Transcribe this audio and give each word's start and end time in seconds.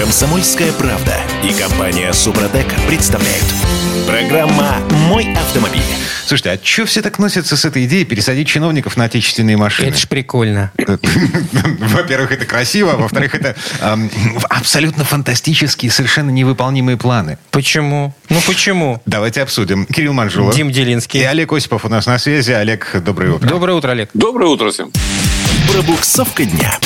Комсомольская 0.00 0.72
правда 0.72 1.14
и 1.44 1.52
компания 1.52 2.10
Супротек 2.14 2.66
представляют. 2.88 3.44
Программа 4.06 4.78
«Мой 5.08 5.30
автомобиль». 5.34 5.82
Слушайте, 6.24 6.52
а 6.52 6.58
что 6.64 6.86
все 6.86 7.02
так 7.02 7.18
носятся 7.18 7.54
с 7.54 7.66
этой 7.66 7.84
идеей 7.84 8.06
пересадить 8.06 8.48
чиновников 8.48 8.96
на 8.96 9.04
отечественные 9.04 9.58
машины? 9.58 9.88
Это 9.88 9.98
ж 9.98 10.08
прикольно. 10.08 10.72
Во-первых, 10.78 12.32
это 12.32 12.46
красиво, 12.46 12.94
а 12.94 12.96
во-вторых, 12.96 13.34
это 13.34 13.54
эм, 13.82 14.10
абсолютно 14.48 15.04
фантастические, 15.04 15.90
совершенно 15.90 16.30
невыполнимые 16.30 16.96
планы. 16.96 17.36
Почему? 17.50 18.14
Ну 18.30 18.40
почему? 18.46 19.02
Давайте 19.04 19.42
обсудим. 19.42 19.84
Кирилл 19.84 20.14
Манжулов. 20.14 20.56
Дим 20.56 20.70
Делинский. 20.70 21.20
И 21.20 21.24
Олег 21.24 21.52
Осипов 21.52 21.84
у 21.84 21.90
нас 21.90 22.06
на 22.06 22.18
связи. 22.18 22.52
Олег, 22.52 22.90
доброе 23.04 23.32
утро. 23.32 23.46
Доброе 23.46 23.74
утро, 23.74 23.90
Олег. 23.90 24.08
Доброе 24.14 24.46
утро 24.46 24.70
всем. 24.70 24.90
Пробуксовка 25.70 26.46
дня. 26.46 26.78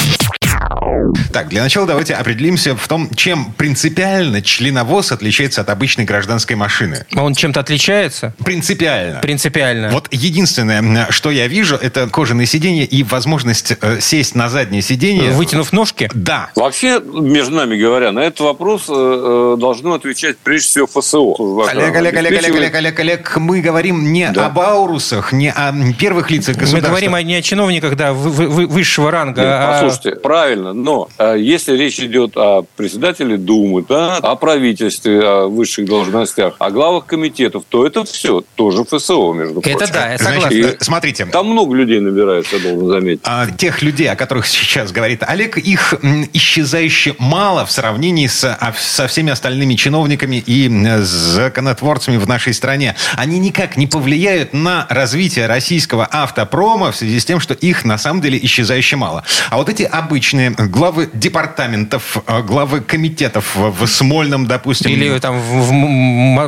Так, 1.33 1.49
для 1.49 1.63
начала 1.63 1.87
давайте 1.87 2.15
определимся 2.15 2.77
в 2.77 2.87
том, 2.89 3.09
чем 3.15 3.53
принципиально 3.53 4.41
членовоз 4.43 5.13
отличается 5.13 5.61
от 5.61 5.71
обычной 5.71 6.05
гражданской 6.05 6.57
машины. 6.57 7.07
А 7.15 7.23
он 7.23 7.35
чем-то 7.35 7.61
отличается? 7.61 8.35
Принципиально. 8.45 9.21
Принципиально. 9.21 9.91
Вот 9.91 10.09
единственное, 10.11 11.09
что 11.11 11.31
я 11.31 11.47
вижу, 11.49 11.77
это 11.77 12.09
кожаные 12.09 12.47
сиденья 12.47 12.85
и 12.85 13.03
возможность 13.03 13.75
э, 13.81 14.01
сесть 14.01 14.35
на 14.35 14.49
заднее 14.49 14.83
сиденье. 14.83 15.31
Вытянув 15.33 15.73
ножки? 15.73 16.09
Да. 16.15 16.51
Вообще, 16.55 17.01
между 17.01 17.55
нами 17.57 17.77
говоря, 17.77 18.13
на 18.13 18.21
этот 18.21 18.41
вопрос 18.41 18.85
э, 18.89 18.93
э, 18.93 19.57
должно 19.61 19.95
отвечать 19.95 20.39
прежде 20.39 20.69
всего 20.69 20.87
ФСО. 20.87 21.69
Олег, 21.71 21.97
Олег, 21.97 22.15
Олег, 22.17 22.33
Олег, 22.33 22.55
Олег, 22.55 22.75
Олег, 22.75 23.01
Олег, 23.01 23.37
мы 23.39 23.61
говорим 23.61 24.13
не 24.13 24.31
Да. 24.31 24.47
об 24.47 24.59
аурусах, 24.61 25.33
не 25.33 25.51
о 25.51 25.73
первых 25.99 26.31
лицах 26.31 26.57
Мы 26.57 26.61
государства. 26.63 26.91
говорим 26.91 27.15
о, 27.15 27.23
не 27.23 27.35
о 27.37 27.43
чиновниках, 27.43 27.97
да, 27.97 28.13
вы- 28.13 28.31
вы- 28.31 28.49
вы- 28.49 28.67
высшего 28.67 29.11
ранга. 29.11 29.41
Нет, 29.41 29.51
а- 29.51 29.73
послушайте, 29.83 30.21
правильно, 30.21 30.44
но 30.55 31.09
э, 31.19 31.37
если 31.39 31.77
речь 31.77 31.99
идет 32.01 32.37
о 32.37 32.65
председателе 32.77 33.37
Думы, 33.37 33.85
да, 33.89 34.17
о 34.19 34.37
правительстве, 34.37 35.21
о 35.21 35.47
высших 35.49 35.87
должностях, 35.87 36.55
о 36.59 36.71
главах 36.71 37.07
комитетов, 37.07 37.65
то 37.69 37.87
это 37.87 38.05
все 38.05 38.43
тоже 38.55 38.85
ФСО, 38.85 39.33
между 39.33 39.61
прочим. 39.61 39.77
Это 39.79 39.93
да, 39.93 40.13
я 40.13 40.19
Значит, 40.19 40.43
согласен. 40.43 40.65
э, 40.67 40.77
смотрите, 40.81 41.27
Там 41.27 41.47
много 41.49 41.75
людей 41.75 42.01
набирается, 42.01 42.57
я 42.57 42.63
должен 42.63 42.89
заметить. 42.89 43.23
а, 43.25 43.47
тех 43.51 43.83
людей, 43.83 44.09
о 44.11 44.17
которых 44.17 44.47
сейчас 44.47 44.93
говорит 44.93 45.23
Олег, 45.23 45.57
их 45.59 45.95
исчезающе 46.33 47.15
мало 47.19 47.65
в 47.67 47.71
сравнении 47.71 48.27
с, 48.27 48.45
а, 48.45 48.75
со 48.79 49.07
всеми 49.07 49.33
остальными 49.33 49.75
чиновниками 49.75 50.43
и 50.45 50.69
законотворцами 51.01 52.17
в 52.17 52.27
нашей 52.29 52.55
стране. 52.55 52.95
Они 53.17 53.39
никак 53.39 53.77
не 53.77 53.87
повлияют 53.87 54.53
на 54.53 54.87
развитие 54.91 55.47
российского 55.47 56.07
автопрома 56.11 56.93
в 56.93 56.97
связи 56.97 57.19
с 57.21 57.25
тем, 57.25 57.41
что 57.41 57.55
их 57.55 57.85
на 57.85 57.99
самом 57.99 58.21
деле 58.21 58.39
исчезающе 58.43 58.97
мало. 58.97 59.25
А 59.51 59.57
вот 59.57 59.69
эти 59.69 59.83
обычные 59.83 60.34
главы 60.39 61.09
департаментов, 61.13 62.19
э, 62.27 62.43
главы 62.43 62.81
комитетов 62.81 63.55
в 63.57 63.87
Смольном, 63.87 64.47
допустим, 64.47 64.91
Или 64.91 65.19
там 65.19 65.39
в, 65.41 65.69
в 65.69 65.73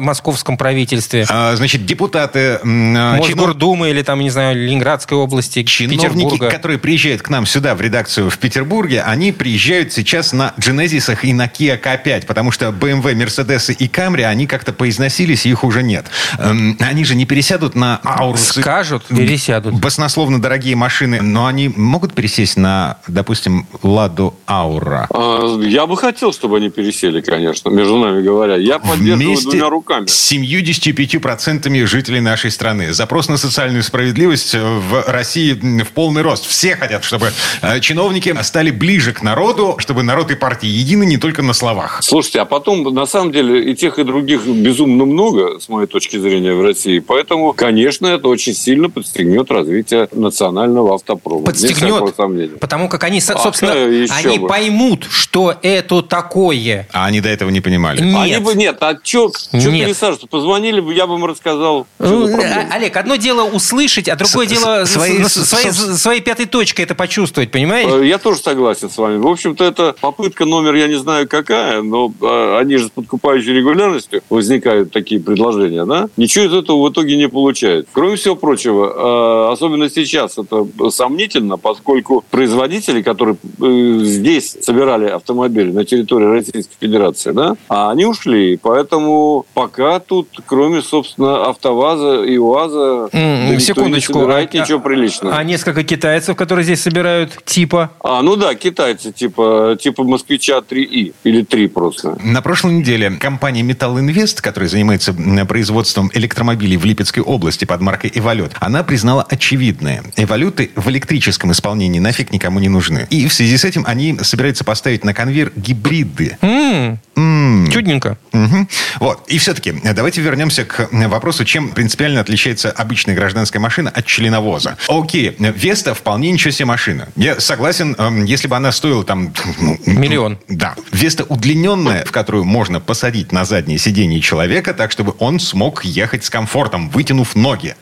московском 0.00 0.56
правительстве. 0.56 1.26
а, 1.28 1.54
значит, 1.56 1.86
депутаты, 1.86 2.58
а, 2.62 2.64
чинов- 2.64 3.36
Мосгордумы 3.36 3.90
или 3.90 4.02
там, 4.02 4.20
не 4.20 4.30
знаю, 4.30 4.56
Ленинградской 4.56 5.16
области, 5.16 5.62
Чиновники, 5.62 6.04
Петербурга. 6.06 6.50
которые 6.50 6.78
приезжают 6.78 7.22
к 7.22 7.28
нам 7.28 7.46
сюда, 7.46 7.74
в 7.74 7.80
редакцию 7.80 8.30
в 8.30 8.38
Петербурге, 8.38 9.02
они 9.02 9.32
приезжают 9.32 9.92
сейчас 9.92 10.32
на 10.32 10.52
Genesis'ах 10.58 11.18
и 11.22 11.32
на 11.32 11.46
Kia 11.46 11.80
K5, 11.80 12.26
потому 12.26 12.50
что 12.50 12.68
BMW, 12.68 13.14
Mercedes 13.14 13.72
и 13.72 13.86
Camry, 13.88 14.24
они 14.24 14.46
как-то 14.46 14.72
поизносились, 14.72 15.46
и 15.46 15.50
их 15.50 15.64
уже 15.64 15.82
нет. 15.82 16.06
Эм, 16.38 16.76
Они 16.80 17.04
же 17.04 17.14
не 17.14 17.26
пересядут 17.26 17.74
на 17.74 18.00
Аурусы. 18.02 18.60
Скажут, 18.60 19.04
пересядут. 19.06 19.74
Баснословно 19.74 20.40
дорогие 20.40 20.76
машины, 20.76 21.20
но 21.22 21.46
они 21.46 21.68
могут 21.68 22.14
пересесть 22.14 22.56
на, 22.56 22.98
допустим, 23.06 23.66
Ладу 23.82 24.34
Аура. 24.48 25.06
А, 25.10 25.58
Я 25.62 25.86
бы 25.86 25.96
хотел, 25.96 26.32
чтобы 26.32 26.56
они 26.58 26.70
пересели, 26.70 27.20
конечно, 27.20 27.68
между 27.70 27.96
нами 27.98 28.22
говоря. 28.22 28.56
Я 28.56 28.78
поддерживаю 28.78 29.16
Вместе 29.16 29.50
двумя 29.50 29.68
руками. 29.70 30.06
с 30.06 30.32
75% 30.32 31.86
жителей 31.86 32.20
нашей 32.20 32.50
страны. 32.50 32.92
Запрос 32.92 33.28
на 33.28 33.36
социальную 33.36 33.82
справедливость 33.82 34.54
в 34.54 35.04
России 35.06 35.52
в 35.82 35.88
полный 35.92 36.22
рост. 36.22 36.46
Все 36.46 36.76
хотят, 36.76 37.04
чтобы 37.04 37.30
э, 37.62 37.80
чиновники 37.80 38.34
стали 38.42 38.70
ближе 38.70 39.12
к 39.12 39.22
народу, 39.22 39.76
чтобы 39.78 40.02
народ 40.02 40.30
и 40.30 40.34
партии 40.34 40.68
едины 40.68 41.04
не 41.04 41.16
только 41.16 41.42
на 41.42 41.52
словах. 41.52 42.00
Слушайте, 42.02 42.40
а 42.40 42.44
потом, 42.44 42.82
на 42.94 43.06
самом 43.06 43.32
деле, 43.32 43.70
и 43.70 43.74
тех, 43.74 43.98
и 43.98 44.04
других 44.04 44.46
безумно 44.46 45.04
много, 45.04 45.58
с 45.60 45.68
моей 45.68 45.86
точки 45.86 46.16
зрения, 46.18 46.54
в 46.54 46.62
России. 46.62 46.98
Поэтому, 46.98 47.52
конечно, 47.52 48.06
это 48.06 48.28
очень 48.28 48.54
сильно 48.54 48.88
подстегнет 48.90 49.50
развитие 49.50 50.08
национального 50.12 50.94
автопрома. 50.94 51.44
Подстегнет. 51.46 52.14
Потому 52.60 52.88
как 52.88 53.04
они, 53.04 53.20
со- 53.20 53.34
А, 53.70 53.74
собственно, 53.74 54.02
еще 54.02 54.28
они 54.28 54.38
бы. 54.38 54.48
поймут, 54.48 55.06
что 55.10 55.54
это 55.62 56.02
такое. 56.02 56.88
А 56.92 57.06
они 57.06 57.20
до 57.20 57.28
этого 57.28 57.50
не 57.50 57.60
понимали. 57.60 58.02
Нет. 58.02 58.16
Они 58.16 58.38
бы, 58.44 58.54
нет, 58.54 58.76
а 58.80 58.96
что 59.02 59.30
пересаживаться? 59.52 60.26
Позвонили 60.26 60.80
бы, 60.80 60.92
я 60.94 61.06
бы 61.06 61.14
им 61.14 61.24
рассказал. 61.24 61.86
Ну, 61.98 62.26
проблема. 62.28 62.66
а- 62.70 62.74
Олег, 62.74 62.96
одно 62.96 63.16
дело 63.16 63.44
услышать, 63.44 64.08
а 64.08 64.16
другое 64.16 64.46
С- 64.46 64.50
дело 64.50 64.84
с- 64.84 64.90
с- 64.90 64.92
своей- 64.92 65.24
с- 65.24 65.44
своей, 65.48 65.70
с- 65.70 65.98
своей 66.00 66.20
пятой 66.20 66.46
точкой 66.46 66.82
это 66.82 66.94
почувствовать, 66.94 67.50
понимаете? 67.50 67.90
Э, 68.00 68.06
Я 68.06 68.18
тоже 68.18 68.38
согласен 68.40 68.90
с 68.90 68.96
вами. 68.96 69.18
В 69.18 69.26
общем-то, 69.26 69.64
это 69.64 69.94
попытка 70.00 70.44
номер, 70.44 70.74
я 70.74 70.88
не 70.88 70.98
знаю 70.98 71.28
какая, 71.28 71.82
но 71.82 72.12
э, 72.20 72.58
они 72.60 72.76
же 72.76 72.86
с 72.86 72.90
подкупающей 72.90 73.52
регулярностью 73.52 74.22
возникают 74.30 74.92
такие 74.92 75.20
предложения, 75.20 75.84
да? 75.84 76.08
Ничего 76.16 76.44
из 76.46 76.52
этого 76.54 76.82
в 76.86 76.90
итоге 76.92 77.16
не 77.16 77.28
получают. 77.28 77.88
Кроме 77.92 78.16
всего 78.16 78.36
прочего, 78.36 79.48
э, 79.50 79.52
особенно 79.52 79.88
сейчас 79.90 80.38
это 80.38 80.66
сомнительно, 80.90 81.56
поскольку 81.56 82.24
производители, 82.30 83.02
которые 83.02 83.36
э, 83.55 83.55
здесь 83.58 84.56
собирали 84.60 85.06
автомобили 85.06 85.72
на 85.72 85.84
территории 85.84 86.26
Российской 86.26 86.74
Федерации, 86.80 87.32
да, 87.32 87.56
а 87.68 87.90
они 87.90 88.04
ушли. 88.04 88.58
Поэтому 88.62 89.46
пока 89.54 90.00
тут, 90.00 90.28
кроме, 90.46 90.82
собственно, 90.82 91.46
АвтоВАЗа 91.46 92.24
и 92.24 92.38
УАЗа, 92.38 93.08
да 93.12 93.46
никто 93.50 93.60
Секундочку. 93.60 94.12
не 94.12 94.20
собирает 94.20 94.54
а- 94.54 94.58
ничего 94.58 94.80
приличного. 94.80 95.36
А 95.36 95.44
несколько 95.44 95.82
китайцев, 95.84 96.36
которые 96.36 96.64
здесь 96.64 96.82
собирают, 96.82 97.38
типа... 97.44 97.90
А, 98.00 98.22
ну 98.22 98.36
да, 98.36 98.54
китайцы, 98.54 99.12
типа, 99.12 99.76
типа 99.80 100.04
москвича 100.04 100.58
3И. 100.58 101.14
Или 101.24 101.42
3 101.42 101.68
просто. 101.68 102.18
На 102.22 102.42
прошлой 102.42 102.74
неделе 102.74 103.10
компания 103.12 103.62
Metal 103.62 103.94
Invest, 103.94 104.40
которая 104.42 104.68
занимается 104.68 105.14
производством 105.48 106.10
электромобилей 106.12 106.76
в 106.76 106.84
Липецкой 106.84 107.22
области 107.22 107.64
под 107.64 107.80
маркой 107.80 108.10
«Эволют», 108.14 108.52
она 108.60 108.82
признала 108.82 109.22
очевидное. 109.22 110.02
«Эволюты» 110.16 110.70
в 110.74 110.88
электрическом 110.88 111.52
исполнении 111.52 111.98
нафиг 111.98 112.32
никому 112.32 112.58
не 112.58 112.68
нужны. 112.68 113.06
И 113.10 113.26
в 113.28 113.32
связи 113.32 113.45
с 113.54 113.64
этим 113.64 113.84
они 113.86 114.18
собираются 114.22 114.64
поставить 114.64 115.04
на 115.04 115.14
конвейер 115.14 115.52
гибриды. 115.54 116.36
М, 116.40 116.98
М. 117.16 117.70
чудненько. 117.70 118.18
Мгм. 118.32 118.68
Вот. 119.00 119.20
И 119.28 119.38
все-таки 119.38 119.72
давайте 119.94 120.20
вернемся 120.20 120.64
к 120.64 120.88
вопросу, 120.92 121.44
чем 121.44 121.70
принципиально 121.70 122.20
отличается 122.20 122.70
обычная 122.70 123.14
гражданская 123.14 123.60
машина 123.60 123.90
от 123.90 124.04
членовоза. 124.06 124.76
Окей, 124.88 125.34
Веста 125.38 125.94
вполне 125.94 126.30
ничего 126.30 126.50
себе 126.50 126.66
машина. 126.66 127.08
Я 127.16 127.40
согласен, 127.40 127.94
эм, 127.98 128.24
если 128.24 128.48
бы 128.48 128.56
она 128.56 128.72
стоила 128.72 129.04
там... 129.04 129.32
ну, 129.60 129.78
Миллион. 129.86 130.38
Да. 130.48 130.74
Веста 130.92 131.24
удлиненная, 131.28 132.04
в 132.04 132.12
которую 132.12 132.44
можно 132.44 132.80
посадить 132.80 133.32
на 133.32 133.44
заднее 133.44 133.78
сиденье 133.78 134.20
человека, 134.20 134.74
так, 134.74 134.90
чтобы 134.92 135.14
он 135.18 135.40
смог 135.40 135.84
ехать 135.84 136.24
с 136.24 136.30
комфортом, 136.30 136.90
вытянув 136.90 137.34
ноги. 137.36 137.74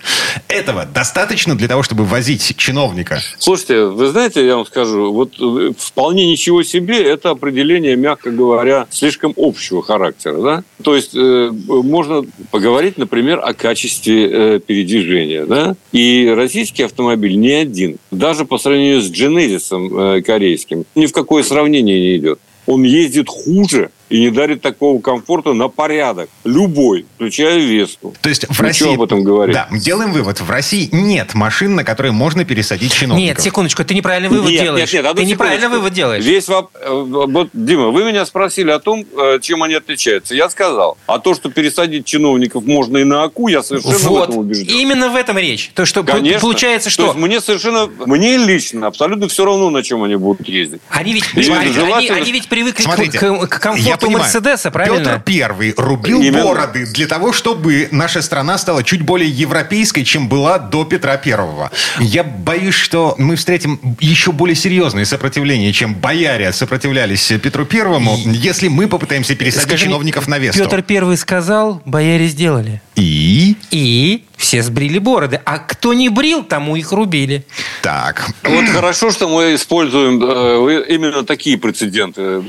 Этого 0.49 0.85
достаточно 0.85 1.57
для 1.57 1.69
того, 1.69 1.83
чтобы 1.83 2.05
возить 2.05 2.55
чиновника. 2.57 3.21
Слушайте, 3.39 3.85
вы 3.85 4.09
знаете, 4.11 4.47
я 4.47 4.57
вам 4.57 4.67
скажу, 4.67 5.13
вот 5.13 5.33
э, 5.41 5.73
вполне 5.79 6.31
ничего 6.31 6.63
себе 6.63 7.03
это 7.03 7.31
определение, 7.31 7.97
мягко 7.97 8.31
говоря, 8.31 8.87
слишком 8.91 9.24
общего 9.37 9.83
характера. 9.83 10.41
Да? 10.41 10.65
То 10.83 10.95
есть 10.95 11.15
э, 11.15 11.51
можно 11.51 12.25
поговорить, 12.51 12.99
например, 12.99 13.41
о 13.43 13.55
качестве 13.55 14.29
э, 14.29 14.61
передвижения. 14.61 15.47
Да? 15.47 15.77
И 15.93 16.33
российский 16.35 16.83
автомобиль 16.83 17.37
не 17.37 17.53
один, 17.53 17.97
даже 18.11 18.45
по 18.45 18.59
сравнению 18.59 19.01
с 19.01 19.11
Genesis 19.11 20.19
э, 20.19 20.23
корейским, 20.23 20.85
ни 20.95 21.07
в 21.07 21.13
какое 21.13 21.43
сравнение 21.43 22.01
не 22.01 22.17
идет. 22.17 22.39
Он 22.67 22.83
ездит 22.83 23.29
хуже 23.29 23.91
и 24.11 24.21
не 24.21 24.31
дарит 24.31 24.61
такого 24.63 25.01
комфорта 25.01 25.53
на 25.55 25.69
порядок. 25.69 26.29
Любой, 26.45 27.07
включая 27.17 27.59
Весту. 27.59 28.15
То 28.21 28.29
есть 28.29 28.47
в 28.49 28.61
России... 28.61 28.95
об 28.95 29.03
этом 29.03 29.23
говорить? 29.23 29.55
Да, 29.55 29.69
делаем 29.73 30.13
вывод. 30.13 30.41
В 30.41 30.51
России 30.51 30.89
нет 30.93 31.35
машин, 31.35 31.75
на 31.75 31.85
которые 31.85 32.13
можно 32.13 32.45
пересадить 32.45 32.93
чиновников. 32.93 33.37
Нет, 33.39 33.41
секундочку, 33.45 33.85
ты 33.85 33.95
неправильный 33.95 34.29
вывод 34.29 34.51
Нет, 34.51 34.63
делаешь. 34.63 34.93
нет, 34.93 35.03
нет, 35.03 35.11
одну 35.11 35.23
ты 35.23 35.29
секундочку. 35.31 35.71
вывод 35.71 35.93
делаешь. 35.93 36.25
Весь 36.25 36.49
воп- 36.49 36.69
э, 36.81 36.89
вот, 36.91 37.49
Дима, 37.53 37.89
вы 37.89 38.05
меня 38.05 38.25
спросили 38.27 38.71
о 38.71 38.79
том, 38.79 39.05
э, 39.17 39.39
чем 39.41 39.63
они 39.63 39.75
отличаются. 39.75 40.35
Я 40.35 40.49
сказал. 40.51 40.99
А 41.07 41.19
то, 41.19 41.35
что 41.35 41.51
пересадить 41.51 42.05
чиновников 42.07 42.65
можно 42.65 42.99
и 42.99 43.05
на 43.05 43.25
АКУ, 43.25 43.49
я 43.49 43.63
совершенно 43.63 43.95
в 43.99 44.03
Вот, 44.05 44.25
этом 44.29 44.39
убежден. 44.39 44.77
именно 44.77 45.09
в 45.09 45.17
этом 45.17 45.39
речь. 45.39 45.71
То, 45.75 45.87
что 45.87 46.03
Конечно. 46.05 46.41
получается, 46.41 46.89
То 46.89 46.93
что 46.93 47.05
есть 47.07 47.17
мне 47.17 47.41
совершенно, 47.41 47.89
мне 48.07 48.37
лично 48.37 48.87
абсолютно 48.87 49.29
все 49.29 49.45
равно, 49.45 49.71
на 49.71 49.83
чем 49.83 50.03
они 50.03 50.17
будут 50.17 50.49
ездить. 50.49 50.81
они 50.91 51.15
ведь, 51.15 51.25
И 51.35 51.51
они, 51.51 51.73
желательно- 51.73 52.17
они 52.19 52.33
ведь 52.33 52.49
привыкли 52.49 52.83
Смотрите, 52.83 53.19
к, 53.19 53.47
к 53.49 53.61
комфорту 53.61 53.94
я 53.95 54.07
понимаю. 54.07 54.25
Мерседеса, 54.25 54.71
правильно? 54.71 54.99
Петр 54.99 55.23
Первый 55.25 55.75
рубил 55.77 56.21
Именно. 56.21 56.45
бороды 56.45 56.87
для 56.87 57.07
того, 57.07 57.33
чтобы 57.33 57.89
наша 57.91 58.23
страна 58.23 58.59
стала 58.59 58.83
чуть 58.83 59.03
более 59.03 59.29
европейской, 59.31 60.05
чем 60.05 60.29
была 60.29 60.59
до 60.59 60.85
Петра 60.85 61.17
Первого. 61.17 61.71
Я 62.01 62.25
боюсь, 62.25 62.75
что 62.75 63.15
мы 63.19 63.37
встретим 63.37 63.81
еще 64.01 64.33
более 64.33 64.55
серьезное 64.55 65.05
сопротивление, 65.05 65.73
чем 65.73 65.95
бояре 65.95 66.53
сопротивлялись 66.53 67.33
Петру 67.43 67.65
Первому, 67.65 68.19
если 68.25 68.69
мы 68.69 68.89
попытаемся 68.89 69.35
пересадить 69.35 69.69
Скажи 69.69 69.85
чиновников 69.85 70.29
на 70.29 70.39
Весту. 70.39 70.63
Петр 70.63 70.83
Первый 70.83 71.17
сказал, 71.17 71.83
бояре 71.85 72.27
сделали. 72.27 72.81
И... 72.97 73.57
И 73.71 74.25
все 74.37 74.63
сбрили 74.63 74.99
бороды. 74.99 75.41
А 75.45 75.59
кто 75.59 75.95
не 75.95 76.09
брил, 76.11 76.45
тому 76.45 76.77
их 76.77 76.93
рубили. 76.93 77.45
Так. 77.83 78.27
Вот 78.45 78.65
хорошо, 78.67 79.11
что 79.11 79.29
мы 79.29 79.55
используем 79.55 80.23
э, 80.23 80.85
именно 80.89 81.25
такие 81.25 81.57
прецеденты 81.59 82.21
э, 82.23 82.41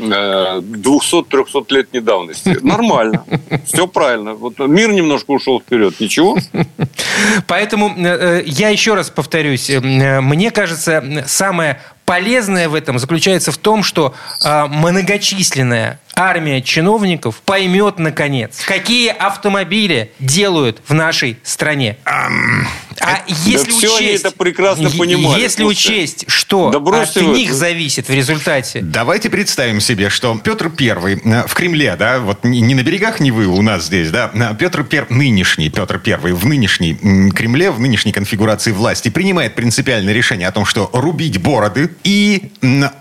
200-300 0.62 1.66
лет 1.70 1.94
недавности. 1.94 2.58
Нормально. 2.62 3.26
Все 3.66 3.88
правильно. 3.88 4.34
Вот 4.34 4.60
мир 4.60 4.92
немножко 4.92 5.32
ушел 5.32 5.62
вперед. 5.62 6.00
Ничего? 6.00 6.38
Поэтому 7.48 7.90
э, 7.98 8.42
э, 8.42 8.44
я 8.46 8.70
еще 8.70 8.94
раз 8.94 9.10
повторюсь. 9.10 9.70
э, 9.70 9.80
Мне 10.22 10.52
кажется, 10.52 11.24
самое 11.28 11.80
полезное 12.06 12.70
в 12.70 12.76
этом 12.76 13.00
заключается 13.00 13.52
в 13.52 13.58
том, 13.58 13.84
что 13.84 14.14
э, 14.44 14.66
многочисленная 14.68 16.00
армия 16.16 16.62
чиновников 16.62 17.42
поймет, 17.44 18.00
наконец, 18.00 18.64
какие 18.66 19.10
автомобили 19.10 20.12
делают 20.20 20.82
в 20.88 20.94
нашей 20.94 21.38
стране. 21.44 21.98
А 23.00 23.24
если 23.28 23.72
все 23.72 23.96
они 23.98 24.08
учесть, 24.08 24.26
это 24.26 24.36
прекрасно 24.36 24.90
понимали, 24.90 25.40
Если 25.42 25.64
слушайте. 25.64 25.94
учесть, 25.94 26.26
что 26.28 26.72
Да 26.72 26.78
от 27.02 27.16
вы. 27.16 27.22
них 27.36 27.54
зависит 27.54 28.08
в 28.08 28.14
результате 28.14 28.82
Давайте 28.82 29.30
представим 29.30 29.82
себе, 29.82 30.10
что 30.10 30.40
Петр 30.44 30.70
Первый 30.70 31.22
э, 31.24 31.48
в 31.48 31.54
Кремле, 31.54 31.96
да, 31.98 32.20
вот 32.20 32.44
не 32.44 32.62
не 32.62 32.74
на 32.76 32.84
берегах 32.84 33.20
Невы 33.20 33.48
у 33.48 33.62
нас 33.62 33.86
здесь, 33.86 34.12
да, 34.12 34.32
а 34.34 34.54
Петр 34.54 34.84
Пер... 34.84 35.08
нынешний 35.10 35.70
Петр 35.70 36.00
Первый 36.00 36.34
в 36.34 36.46
нынешней 36.46 36.96
Кремле, 37.32 37.72
в 37.72 37.80
нынешней 37.80 38.12
конфигурации 38.12 38.72
власти 38.72 39.10
принимает 39.10 39.56
принципиальное 39.56 40.14
решение 40.14 40.48
о 40.48 40.52
том, 40.52 40.66
что 40.66 40.90
рубить 40.94 41.40
бороды 41.42 41.92
и 42.04 42.52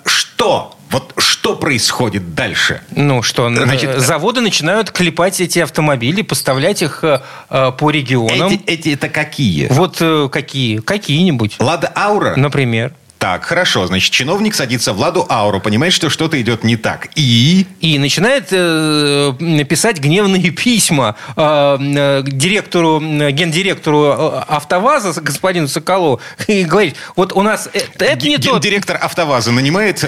что? 0.05 0.74
Вот 0.95 1.13
что 1.19 1.57
происходит 1.57 2.35
дальше? 2.35 2.81
Ну 2.95 3.23
что, 3.23 3.49
н- 3.49 3.57
Значит, 3.57 3.91
э, 3.91 3.99
заводы 4.01 4.41
начинают 4.41 4.91
клепать 4.91 5.41
эти 5.41 5.59
автомобили, 5.59 6.23
поставлять 6.23 6.83
их 6.83 7.01
э, 7.03 7.21
э, 7.51 7.73
по 7.77 7.91
регионам. 7.91 8.53
Эти, 8.53 8.63
эти 8.67 8.89
это 8.91 9.09
какие? 9.09 9.67
Вот 9.71 9.97
э, 10.01 10.29
какие? 10.31 10.79
Какие-нибудь. 10.79 11.57
Лада 11.59 11.93
Аура? 11.97 12.35
Например. 12.37 12.93
Так, 13.25 13.47
хорошо. 13.47 13.87
Значит, 13.87 14.13
чиновник 14.13 14.55
садится 14.55 14.93
в 14.93 14.99
Ладу 14.99 15.25
Ауру, 15.31 15.59
понимает, 15.59 15.95
что 15.95 16.11
что-то 16.11 16.39
идет 16.39 16.63
не 16.63 16.77
так. 16.77 17.09
И... 17.15 17.67
И 17.81 17.99
начинает 17.99 18.49
э, 18.51 19.33
писать 19.67 19.99
гневные 19.99 20.51
письма 20.51 21.17
э, 21.35 21.79
э, 21.81 22.23
директору, 22.27 23.01
э, 23.01 23.31
гендиректору 23.31 24.05
э, 24.05 24.43
АвтоВАЗа, 24.47 25.23
господину 25.23 25.69
Соколову, 25.69 26.21
и 26.49 26.65
говорит, 26.65 26.97
вот 27.17 27.33
у 27.33 27.41
нас 27.41 27.67
это, 27.73 28.05
это 28.05 28.29
не 28.29 28.37
тот... 28.37 28.61
Директор 28.61 28.99
АвтоВАЗа 29.01 29.53
нанимает 29.53 30.05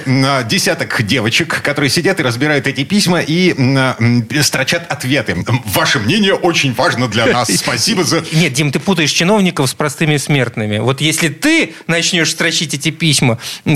десяток 0.46 1.02
девочек, 1.02 1.62
которые 1.62 1.88
сидят 1.88 2.20
и 2.20 2.22
разбирают 2.22 2.66
эти 2.66 2.84
письма 2.84 3.20
и 3.26 3.54
строчат 4.42 4.92
ответы. 4.92 5.42
Ваше 5.64 6.00
мнение 6.00 6.34
очень 6.34 6.74
важно 6.74 7.08
для 7.08 7.24
нас. 7.24 7.48
Спасибо 7.48 8.04
за... 8.04 8.22
Нет, 8.30 8.52
Дим, 8.52 8.70
ты 8.70 8.78
путаешь 8.78 9.12
чиновников 9.12 9.70
с 9.70 9.72
простыми 9.72 10.18
смертными. 10.18 10.80
Вот 10.80 11.00
если 11.00 11.28
ты 11.28 11.72
начнешь 11.86 12.32
строчить 12.32 12.74
эти 12.74 12.90
письма, 12.90 13.05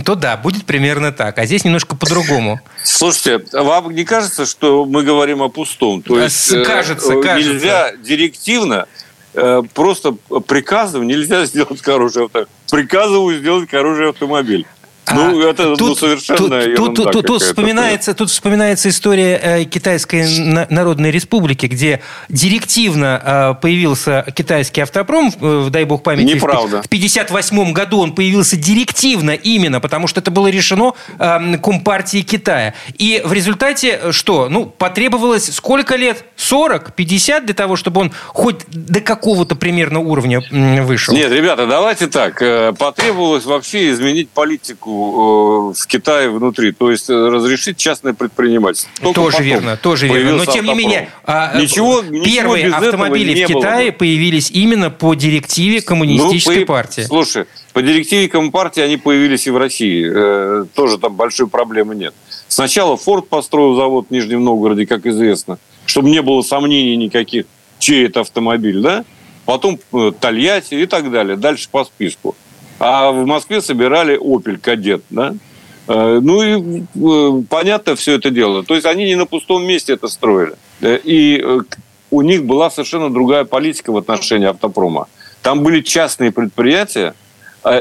то 0.04 0.14
да, 0.14 0.36
будет 0.36 0.64
примерно 0.66 1.12
так. 1.12 1.38
А 1.38 1.46
здесь 1.46 1.64
немножко 1.64 1.96
по-другому. 1.96 2.60
Слушайте, 2.84 3.44
вам 3.52 3.94
не 3.94 4.04
кажется, 4.04 4.46
что 4.46 4.84
мы 4.84 5.02
говорим 5.02 5.42
о 5.42 5.48
пустом? 5.48 6.02
То 6.02 6.14
А, 6.16 6.22
есть 6.24 6.36
с- 6.36 6.64
кажется, 6.64 7.12
э, 7.14 7.22
кажется. 7.22 7.52
нельзя 7.52 7.92
директивно 7.96 8.86
э, 9.34 9.62
просто 9.74 10.12
приказом 10.46 11.06
нельзя 11.06 11.44
сделать 11.46 11.82
хороший 11.82 12.24
автомобиль. 12.24 12.48
Приказываю 12.70 13.38
сделать 13.38 13.70
хороший 13.70 14.08
автомобиль. 14.10 14.66
Ну, 15.14 15.40
А, 15.46 15.50
это 15.50 15.64
ну, 15.68 15.76
тут- 15.76 15.98
совершенно 15.98 16.38
тут, 16.74 16.94
тут, 16.94 17.12
тут- 17.12 17.26
тут 17.26 17.42
вспоминается, 17.42 18.14
тут 18.14 18.30
вспоминается 18.30 18.88
история 18.88 19.38
э, 19.42 19.64
Китайской 19.64 20.26
на- 20.38 20.66
Народной 20.70 21.10
Республики, 21.10 21.66
где 21.66 22.00
директивно 22.28 23.20
э, 23.56 23.60
появился 23.60 24.24
китайский 24.34 24.80
автопром, 24.82 25.32
э, 25.40 25.68
дай 25.70 25.84
бог 25.84 26.02
памяти. 26.02 26.34
Неправда. 26.34 26.82
В 26.82 26.86
1958 26.86 27.72
году 27.72 28.00
он 28.00 28.14
появился 28.14 28.56
директивно 28.56 29.30
именно, 29.32 29.80
потому 29.80 30.06
что 30.06 30.20
это 30.20 30.30
было 30.30 30.48
решено 30.48 30.92
э, 31.18 31.56
Компартией 31.62 32.24
Китая. 32.24 32.74
И 32.98 33.22
в 33.24 33.32
результате 33.32 34.12
что? 34.12 34.48
Ну, 34.48 34.66
потребовалось 34.66 35.54
сколько 35.54 35.96
лет? 35.96 36.24
40? 36.36 36.94
50 36.94 37.44
для 37.46 37.54
того, 37.54 37.76
чтобы 37.76 38.00
он 38.00 38.12
хоть 38.28 38.56
до 38.68 39.00
какого-то 39.00 39.54
примерно 39.56 40.00
уровня 40.00 40.42
вышел? 40.50 41.14
Нет, 41.14 41.30
ребята, 41.32 41.66
давайте 41.66 42.06
так. 42.06 42.42
Потребовалось 42.78 43.44
вообще 43.44 43.90
изменить 43.90 44.28
политику 44.30 44.99
в 45.00 45.86
Китае 45.86 46.30
внутри, 46.30 46.72
то 46.72 46.90
есть 46.90 47.08
э, 47.10 47.14
разрешить 47.14 47.76
частное 47.76 48.12
предпринимательство. 48.12 48.90
Только 49.00 49.20
тоже 49.20 49.42
верно, 49.42 49.76
тоже 49.76 50.06
верно. 50.08 50.36
Но 50.36 50.44
тем 50.46 50.64
не 50.64 50.74
менее, 50.74 51.10
а, 51.24 51.58
ничего, 51.60 52.00
э, 52.00 52.08
ничего 52.08 52.24
первые 52.24 52.64
этого 52.66 52.86
автомобили 52.86 53.44
в 53.44 53.48
было 53.48 53.60
Китае 53.60 53.90
бы. 53.92 53.98
появились 53.98 54.50
именно 54.50 54.90
по 54.90 55.14
директиве 55.14 55.80
коммунистической 55.80 56.60
Ну, 56.60 56.66
по- 56.66 56.72
партии. 56.74 57.02
Слушай, 57.02 57.46
по 57.72 57.82
директиве 57.82 58.28
Компартии 58.28 58.80
они 58.82 58.96
появились 58.96 59.46
и 59.46 59.50
в 59.50 59.56
России. 59.56 60.06
Э, 60.12 60.64
тоже 60.74 60.98
там 60.98 61.14
большой 61.14 61.46
проблемы 61.48 61.94
нет. 61.94 62.14
Сначала 62.48 62.96
Форд 62.96 63.28
построил 63.28 63.76
завод 63.76 64.06
в 64.08 64.12
Нижнем 64.12 64.44
Новгороде, 64.44 64.86
как 64.86 65.06
известно, 65.06 65.58
чтобы 65.86 66.10
не 66.10 66.20
было 66.22 66.42
сомнений 66.42 66.96
никаких, 66.96 67.46
чей 67.78 68.06
это 68.06 68.20
автомобиль, 68.20 68.80
да? 68.80 69.04
Потом 69.46 69.78
э, 69.92 70.12
Тольятти 70.20 70.74
и 70.74 70.86
так 70.86 71.10
далее. 71.10 71.36
Дальше 71.36 71.68
по 71.70 71.84
списку. 71.84 72.36
А 72.80 73.12
в 73.12 73.26
Москве 73.26 73.60
собирали 73.60 74.18
Opel 74.18 74.58
Кадет, 74.58 75.02
да? 75.10 75.34
Э, 75.86 76.18
Ну 76.20 76.42
и 76.42 76.82
э, 76.82 77.42
понятно 77.48 77.94
все 77.94 78.14
это 78.14 78.30
дело. 78.30 78.64
То 78.64 78.74
есть 78.74 78.86
они 78.86 79.04
не 79.04 79.16
на 79.16 79.26
пустом 79.26 79.64
месте 79.64 79.92
это 79.92 80.08
строили. 80.08 80.54
Э, 80.80 80.98
И 81.04 81.44
у 82.10 82.22
них 82.22 82.44
была 82.44 82.70
совершенно 82.70 83.10
другая 83.10 83.44
политика 83.44 83.92
в 83.92 83.98
отношении 83.98 84.48
автопрома. 84.48 85.08
Там 85.42 85.62
были 85.62 85.82
частные 85.82 86.32
предприятия, 86.32 87.14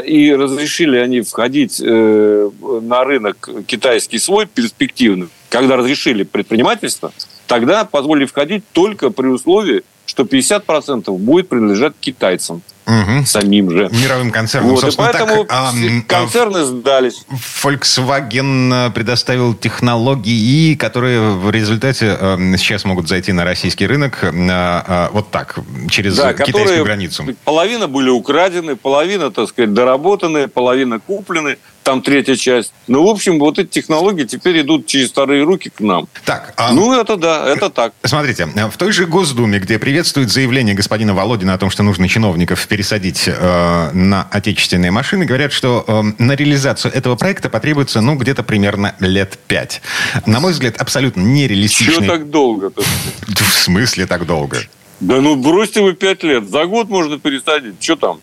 и 0.05 0.35
разрешили 0.35 0.97
они 0.97 1.21
входить 1.21 1.79
на 1.79 3.03
рынок 3.05 3.49
китайский 3.65 4.19
свой 4.19 4.45
перспективный. 4.45 5.29
Когда 5.49 5.77
разрешили 5.77 6.23
предпринимательство, 6.23 7.13
тогда 7.47 7.85
позволили 7.85 8.25
входить 8.25 8.63
только 8.73 9.09
при 9.09 9.27
условии, 9.27 9.83
что 10.09 10.23
50% 10.23 11.15
будет 11.19 11.49
принадлежать 11.49 11.93
китайцам 11.99 12.63
Мгм. 12.87 13.27
самим 13.27 13.69
же. 13.69 13.87
Мировым 13.91 14.31
концерном. 14.31 14.71
Вот, 14.71 14.79
и 14.79 14.81
Собственно, 14.81 15.09
поэтому 15.13 15.45
так, 15.45 15.51
а, 15.51 15.71
м, 15.71 15.99
а, 15.99 16.11
концерны 16.11 16.63
сдались. 16.63 17.23
Volkswagen 17.63 18.87
э, 18.87 18.89
предоставил 18.89 19.53
технологии, 19.53 20.73
которые 20.73 21.19
в 21.35 21.51
результате 21.51 22.17
э, 22.19 22.37
сейчас 22.57 22.85
могут 22.85 23.07
зайти 23.07 23.31
на 23.33 23.43
российский 23.43 23.85
рынок 23.85 24.23
э, 24.23 24.31
э, 24.33 25.09
вот 25.13 25.29
так, 25.29 25.59
через 25.91 26.15
Да, 26.17 26.33
китайскую 26.33 26.83
границу. 26.83 27.25
половина 27.45 27.87
были 27.87 28.09
украдены, 28.09 28.75
половина, 28.75 29.29
так 29.29 29.47
сказать, 29.49 29.75
доработаны, 29.75 30.47
половина 30.47 30.99
куплены, 30.99 31.57
там 31.89 32.03
третья 32.03 32.35
часть. 32.35 32.71
Ну, 32.87 33.03
в 33.03 33.09
общем, 33.09 33.39
вот 33.39 33.57
эти 33.57 33.67
технологии 33.67 34.23
теперь 34.23 34.61
идут 34.61 34.85
через 34.85 35.09
вторые 35.09 35.43
руки 35.43 35.71
к 35.71 35.79
нам. 35.79 36.07
Так, 36.23 36.53
а, 36.55 36.71
Ну, 36.71 36.93
это 36.93 37.17
да, 37.17 37.47
это 37.47 37.71
так. 37.71 37.93
Смотрите, 38.03 38.45
в 38.45 38.77
той 38.77 38.91
же 38.91 39.07
Госдуме, 39.07 39.57
где 39.57 39.79
приветствует 39.79 40.29
заявление 40.29 40.75
господина 40.75 41.15
Володина 41.15 41.55
о 41.55 41.57
том, 41.57 41.71
что 41.71 41.81
нужно 41.81 42.07
чиновников 42.07 42.67
пересадить 42.67 43.23
э, 43.25 43.89
на 43.91 44.27
отечественные 44.29 44.91
машины, 44.91 45.25
говорят, 45.25 45.51
что 45.51 45.83
э, 45.87 46.23
на 46.23 46.35
реализацию 46.35 46.93
этого 46.93 47.15
проекта 47.15 47.49
потребуется, 47.49 48.01
ну, 48.01 48.15
где-то 48.17 48.43
примерно 48.43 48.93
лет 48.99 49.39
пять. 49.47 49.81
На 50.27 50.39
мой 50.39 50.51
взгляд, 50.51 50.77
абсолютно 50.77 51.21
Чего 51.23 51.31
нереалистичный... 51.31 52.07
так 52.07 52.29
долго-то? 52.29 52.83
В 53.27 53.51
смысле 53.51 54.05
так 54.05 54.27
долго? 54.27 54.59
Да 54.99 55.21
ну, 55.21 55.35
бросьте 55.35 55.81
вы 55.81 55.93
пять 55.93 56.21
лет. 56.21 56.47
За 56.49 56.65
год 56.65 56.87
можно 56.87 57.17
пересадить. 57.17 57.81
Что 57.81 57.95
там? 57.95 58.19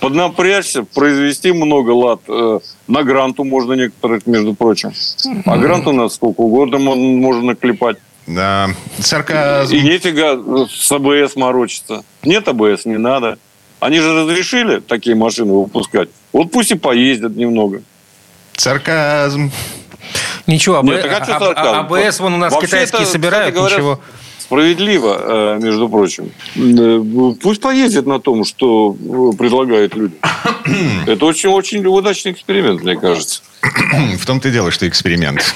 Поднапрячься, 0.00 0.82
произвести 0.82 1.52
много 1.52 1.90
лад. 1.90 2.20
Э, 2.28 2.58
На 2.88 3.02
гранту 3.02 3.44
можно 3.44 3.74
некоторых, 3.74 4.26
между 4.26 4.54
прочим. 4.54 4.92
А 5.44 5.56
грант 5.58 5.86
у 5.86 5.92
нас 5.92 6.14
сколько 6.14 6.40
угодно 6.40 6.78
можно 6.78 7.42
наклепать. 7.42 7.98
Да, 8.26 8.70
сарказм. 8.98 9.74
И 9.74 9.80
нефига 9.82 10.34
э, 10.36 10.66
с 10.70 10.90
АБС 10.90 11.36
морочиться. 11.36 12.02
Нет 12.22 12.48
АБС, 12.48 12.86
не 12.86 12.96
надо. 12.96 13.38
Они 13.78 14.00
же 14.00 14.14
разрешили 14.22 14.80
такие 14.80 15.16
машины 15.16 15.52
выпускать. 15.52 16.08
Вот 16.32 16.50
пусть 16.50 16.70
и 16.70 16.74
поездят 16.74 17.36
немного. 17.36 17.82
Сарказм. 18.56 19.50
Ничего, 20.46 20.76
АБ- 20.78 20.84
Нет, 20.84 21.04
а 21.04 21.36
А-? 21.36 21.52
А- 21.56 21.80
АБС 21.80 22.20
вон 22.20 22.34
у 22.34 22.36
нас 22.38 22.52
Вообще 22.52 22.66
китайские 22.68 23.02
это, 23.02 23.10
собирают, 23.10 23.54
говоря, 23.54 23.76
ничего. 23.76 24.00
Справедливо, 24.50 25.56
э, 25.56 25.58
между 25.62 25.88
прочим. 25.88 26.32
Э, 26.56 27.34
пусть 27.40 27.60
поездит 27.60 28.06
на 28.06 28.18
том, 28.18 28.44
что 28.44 28.96
предлагают 29.38 29.94
люди. 29.94 30.14
Это 31.06 31.24
очень-очень 31.24 31.86
удачный 31.86 32.32
эксперимент, 32.32 32.82
мне 32.82 32.96
кажется. 32.96 33.42
В 34.18 34.26
том-то 34.26 34.48
и 34.48 34.50
дело, 34.50 34.72
что 34.72 34.88
эксперимент. 34.88 35.54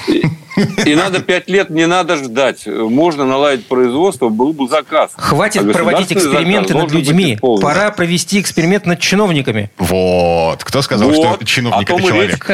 И, 0.85 0.95
надо 0.95 1.19
пять 1.19 1.49
лет, 1.49 1.69
не 1.69 1.85
надо 1.87 2.15
ждать. 2.15 2.65
Можно 2.65 3.25
наладить 3.25 3.67
производство, 3.67 4.29
был 4.29 4.53
бы 4.53 4.69
заказ. 4.69 5.11
Хватит 5.17 5.63
а 5.63 5.73
проводить 5.73 6.13
эксперименты 6.13 6.73
над 6.73 6.93
людьми. 6.93 7.37
Пора 7.41 7.91
провести 7.91 8.39
эксперимент 8.39 8.85
над 8.85 9.01
чиновниками. 9.01 9.71
Вот. 9.77 10.63
Кто 10.63 10.81
сказал, 10.81 11.09
вот. 11.09 11.35
что 11.35 11.45
чиновник 11.45 11.89
это 11.89 12.01
человек? 12.01 12.49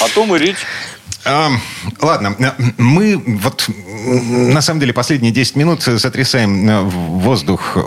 О 0.00 0.08
том 0.14 0.34
и 0.34 0.38
речь. 0.38 0.56
Ладно, 1.24 2.36
мы 2.78 3.16
вот 3.16 3.68
на 4.06 4.60
самом 4.60 4.80
деле 4.80 4.92
последние 4.92 5.32
10 5.32 5.56
минут 5.56 5.82
сотрясаем 5.82 6.68
э, 6.68 6.82
воздух 6.82 7.76
э, 7.76 7.80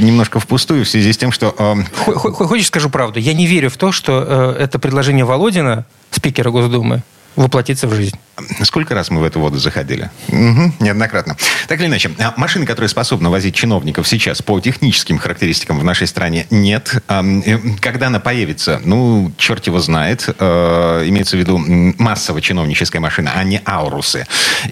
немножко 0.00 0.40
впустую 0.40 0.84
в 0.84 0.88
связи 0.88 1.12
с 1.12 1.18
тем, 1.18 1.30
что... 1.30 1.54
Э, 1.58 2.12
хочешь 2.14 2.68
скажу 2.68 2.88
правду? 2.88 3.18
Я 3.18 3.34
не 3.34 3.46
верю 3.46 3.68
в 3.68 3.76
то, 3.76 3.92
что 3.92 4.54
это 4.58 4.78
предложение 4.78 5.24
Володина, 5.24 5.84
спикера 6.10 6.50
Госдумы, 6.50 7.02
воплотиться 7.38 7.86
в 7.86 7.94
жизнь. 7.94 8.16
Сколько 8.62 8.94
раз 8.94 9.10
мы 9.10 9.20
в 9.20 9.24
эту 9.24 9.38
воду 9.40 9.58
заходили? 9.58 10.10
Угу, 10.28 10.74
неоднократно. 10.80 11.36
Так 11.68 11.78
или 11.80 11.86
иначе, 11.86 12.10
а 12.18 12.34
машины, 12.36 12.66
которые 12.66 12.88
способны 12.88 13.30
возить 13.30 13.54
чиновников 13.54 14.08
сейчас 14.08 14.42
по 14.42 14.58
техническим 14.60 15.18
характеристикам 15.18 15.78
в 15.78 15.84
нашей 15.84 16.08
стране, 16.08 16.46
нет. 16.50 17.02
Э, 17.08 17.22
когда 17.80 18.08
она 18.08 18.18
появится, 18.18 18.80
ну, 18.84 19.32
черт 19.38 19.66
его 19.66 19.78
знает. 19.78 20.28
Э, 20.38 21.04
имеется 21.06 21.36
в 21.36 21.40
виду 21.40 21.58
массово 21.98 22.40
чиновническая 22.40 23.00
машина, 23.00 23.32
а 23.36 23.44
не 23.44 23.60
аурусы. 23.64 24.26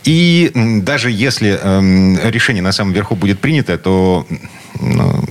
И 0.04 0.50
даже 0.54 1.10
если 1.10 1.58
эм, 1.62 2.18
решение 2.24 2.62
на 2.62 2.72
самом 2.72 2.92
верху 2.92 3.14
будет 3.14 3.40
принято, 3.40 3.78
то 3.78 4.26
ну, 4.80 5.24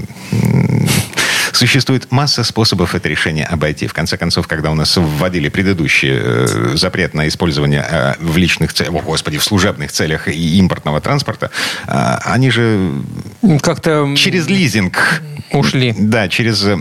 Существует 1.55 2.11
масса 2.11 2.43
способов 2.43 2.95
это 2.95 3.07
решение 3.07 3.45
обойти. 3.45 3.87
В 3.87 3.93
конце 3.93 4.17
концов, 4.17 4.45
когда 4.45 4.71
у 4.71 4.75
нас 4.75 4.97
вводили 4.97 5.47
предыдущий 5.47 6.11
э, 6.11 6.75
запрет 6.75 7.13
на 7.13 7.29
использование 7.29 7.85
э, 7.89 8.13
в 8.19 8.35
личных 8.35 8.73
целях, 8.73 8.93
о, 8.93 8.99
господи, 8.99 9.37
в 9.37 9.43
служебных 9.43 9.93
целях 9.93 10.27
и 10.27 10.57
импортного 10.57 10.99
транспорта, 10.99 11.51
э, 11.87 12.17
они 12.25 12.51
же 12.51 12.91
как-то 13.61 14.13
через 14.17 14.47
лизинг 14.47 15.21
ушли. 15.53 15.95
Да, 15.97 16.27
через 16.27 16.61
э, 16.65 16.77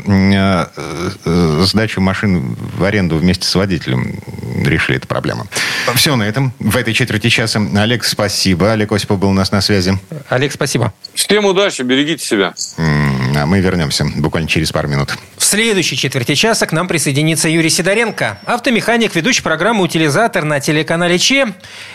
э, 1.25 1.65
сдачу 1.65 2.01
машин 2.01 2.57
в 2.77 2.83
аренду 2.83 3.17
вместе 3.17 3.47
с 3.47 3.55
водителем 3.55 4.19
решили 4.65 4.99
эту 4.99 5.07
проблему. 5.07 5.47
Все 5.95 6.17
на 6.17 6.25
этом. 6.25 6.53
В 6.59 6.77
этой 6.77 6.95
четверти 6.95 7.29
часа. 7.29 7.61
Олег, 7.77 8.05
спасибо. 8.05 8.73
Олег 8.73 8.93
Осипов 8.93 9.19
был 9.19 9.29
у 9.29 9.35
нас 9.35 9.53
на 9.53 9.61
связи. 9.61 9.99
Олег, 10.29 10.53
спасибо. 10.53 10.93
Всем 11.15 11.45
удачи, 11.45 11.83
берегите 11.83 12.25
себя. 12.25 12.55
А 12.77 13.47
мы 13.47 13.61
вернемся 13.61 14.07
буквально 14.17 14.49
через 14.49 14.64
пару 14.73 14.89
минут. 14.89 15.17
В 15.37 15.45
следующей 15.45 15.97
четверти 15.97 16.35
часа 16.35 16.67
к 16.67 16.73
нам 16.73 16.89
присоединится 16.89 17.49
Юрий 17.49 17.71
Сидоренко, 17.71 18.39
автомеханик, 18.47 19.15
ведущий 19.15 19.43
программы 19.43 19.83
«Утилизатор» 19.83 20.45
на 20.45 20.61
телеканале 20.61 21.19
ЧЕ. 21.19 21.55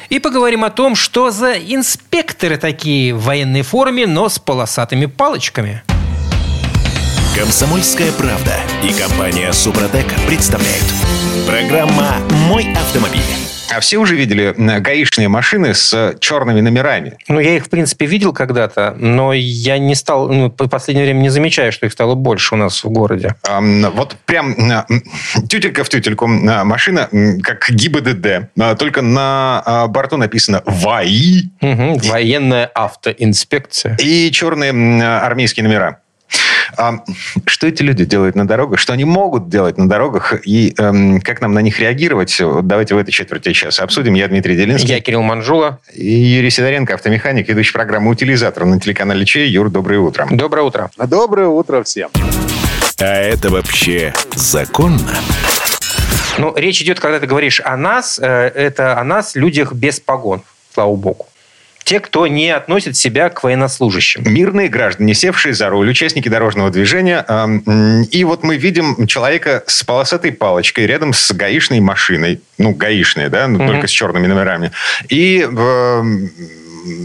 И 0.10 0.20
поговорим 0.20 0.64
о 0.64 0.70
том, 0.70 0.96
что 0.96 1.32
за 1.32 1.54
инспекторы 1.54 2.58
такие 2.58 3.14
в 3.14 3.24
военной 3.24 3.62
форме, 3.62 4.08
но 4.08 4.30
с 4.30 4.40
полосатыми 4.40 5.06
палочками. 5.08 5.84
Комсомольская 7.36 8.12
правда 8.12 8.56
и 8.84 8.92
компания 8.92 9.54
«Супротек» 9.54 10.08
представляют. 10.28 10.86
Программа 11.48 12.18
«Мой 12.48 12.74
автомобиль». 12.74 13.39
А 13.72 13.80
все 13.80 13.98
уже 13.98 14.16
видели 14.16 14.54
гаишные 14.58 15.28
машины 15.28 15.74
с 15.74 16.16
черными 16.20 16.62
номерами? 16.62 17.18
Ну, 17.28 17.40
я 17.40 17.56
их, 17.56 17.66
в 17.66 17.70
принципе, 17.70 18.06
видел 18.06 18.34
когда-то, 18.34 18.96
но 18.98 19.34
я 19.34 19.78
не 19.78 19.96
стал, 19.96 20.30
ну, 20.30 20.50
по 20.50 20.68
последнее 20.68 21.06
время 21.06 21.20
не 21.20 21.30
замечаю, 21.30 21.72
что 21.72 21.86
их 21.86 21.92
стало 21.92 22.16
больше 22.16 22.56
у 22.56 22.58
нас 22.58 22.84
в 22.84 22.90
городе. 22.90 23.36
А, 23.48 23.62
вот 23.62 24.16
прям 24.26 24.56
тютелька 25.48 25.84
в 25.84 25.90
тютельку 25.90 26.28
машина, 26.28 27.10
как 27.44 27.70
ГИБДД, 27.70 28.50
а, 28.60 28.76
только 28.76 29.02
на 29.02 29.62
а, 29.66 29.88
борту 29.88 30.18
написано 30.18 30.64
ВАИ. 30.66 31.50
Угу, 31.62 32.00
военная 32.10 32.66
автоинспекция. 32.74 33.98
И 34.00 34.32
черные 34.32 34.72
армейские 35.20 35.64
номера. 35.68 36.00
А 36.78 37.04
что 37.46 37.68
эти 37.68 37.82
люди 37.82 38.06
делают 38.06 38.36
на 38.36 38.48
дорогах? 38.48 38.80
Что 38.80 38.94
они 38.94 39.06
могут 39.06 39.50
делать 39.50 39.78
на 39.78 39.88
дорогах? 39.88 40.34
И 40.46 40.74
эм, 40.78 41.22
как 41.22 41.42
нам 41.42 41.54
на 41.54 41.60
них 41.60 41.80
реагировать? 41.80 42.36
Давайте 42.64 42.96
в 42.96 42.98
этой 42.98 43.12
четверти 43.12 43.54
часа 43.54 43.84
обсудим. 43.84 44.14
Я 44.14 44.28
Дмитрий 44.28 44.56
Делинский. 44.56 44.90
Я 44.90 45.02
Кирилл 45.02 45.22
Манжула. 45.22 45.80
И 45.94 46.10
Юрий 46.10 46.50
Сидоренко, 46.50 46.96
автомеханик, 46.96 47.48
ведущий 47.48 47.74
программы 47.74 48.12
«Утилизатор» 48.12 48.66
на 48.66 48.80
телеканале 48.80 49.26
Чей. 49.26 49.50
Юр, 49.50 49.70
доброе 49.70 50.00
утро. 50.00 50.28
Доброе 50.30 50.64
утро. 50.64 50.92
Доброе 50.98 51.48
утро 51.48 51.84
всем. 51.84 52.10
А 53.00 53.06
это 53.06 53.50
вообще 53.50 54.14
законно? 54.36 55.16
Ну, 56.38 56.54
речь 56.56 56.82
идет, 56.82 57.00
когда 57.00 57.20
ты 57.20 57.28
говоришь 57.28 57.62
о 57.64 57.76
нас, 57.76 58.20
э, 58.22 58.26
это 58.26 58.98
о 58.98 59.04
нас, 59.04 59.36
людях 59.36 59.74
без 59.74 60.00
погон, 60.00 60.42
слава 60.74 60.96
богу 60.96 61.28
те, 61.90 62.00
кто 62.00 62.28
не 62.28 62.52
относит 62.52 62.96
себя 62.96 63.32
к 63.32 63.42
военнослужащим. 63.44 64.22
Мирные 64.24 64.68
граждане, 64.70 65.16
севшие 65.16 65.56
за 65.56 65.70
руль, 65.70 65.90
участники 65.90 66.30
дорожного 66.30 66.70
движения. 66.70 67.26
И 68.12 68.24
вот 68.26 68.44
мы 68.44 68.58
видим 68.58 69.08
человека 69.08 69.64
с 69.66 69.84
полосатой 69.84 70.32
палочкой 70.32 70.86
рядом 70.86 71.14
с 71.14 71.32
гаишной 71.32 71.80
машиной. 71.80 72.42
Ну, 72.60 72.76
гаишная, 72.76 73.30
да, 73.30 73.48
но 73.48 73.58
угу. 73.58 73.72
только 73.72 73.88
с 73.88 73.90
черными 73.90 74.28
номерами. 74.28 74.72
И 75.10 75.40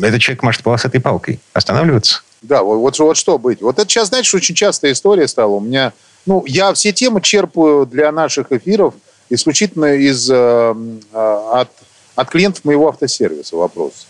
этот 0.02 0.20
человек 0.20 0.42
машет 0.42 0.62
полосатой 0.62 1.00
палкой. 1.00 1.40
Останавливаться? 1.54 2.20
Да, 2.42 2.62
вот, 2.62 2.76
вот, 2.76 2.98
вот 2.98 3.16
что 3.16 3.38
быть. 3.38 3.62
Вот 3.62 3.78
это 3.78 3.88
сейчас, 3.88 4.08
знаешь, 4.08 4.34
очень 4.34 4.54
частая 4.54 4.92
история 4.92 5.26
стала. 5.28 5.52
У 5.52 5.60
меня, 5.60 5.94
ну, 6.26 6.44
я 6.46 6.74
все 6.74 6.92
темы 6.92 7.22
черпаю 7.22 7.86
для 7.86 8.12
наших 8.12 8.52
эфиров 8.52 8.92
исключительно 9.30 9.94
из, 9.94 10.28
э, 10.30 10.34
э, 10.34 11.48
от, 11.52 11.70
от 12.16 12.28
клиентов 12.28 12.66
моего 12.66 12.90
автосервиса 12.90 13.56
вопрос. 13.56 14.06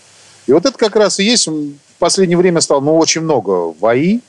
И 0.47 0.53
вот 0.53 0.67
это 0.67 0.77
как 0.77 0.97
раз 0.97 1.19
и 1.21 1.25
есть, 1.25 1.47
в 1.47 1.75
последнее 1.99 2.37
время 2.37 2.61
стало 2.61 2.81
ну, 2.81 2.97
очень 2.97 3.23
много 3.23 3.75
ВАИ 3.81 4.21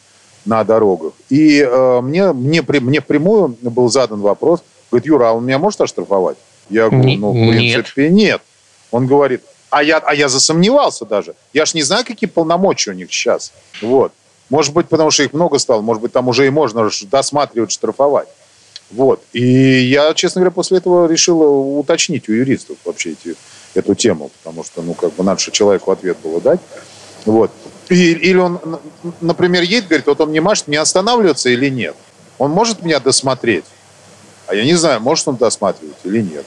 на 0.46 0.64
дорогах. 0.64 1.14
И 1.30 1.60
э, 1.60 2.02
мне, 2.02 2.32
мне, 2.32 2.62
мне 2.62 3.02
прямую 3.02 3.58
был 3.62 3.90
задан 3.90 4.22
вопрос, 4.22 4.62
говорит, 4.92 5.08
Юра, 5.08 5.30
а 5.30 5.32
он 5.34 5.46
меня 5.46 5.60
может 5.60 5.82
оштрафовать? 5.82 6.38
Я 6.70 6.90
говорю, 6.90 7.18
ну, 7.18 7.32
в 7.32 7.52
принципе, 7.52 8.10
нет. 8.10 8.14
нет. 8.14 8.42
Он 8.92 9.08
говорит, 9.08 9.42
а 9.70 9.84
я, 9.84 9.98
а 9.98 10.16
я 10.16 10.30
засомневался 10.30 11.06
даже. 11.06 11.36
Я 11.54 11.66
ж 11.66 11.74
не 11.74 11.84
знаю, 11.84 12.06
какие 12.06 12.30
полномочия 12.30 12.92
у 12.92 12.94
них 12.94 13.12
сейчас. 13.12 13.52
Вот. 13.82 14.14
Может 14.50 14.74
быть, 14.74 14.88
потому 14.88 15.12
что 15.12 15.24
их 15.24 15.34
много 15.34 15.58
стало, 15.60 15.82
может 15.82 16.02
быть, 16.02 16.14
там 16.14 16.28
уже 16.28 16.48
и 16.48 16.50
можно 16.50 16.90
досматривать, 17.10 17.72
штрафовать. 17.72 18.28
Вот. 18.92 19.22
И 19.34 19.44
я, 19.44 20.14
честно 20.14 20.42
говоря, 20.42 20.52
после 20.52 20.78
этого 20.78 21.08
решил 21.08 21.78
уточнить 21.80 22.30
у 22.30 22.32
юристов 22.32 22.78
вообще 22.86 23.12
эти 23.12 23.36
эту 23.78 23.96
тему, 23.96 24.32
потому 24.42 24.64
что, 24.64 24.82
ну, 24.82 24.94
как 24.94 25.14
бы 25.14 25.24
надо 25.24 25.40
же 25.40 25.52
человеку 25.52 25.92
ответ 25.92 26.18
было 26.24 26.42
дать. 26.42 26.60
Вот. 27.26 27.52
И, 27.90 28.12
или 28.12 28.38
он, 28.38 28.80
например, 29.22 29.64
едет, 29.64 29.88
говорит, 29.88 30.08
вот 30.08 30.22
он 30.22 30.32
не 30.32 30.40
машет, 30.40 30.68
мне 30.68 30.80
останавливаться 30.80 31.50
или 31.50 31.70
нет? 31.70 31.96
Он 32.38 32.52
может 32.52 32.82
меня 32.82 33.00
досмотреть? 33.00 33.66
А 34.48 34.56
я 34.56 34.64
не 34.64 34.76
знаю, 34.76 35.02
может 35.02 35.28
он 35.28 35.36
досматривать 35.36 35.96
или 36.04 36.22
нет. 36.22 36.46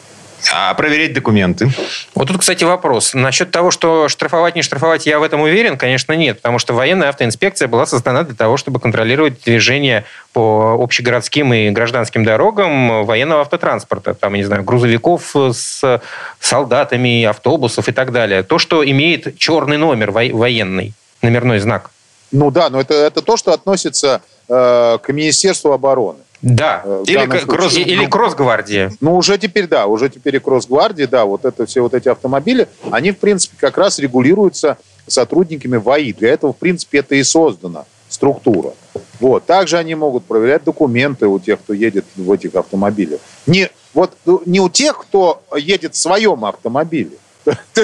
А 0.53 0.73
проверять 0.75 1.13
документы? 1.13 1.71
Вот 2.15 2.29
тут, 2.29 2.39
кстати, 2.39 2.65
вопрос. 2.65 3.13
Насчет 3.15 3.51
того, 3.51 3.71
что 3.71 4.09
штрафовать, 4.09 4.55
не 4.55 4.63
штрафовать, 4.63 5.07
я 5.07 5.19
в 5.19 5.23
этом 5.23 5.41
уверен, 5.41 5.77
конечно, 5.77 6.13
нет. 6.13 6.37
Потому 6.39 6.59
что 6.59 6.75
военная 6.75 7.09
автоинспекция 7.09 7.69
была 7.69 7.87
создана 7.87 8.23
для 8.23 8.35
того, 8.35 8.57
чтобы 8.57 8.81
контролировать 8.81 9.43
движение 9.45 10.05
по 10.33 10.77
общегородским 10.81 11.53
и 11.53 11.71
гражданским 11.71 12.25
дорогам 12.25 13.05
военного 13.05 13.43
автотранспорта. 13.43 14.15
Там, 14.15 14.35
не 14.35 14.45
знаю, 14.45 14.63
грузовиков 14.63 15.35
с 15.35 16.01
солдатами, 16.41 17.25
автобусов 17.25 17.89
и 17.89 17.93
так 17.93 18.13
далее. 18.13 18.43
То, 18.43 18.59
что 18.59 18.89
имеет 18.89 19.39
черный 19.39 19.77
номер 19.77 20.11
военный, 20.13 20.95
номерной 21.23 21.59
знак. 21.59 21.91
Ну 22.31 22.51
да, 22.51 22.69
но 22.69 22.81
это, 22.81 22.95
это 22.95 23.23
то, 23.23 23.37
что 23.37 23.53
относится 23.53 24.21
э, 24.49 24.99
к 25.03 25.09
Министерству 25.13 25.73
обороны. 25.73 26.21
Да, 26.41 26.83
э, 26.85 27.05
или, 27.07 27.45
кросс, 27.45 27.77
или 27.77 28.07
кросс-гвардия. 28.07 28.93
Ну, 29.01 29.17
уже 29.17 29.39
теперь, 29.39 29.67
да, 29.67 29.87
уже 29.87 30.09
теперь 30.09 30.37
и 30.37 30.39
кросс-гвардия, 30.39 31.09
да, 31.09 31.25
вот 31.25 31.45
это 31.45 31.67
все 31.67 31.81
вот 31.81 31.95
эти 31.95 32.09
автомобили, 32.09 32.69
они, 32.91 33.11
в 33.11 33.19
принципе, 33.19 33.57
как 33.59 33.77
раз 33.77 33.99
регулируются 33.99 34.79
сотрудниками 35.07 35.77
ВАИ. 35.77 36.13
Для 36.13 36.31
этого, 36.31 36.53
в 36.53 36.57
принципе, 36.57 36.99
это 36.99 37.17
и 37.17 37.23
создана 37.25 37.85
структура. 38.09 38.73
Вот. 39.21 39.47
Также 39.47 39.79
они 39.79 39.95
могут 39.95 40.25
проверять 40.25 40.65
документы 40.65 41.27
у 41.27 41.39
тех, 41.39 41.59
кто 41.59 41.73
едет 41.73 42.05
в 42.17 42.31
этих 42.31 42.55
автомобилях. 42.55 43.21
Не, 43.47 43.71
вот, 43.95 44.17
ну, 44.25 44.43
не 44.47 44.61
у 44.61 44.69
тех, 44.69 44.99
кто 44.99 45.43
едет 45.57 45.95
в 45.95 45.99
своем 45.99 46.45
автомобиле. 46.45 47.17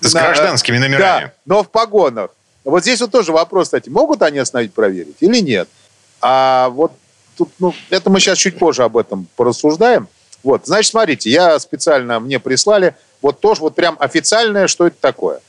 С 0.00 0.12
гражданскими 0.12 0.78
номерами. 0.78 1.00
Да, 1.00 1.32
но 1.44 1.64
в 1.64 1.70
погонах. 1.70 2.30
Вот 2.64 2.82
здесь 2.82 3.00
вот 3.00 3.10
тоже 3.10 3.32
вопрос, 3.32 3.68
кстати, 3.68 3.88
могут 3.88 4.22
они 4.22 4.38
остановить, 4.38 4.72
проверить 4.72 5.16
или 5.20 5.40
нет? 5.40 5.68
А 6.20 6.68
вот 6.68 6.92
тут, 7.38 7.50
ну, 7.58 7.74
это 7.88 8.10
мы 8.10 8.20
сейчас 8.20 8.38
чуть 8.38 8.58
позже 8.58 8.82
об 8.82 8.96
этом 8.96 9.26
порассуждаем. 9.36 10.08
Вот, 10.42 10.66
значит, 10.66 10.90
смотрите, 10.90 11.30
я 11.30 11.58
специально, 11.58 12.20
мне 12.20 12.38
прислали 12.38 12.94
вот 13.22 13.40
тоже 13.40 13.62
вот 13.62 13.74
прям 13.74 13.96
официальное, 13.98 14.66
что 14.66 14.86
это 14.86 14.96
такое. 15.00 15.40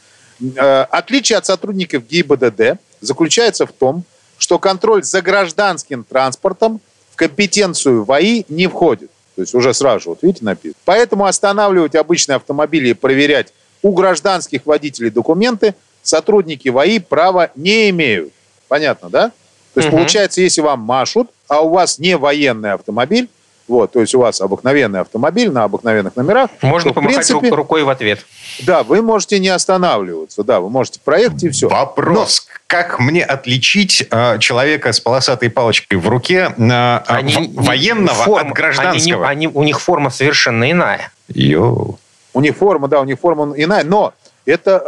Э, 0.56 0.86
отличие 0.90 1.38
от 1.38 1.46
сотрудников 1.46 2.08
ГИБДД 2.08 2.80
заключается 3.02 3.66
в 3.66 3.72
том, 3.72 4.04
что 4.38 4.58
контроль 4.58 5.04
за 5.04 5.22
гражданским 5.22 6.04
транспортом 6.04 6.80
в 7.12 7.16
компетенцию 7.16 8.04
ВАИ 8.06 8.46
не 8.48 8.68
входит. 8.68 9.12
То 9.36 9.42
есть 9.42 9.54
уже 9.54 9.74
сразу 9.74 10.12
вот 10.12 10.24
видите, 10.24 10.46
написано. 10.46 10.80
Поэтому 10.86 11.26
останавливать 11.26 11.96
обычные 11.96 12.38
автомобили 12.38 12.90
и 12.90 12.94
проверять 12.94 13.54
у 13.82 13.94
гражданских 13.94 14.66
водителей 14.66 15.10
документы 15.10 15.76
сотрудники 16.02 16.70
ВАИ 16.70 17.00
права 17.00 17.52
не 17.56 17.90
имеют. 17.90 18.34
Понятно, 18.68 19.10
да? 19.10 19.32
То 19.74 19.82
есть, 19.82 19.90
угу. 19.90 19.98
получается, 19.98 20.42
если 20.42 20.62
вам 20.62 20.80
машут, 20.80 21.30
а 21.50 21.62
у 21.62 21.70
вас 21.70 22.00
не 22.00 22.16
военный 22.18 22.74
автомобиль, 22.74 23.28
вот, 23.68 23.92
то 23.92 24.02
есть 24.02 24.16
у 24.16 24.20
вас 24.20 24.42
обыкновенный 24.42 25.02
автомобиль 25.02 25.52
на 25.52 25.64
обыкновенных 25.64 26.16
номерах. 26.16 26.50
Можно 26.62 26.90
то, 26.90 26.96
помахать 26.96 27.28
принципе, 27.28 27.50
рукой 27.50 27.84
в 27.84 27.90
ответ. 27.90 28.26
Да, 28.64 28.82
вы 28.82 29.04
можете 29.04 29.40
не 29.40 29.50
останавливаться, 29.50 30.44
да, 30.44 30.60
вы 30.60 30.72
можете 30.72 31.00
проехать 31.00 31.44
и 31.44 31.50
все. 31.50 31.70
Вопрос. 31.70 32.48
Но... 32.48 32.54
Как 32.66 33.00
мне 33.00 33.24
отличить 33.24 34.08
э, 34.10 34.40
человека 34.40 34.92
с 34.92 35.00
полосатой 35.00 35.50
палочкой 35.50 36.00
в 36.00 36.08
руке 36.08 36.54
э, 36.58 36.98
они, 37.08 37.52
военного 37.56 38.24
форма, 38.24 38.50
от 38.50 38.56
гражданского? 38.56 39.28
Они, 39.28 39.46
они, 39.46 39.56
у 39.56 39.64
них 39.64 39.80
форма 39.80 40.10
совершенно 40.10 40.70
иная. 40.70 41.12
Йоу. 41.30 42.00
У 42.34 42.42
них 42.42 42.56
форма, 42.58 42.88
да, 42.88 43.02
у 43.02 43.06
них 43.06 43.20
форма 43.20 43.54
иная. 43.56 43.84
Но 43.84 44.14
это, 44.46 44.84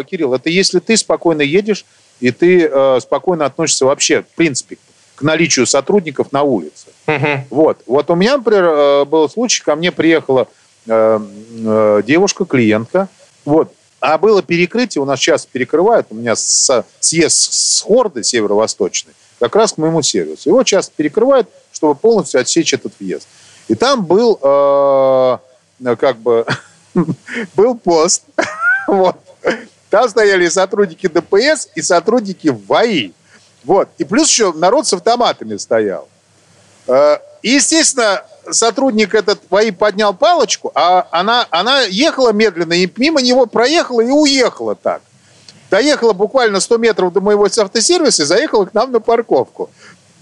э, 0.00 0.04
Кирилл, 0.04 0.34
это 0.34 0.50
если 0.50 0.80
ты 0.80 0.96
спокойно 0.96 1.42
едешь, 1.42 1.84
и 2.20 2.30
ты 2.30 2.68
э, 2.70 2.98
спокойно 3.00 3.46
относишься 3.46 3.86
вообще, 3.86 4.22
в 4.22 4.34
принципе, 4.34 4.76
к 5.18 5.22
наличию 5.22 5.66
сотрудников 5.66 6.30
на 6.30 6.44
улице. 6.44 6.86
Угу. 7.08 7.46
Вот. 7.50 7.78
Вот 7.86 8.10
у 8.10 8.14
меня, 8.14 8.36
например, 8.36 8.64
э, 8.64 9.04
был 9.04 9.28
случай, 9.28 9.64
ко 9.64 9.74
мне 9.74 9.90
приехала 9.90 10.46
э, 10.86 11.18
э, 11.20 12.02
девушка, 12.06 12.44
клиентка, 12.44 13.08
вот, 13.44 13.72
а 14.00 14.16
было 14.16 14.42
перекрытие, 14.42 15.02
у 15.02 15.04
нас 15.04 15.18
сейчас 15.18 15.44
перекрывают, 15.44 16.06
у 16.10 16.14
меня 16.14 16.36
съезд 16.36 17.52
с 17.52 17.82
Хорды 17.82 18.22
северо-восточный, 18.22 19.12
как 19.40 19.56
раз 19.56 19.72
к 19.72 19.78
моему 19.78 20.02
сервису. 20.02 20.50
Его 20.50 20.62
часто 20.62 20.92
перекрывают, 20.94 21.48
чтобы 21.72 21.96
полностью 21.96 22.40
отсечь 22.40 22.72
этот 22.72 22.92
въезд. 23.00 23.26
И 23.66 23.74
там 23.74 24.04
был, 24.04 24.38
э, 24.40 25.38
как 25.96 26.18
бы, 26.18 26.46
был 27.56 27.76
пост, 27.76 28.22
вот. 28.86 29.16
Там 29.90 30.08
стояли 30.08 30.46
сотрудники 30.48 31.08
ДПС 31.08 31.70
и 31.74 31.82
сотрудники 31.82 32.48
ВАИ. 32.48 33.12
Вот. 33.68 33.90
И 33.98 34.04
плюс 34.04 34.30
еще 34.30 34.54
народ 34.54 34.86
с 34.86 34.94
автоматами 34.94 35.58
стоял. 35.58 36.08
Э, 36.86 37.18
и, 37.42 37.50
естественно, 37.50 38.22
сотрудник 38.50 39.14
этот 39.14 39.40
ВАИ 39.50 39.72
поднял 39.72 40.14
палочку, 40.14 40.72
а 40.74 41.06
она, 41.10 41.46
она 41.50 41.82
ехала 41.82 42.32
медленно, 42.32 42.72
и 42.72 42.90
мимо 42.96 43.20
него 43.20 43.44
проехала 43.44 44.00
и 44.00 44.08
уехала 44.08 44.74
так. 44.74 45.02
Доехала 45.70 46.14
буквально 46.14 46.60
100 46.60 46.78
метров 46.78 47.12
до 47.12 47.20
моего 47.20 47.44
автосервиса 47.44 48.22
и 48.22 48.24
заехала 48.24 48.64
к 48.64 48.72
нам 48.72 48.90
на 48.90 49.00
парковку. 49.00 49.68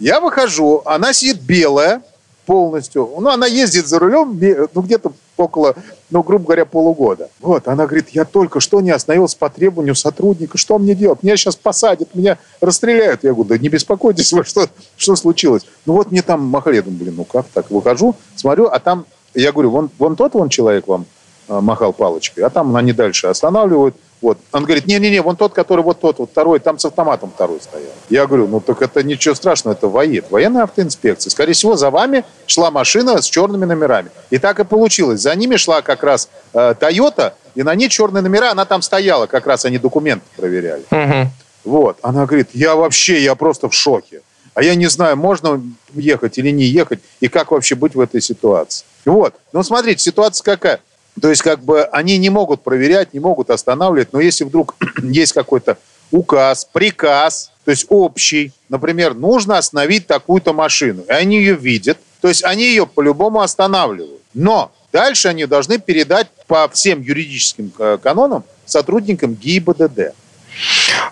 Я 0.00 0.18
выхожу, 0.18 0.82
она 0.84 1.12
сидит 1.12 1.40
белая 1.40 2.02
полностью. 2.46 3.10
Ну, 3.18 3.28
она 3.28 3.46
ездит 3.46 3.86
за 3.86 3.98
рулем, 3.98 4.38
ну, 4.72 4.80
где-то 4.80 5.12
около, 5.36 5.74
ну, 6.10 6.22
грубо 6.22 6.46
говоря, 6.46 6.64
полугода. 6.64 7.28
Вот, 7.40 7.68
она 7.68 7.86
говорит, 7.86 8.10
я 8.10 8.24
только 8.24 8.60
что 8.60 8.80
не 8.80 8.90
остановился 8.90 9.36
по 9.36 9.50
требованию 9.50 9.94
сотрудника, 9.94 10.56
что 10.56 10.78
мне 10.78 10.94
делать? 10.94 11.22
Меня 11.22 11.36
сейчас 11.36 11.56
посадят, 11.56 12.14
меня 12.14 12.38
расстреляют. 12.60 13.24
Я 13.24 13.32
говорю, 13.32 13.50
да 13.50 13.58
не 13.58 13.68
беспокойтесь 13.68 14.32
вы, 14.32 14.44
что, 14.44 14.68
что 14.96 15.16
случилось? 15.16 15.66
Ну, 15.84 15.94
вот 15.94 16.10
мне 16.10 16.22
там 16.22 16.42
махали, 16.46 16.80
думаю, 16.80 17.00
блин, 17.00 17.14
ну 17.16 17.24
как 17.24 17.46
так? 17.52 17.70
Выхожу, 17.70 18.14
смотрю, 18.36 18.66
а 18.66 18.78
там, 18.78 19.04
я 19.34 19.52
говорю, 19.52 19.70
вон, 19.70 19.90
вон 19.98 20.16
тот 20.16 20.34
вон 20.34 20.48
человек 20.48 20.86
вам 20.86 21.04
э, 21.48 21.60
махал 21.60 21.92
палочкой, 21.92 22.44
а 22.44 22.50
там 22.50 22.74
они 22.76 22.92
дальше 22.92 23.26
останавливают, 23.26 23.96
вот. 24.26 24.38
Он 24.50 24.64
говорит, 24.64 24.88
не-не-не, 24.88 25.22
вон 25.22 25.36
тот, 25.36 25.52
который 25.52 25.84
вот 25.84 26.00
тот, 26.00 26.18
вот 26.18 26.30
второй, 26.32 26.58
там 26.58 26.80
с 26.80 26.84
автоматом 26.84 27.30
второй 27.32 27.60
стоял. 27.60 27.92
Я 28.10 28.26
говорю, 28.26 28.48
ну 28.48 28.58
так 28.58 28.82
это 28.82 29.04
ничего 29.04 29.36
страшного, 29.36 29.74
это 29.74 29.86
ВАИД, 29.86 30.32
военная 30.32 30.64
автоинспекция. 30.64 31.30
Скорее 31.30 31.52
всего, 31.52 31.76
за 31.76 31.90
вами 31.90 32.24
шла 32.48 32.72
машина 32.72 33.22
с 33.22 33.26
черными 33.26 33.66
номерами. 33.66 34.10
И 34.30 34.38
так 34.38 34.58
и 34.58 34.64
получилось. 34.64 35.20
За 35.20 35.32
ними 35.36 35.54
шла 35.54 35.80
как 35.80 36.02
раз 36.02 36.28
э, 36.54 36.74
Toyota, 36.80 37.34
и 37.54 37.62
на 37.62 37.72
ней 37.76 37.88
черные 37.88 38.20
номера, 38.20 38.50
она 38.50 38.64
там 38.64 38.82
стояла, 38.82 39.26
как 39.26 39.46
раз 39.46 39.64
они 39.64 39.78
документы 39.78 40.26
проверяли. 40.36 40.82
Угу. 40.90 41.30
Вот. 41.64 41.98
Она 42.02 42.26
говорит, 42.26 42.48
я 42.52 42.74
вообще, 42.74 43.22
я 43.22 43.36
просто 43.36 43.68
в 43.68 43.74
шоке. 43.74 44.22
А 44.54 44.62
я 44.64 44.74
не 44.74 44.86
знаю, 44.86 45.16
можно 45.16 45.62
ехать 45.94 46.36
или 46.38 46.50
не 46.50 46.64
ехать, 46.64 46.98
и 47.20 47.28
как 47.28 47.52
вообще 47.52 47.76
быть 47.76 47.94
в 47.94 48.00
этой 48.00 48.20
ситуации. 48.20 48.84
Вот. 49.04 49.34
Ну, 49.52 49.62
смотрите, 49.62 50.02
ситуация 50.02 50.42
какая. 50.42 50.80
То 51.20 51.30
есть 51.30 51.42
как 51.42 51.62
бы 51.64 51.84
они 51.84 52.18
не 52.18 52.30
могут 52.30 52.62
проверять, 52.62 53.14
не 53.14 53.20
могут 53.20 53.50
останавливать, 53.50 54.12
но 54.12 54.20
если 54.20 54.44
вдруг 54.44 54.74
есть 55.02 55.32
какой-то 55.32 55.78
указ, 56.10 56.68
приказ, 56.70 57.50
то 57.64 57.70
есть 57.70 57.86
общий, 57.88 58.52
например, 58.68 59.14
нужно 59.14 59.58
остановить 59.58 60.06
такую-то 60.06 60.52
машину, 60.52 61.02
и 61.02 61.12
они 61.12 61.38
ее 61.38 61.54
видят, 61.54 61.98
то 62.20 62.28
есть 62.28 62.44
они 62.44 62.64
ее 62.64 62.86
по-любому 62.86 63.40
останавливают. 63.40 64.22
Но 64.34 64.72
дальше 64.92 65.28
они 65.28 65.46
должны 65.46 65.78
передать 65.78 66.28
по 66.46 66.68
всем 66.68 67.00
юридическим 67.00 67.72
э, 67.78 67.98
канонам 68.02 68.44
сотрудникам 68.64 69.34
ГИБДД. 69.34 70.14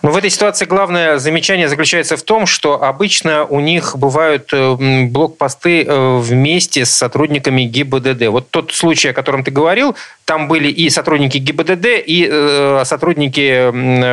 Но 0.02 0.10
в 0.10 0.16
этой 0.16 0.30
ситуации 0.30 0.64
главное 0.64 1.18
замечание 1.18 1.68
заключается 1.68 2.16
в 2.16 2.22
том, 2.22 2.46
что 2.46 2.82
обычно 2.82 3.44
у 3.44 3.60
них 3.60 3.96
бывают 3.96 4.50
э, 4.52 5.06
блокпосты 5.06 5.84
э, 5.84 6.18
вместе 6.18 6.84
с 6.84 6.90
сотрудниками 6.90 7.62
ГИБДД. 7.62 8.26
Вот 8.28 8.50
тот 8.50 8.72
случай, 8.72 9.08
о 9.08 9.12
котором 9.12 9.44
ты 9.44 9.50
говорил, 9.50 9.96
там 10.24 10.48
были 10.48 10.68
и 10.68 10.90
сотрудники 10.90 11.38
ГИБДД, 11.38 11.86
и 12.06 12.28
э, 12.30 12.82
сотрудники 12.84 13.70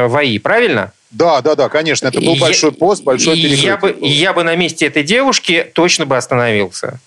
ВАИ, 0.08 0.40
правильно? 0.40 0.92
Да, 1.12 1.42
да, 1.42 1.56
да, 1.56 1.70
конечно. 1.70 2.08
Это 2.08 2.22
был 2.22 2.36
я, 2.36 2.42
большой 2.42 2.72
пост, 2.72 3.04
большой 3.04 3.36
перекрытие. 3.36 3.66
Я 3.66 3.78
бы, 3.78 3.98
я 4.02 4.34
бы 4.34 4.44
на 4.44 4.56
месте 4.56 4.86
этой 4.88 5.04
девушки 5.04 5.68
точно 5.74 6.06
бы 6.06 6.16
остановился. 6.16 7.00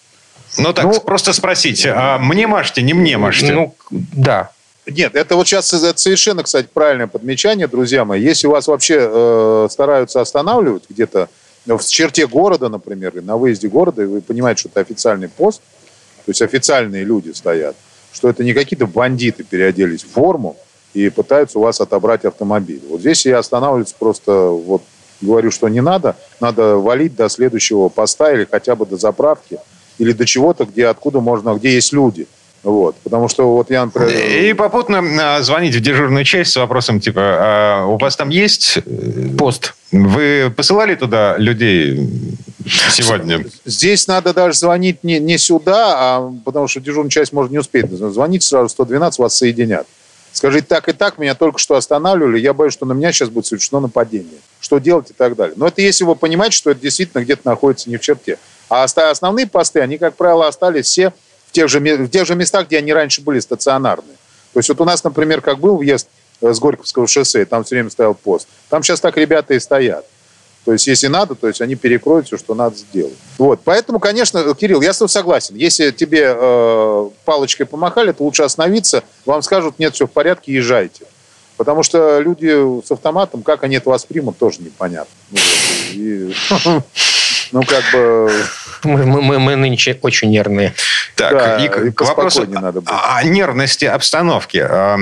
Ну 0.58 0.72
так, 0.72 0.84
ну, 0.84 1.00
просто 1.00 1.32
спросить, 1.32 1.84
а 1.86 2.18
мне 2.18 2.46
машите, 2.46 2.82
не 2.82 2.94
мне 2.94 3.16
машите? 3.16 3.52
Ну, 3.52 3.74
да. 3.90 4.50
Нет, 4.86 5.14
это 5.14 5.36
вот 5.36 5.46
сейчас 5.46 5.72
это 5.72 5.98
совершенно, 5.98 6.42
кстати, 6.42 6.68
правильное 6.72 7.06
подмечание, 7.06 7.66
друзья 7.66 8.04
мои. 8.04 8.22
Если 8.22 8.46
вас 8.46 8.66
вообще 8.66 8.98
э, 9.00 9.68
стараются 9.70 10.20
останавливать 10.20 10.84
где-то 10.90 11.30
в 11.64 11.80
черте 11.80 12.26
города, 12.26 12.68
например, 12.68 13.22
на 13.22 13.38
выезде 13.38 13.68
города, 13.68 14.02
и 14.02 14.06
вы 14.06 14.20
понимаете, 14.20 14.60
что 14.60 14.68
это 14.68 14.80
официальный 14.80 15.28
пост, 15.30 15.62
то 16.26 16.30
есть 16.30 16.42
официальные 16.42 17.04
люди 17.04 17.30
стоят, 17.30 17.76
что 18.12 18.28
это 18.28 18.44
не 18.44 18.52
какие-то 18.52 18.86
бандиты 18.86 19.42
переоделись 19.42 20.04
в 20.04 20.10
форму 20.10 20.56
и 20.92 21.08
пытаются 21.08 21.58
у 21.58 21.62
вас 21.62 21.80
отобрать 21.80 22.26
автомобиль. 22.26 22.82
Вот 22.88 23.00
здесь 23.00 23.24
я 23.24 23.38
останавливаюсь 23.38 23.94
просто, 23.98 24.48
вот 24.48 24.82
говорю, 25.22 25.50
что 25.50 25.68
не 25.68 25.80
надо, 25.80 26.16
надо 26.40 26.76
валить 26.76 27.16
до 27.16 27.30
следующего 27.30 27.88
поста 27.88 28.32
или 28.34 28.46
хотя 28.50 28.76
бы 28.76 28.84
до 28.84 28.98
заправки, 28.98 29.58
или 29.96 30.12
до 30.12 30.26
чего-то, 30.26 30.66
где 30.66 30.86
откуда 30.86 31.20
можно, 31.20 31.54
где 31.54 31.72
есть 31.72 31.94
люди. 31.94 32.26
Вот, 32.64 32.96
потому 33.04 33.28
что 33.28 33.54
вот 33.54 33.70
я, 33.70 33.84
например... 33.84 34.10
И 34.10 34.54
попутно 34.54 35.02
а, 35.20 35.42
звонить 35.42 35.76
в 35.76 35.80
дежурную 35.80 36.24
часть 36.24 36.52
с 36.52 36.56
вопросом, 36.56 36.98
типа, 36.98 37.20
а 37.22 37.86
у 37.86 37.98
вас 37.98 38.16
там 38.16 38.30
есть 38.30 38.78
э, 38.78 39.28
пост? 39.36 39.74
Вы 39.92 40.50
посылали 40.56 40.94
туда 40.94 41.36
людей 41.36 42.08
сегодня? 42.90 43.44
Здесь 43.66 44.06
надо 44.06 44.32
даже 44.32 44.58
звонить 44.58 45.04
не, 45.04 45.20
не 45.20 45.36
сюда, 45.36 45.94
а 45.96 46.32
потому 46.42 46.66
что 46.66 46.80
дежурная 46.80 47.10
часть 47.10 47.34
может 47.34 47.52
не 47.52 47.58
успеть. 47.58 47.90
Звоните 47.90 48.46
сразу 48.46 48.70
112, 48.70 49.18
вас 49.18 49.36
соединят. 49.36 49.86
Скажите, 50.32 50.64
так 50.66 50.88
и 50.88 50.92
так, 50.92 51.18
меня 51.18 51.34
только 51.34 51.58
что 51.58 51.76
останавливали, 51.76 52.40
я 52.40 52.54
боюсь, 52.54 52.72
что 52.72 52.86
на 52.86 52.94
меня 52.94 53.12
сейчас 53.12 53.28
будет 53.28 53.44
совершено 53.44 53.80
нападение. 53.80 54.38
Что 54.58 54.78
делать 54.78 55.10
и 55.10 55.12
так 55.12 55.36
далее. 55.36 55.54
Но 55.56 55.66
это 55.66 55.82
если 55.82 56.04
вы 56.04 56.16
понимаете, 56.16 56.56
что 56.56 56.70
это 56.70 56.80
действительно 56.80 57.22
где-то 57.22 57.42
находится 57.44 57.90
не 57.90 57.98
в 57.98 58.00
черте. 58.00 58.38
А 58.70 58.84
основные 58.84 59.46
посты, 59.46 59.80
они, 59.80 59.98
как 59.98 60.16
правило, 60.16 60.48
остались 60.48 60.86
все 60.86 61.12
тех 61.54 61.68
же, 61.68 61.80
в 61.80 62.08
тех 62.08 62.26
же 62.26 62.34
местах, 62.34 62.66
где 62.66 62.78
они 62.78 62.92
раньше 62.92 63.22
были 63.22 63.40
стационарные. 63.40 64.16
То 64.52 64.58
есть 64.58 64.68
вот 64.68 64.80
у 64.80 64.84
нас, 64.84 65.02
например, 65.02 65.40
как 65.40 65.58
был 65.58 65.76
въезд 65.76 66.08
э, 66.42 66.52
с 66.52 66.58
Горьковского 66.58 67.06
шоссе, 67.06 67.44
там 67.44 67.64
все 67.64 67.76
время 67.76 67.90
стоял 67.90 68.14
пост. 68.14 68.46
Там 68.68 68.82
сейчас 68.82 69.00
так 69.00 69.16
ребята 69.16 69.54
и 69.54 69.60
стоят. 69.60 70.04
То 70.64 70.72
есть, 70.72 70.86
если 70.86 71.08
надо, 71.08 71.34
то 71.34 71.46
есть 71.46 71.60
они 71.60 71.74
перекроют 71.74 72.26
все, 72.26 72.38
что 72.38 72.54
надо 72.54 72.76
сделать. 72.76 73.12
Вот. 73.36 73.60
Поэтому, 73.64 74.00
конечно, 74.00 74.54
Кирилл, 74.54 74.80
я 74.80 74.94
с 74.94 74.98
тобой 74.98 75.10
согласен. 75.10 75.56
Если 75.56 75.90
тебе 75.90 76.34
э, 76.34 77.10
палочкой 77.26 77.66
помахали, 77.66 78.12
то 78.12 78.24
лучше 78.24 78.44
остановиться. 78.44 79.04
Вам 79.26 79.42
скажут, 79.42 79.78
нет, 79.78 79.94
все 79.94 80.06
в 80.06 80.10
порядке, 80.10 80.54
езжайте. 80.54 81.04
Потому 81.58 81.82
что 81.82 82.18
люди 82.20 82.82
с 82.84 82.90
автоматом, 82.90 83.42
как 83.42 83.62
они 83.62 83.76
это 83.76 83.90
воспримут, 83.90 84.38
тоже 84.38 84.62
непонятно. 84.62 85.14
Ну, 85.30 85.38
и, 85.92 86.34
ну 87.52 87.62
как 87.62 87.82
бы... 87.92 88.30
Мы, 88.84 89.06
мы, 89.06 89.38
мы 89.38 89.56
нынче 89.56 89.98
очень 90.02 90.30
нервные. 90.30 90.74
Так, 91.16 91.32
да, 91.32 91.56
и, 91.64 91.88
и 91.88 91.90
к 91.90 92.00
вопросу 92.02 92.46
надо 92.46 92.80
быть. 92.80 92.90
о 92.92 93.22
нервности 93.24 93.86
обстановки. 93.86 94.58
А, 94.58 94.98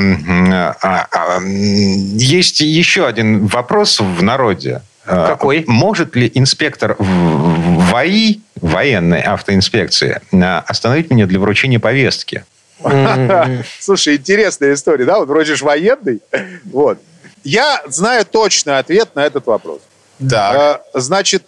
а, 0.81 1.41
есть 1.41 2.61
еще 2.61 3.07
один 3.07 3.47
вопрос 3.47 3.99
в 3.99 4.23
народе. 4.23 4.83
А, 5.05 5.27
Какой? 5.27 5.65
Может 5.67 6.15
ли 6.15 6.31
инспектор 6.35 6.97
ВАИ, 6.99 8.41
военной 8.61 9.21
автоинспекции, 9.21 10.21
остановить 10.69 11.11
меня 11.11 11.27
для 11.27 11.41
вручения 11.41 11.81
повестки? 11.81 12.45
Слушай, 13.81 14.17
интересная 14.17 14.75
история, 14.75 15.05
да? 15.05 15.19
Вот 15.19 15.29
вроде 15.29 15.55
же 15.55 15.65
военный. 15.65 16.21
Вот. 16.65 16.99
Я 17.45 17.83
знаю 17.89 18.25
точный 18.25 18.79
ответ 18.79 19.15
на 19.15 19.25
этот 19.25 19.47
вопрос. 19.47 19.81
Так. 20.29 20.83
Э, 20.95 21.01
Значит, 21.01 21.43
э, 21.43 21.47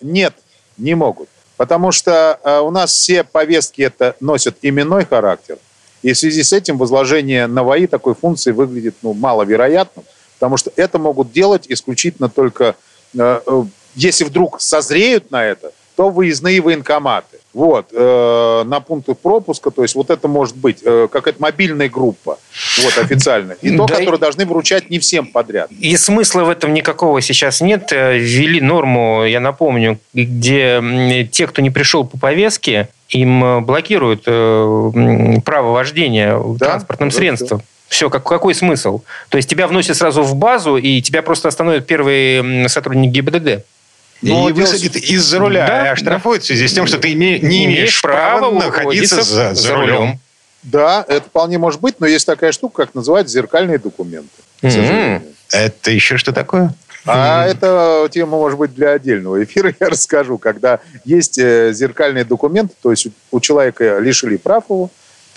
нет, 0.00 0.34
не 0.78 0.94
могут. 0.94 1.28
Потому 1.58 1.90
что 1.90 2.38
э, 2.42 2.60
у 2.60 2.70
нас 2.70 2.92
все 2.92 3.24
повестки 3.24 3.82
это 3.82 4.14
носят 4.20 4.58
именной 4.62 5.04
характер. 5.04 5.58
И 6.02 6.12
в 6.12 6.18
связи 6.18 6.44
с 6.44 6.52
этим 6.52 6.78
возложение 6.78 7.48
на 7.48 7.64
ВАИ 7.64 7.88
такой 7.88 8.14
функции 8.14 8.52
выглядит 8.52 8.94
ну, 9.02 9.12
маловероятным. 9.12 10.04
Потому 10.38 10.56
что 10.56 10.72
это 10.76 11.00
могут 11.00 11.32
делать 11.32 11.64
исключительно 11.68 12.28
только, 12.28 12.76
э, 13.12 13.40
э, 13.44 13.64
если 13.96 14.22
вдруг 14.22 14.60
созреют 14.60 15.32
на 15.32 15.44
это, 15.44 15.72
то 15.98 16.10
выездные 16.10 16.60
военкоматы. 16.60 17.38
Вот, 17.52 17.86
э, 17.92 18.62
на 18.64 18.78
пункты 18.78 19.14
пропуска, 19.16 19.72
то 19.72 19.82
есть 19.82 19.96
вот 19.96 20.10
это 20.10 20.28
может 20.28 20.56
быть 20.56 20.78
э, 20.84 21.08
какая-то 21.10 21.42
мобильная 21.42 21.88
группа, 21.88 22.38
вот, 22.84 22.98
официальная. 22.98 23.56
И 23.62 23.76
то, 23.76 23.84
Да 23.86 23.94
и- 23.96 23.98
которые 23.98 24.20
должны 24.20 24.46
вручать 24.46 24.90
не 24.90 25.00
всем 25.00 25.26
подряд. 25.26 25.68
И 25.80 25.96
смысла 25.96 26.44
в 26.44 26.50
этом 26.50 26.72
никакого 26.72 27.20
сейчас 27.20 27.60
нет. 27.60 27.88
Э, 27.90 28.16
Ввели 28.16 28.60
норму, 28.60 29.24
я 29.24 29.40
напомню, 29.40 29.98
где 30.14 31.28
те, 31.32 31.48
кто 31.48 31.60
не 31.60 31.70
пришел 31.70 32.04
по 32.04 32.16
повестке, 32.16 32.90
им 33.08 33.42
э, 33.44 33.60
блокируют 33.60 34.22
э, 34.26 35.40
право 35.44 35.72
вождения 35.72 36.38
Да, 36.60 36.66
транспортным 36.66 37.08
да, 37.08 37.16
средством. 37.16 37.62
Все, 37.88 38.08
как, 38.08 38.22
какой 38.22 38.54
смысл? 38.54 39.00
То 39.30 39.36
есть 39.36 39.50
тебя 39.50 39.66
вносят 39.66 39.96
сразу 39.96 40.22
в 40.22 40.36
базу, 40.36 40.76
и 40.76 41.00
тебя 41.02 41.22
просто 41.22 41.48
остановят 41.48 41.88
первые 41.88 42.38
м, 42.62 42.68
сотрудники 42.68 43.14
ГИБДД. 44.22 44.22
И 44.22 44.32
Но 44.32 44.50
дело- 44.50 44.66
высадит 44.66 44.96
из-за 44.96 45.38
руля, 45.38 45.66
Да, 45.66 45.86
и 45.86 45.88
оштрафует 45.90 46.42
в 46.42 46.46
связи 46.46 46.66
с 46.68 46.72
тем, 46.72 46.86
что 46.86 46.98
ты 46.98 47.12
име- 47.12 47.38
не 47.40 47.64
имеешь 47.66 48.00
права 48.00 48.50
находиться 48.50 49.22
за, 49.22 49.54
за 49.54 49.74
рулем. 49.74 50.18
Да, 50.62 51.04
это 51.08 51.22
вполне 51.26 51.56
может 51.58 51.80
быть, 51.80 52.00
но 52.00 52.06
есть 52.06 52.26
такая 52.26 52.52
штука, 52.52 52.84
как 52.86 52.94
называют 52.94 53.28
зеркальные 53.28 53.78
документы. 53.78 54.28
сожалению. 54.60 55.22
Это 55.52 55.90
еще 55.90 56.16
что 56.18 56.32
такое? 56.32 56.74
А 57.06 57.46
это 57.46 58.06
тема, 58.10 58.36
может 58.38 58.58
быть, 58.58 58.74
для 58.74 58.90
отдельного 58.90 59.42
эфира, 59.42 59.72
я 59.80 59.88
расскажу. 59.88 60.36
Когда 60.36 60.80
есть 61.04 61.38
э, 61.38 61.72
зеркальные 61.72 62.24
документы, 62.24 62.74
то 62.82 62.90
есть 62.90 63.06
у- 63.30 63.40
человека 63.40 63.98
лишили 63.98 64.36
прав 64.36 64.64
его, 64.68 64.90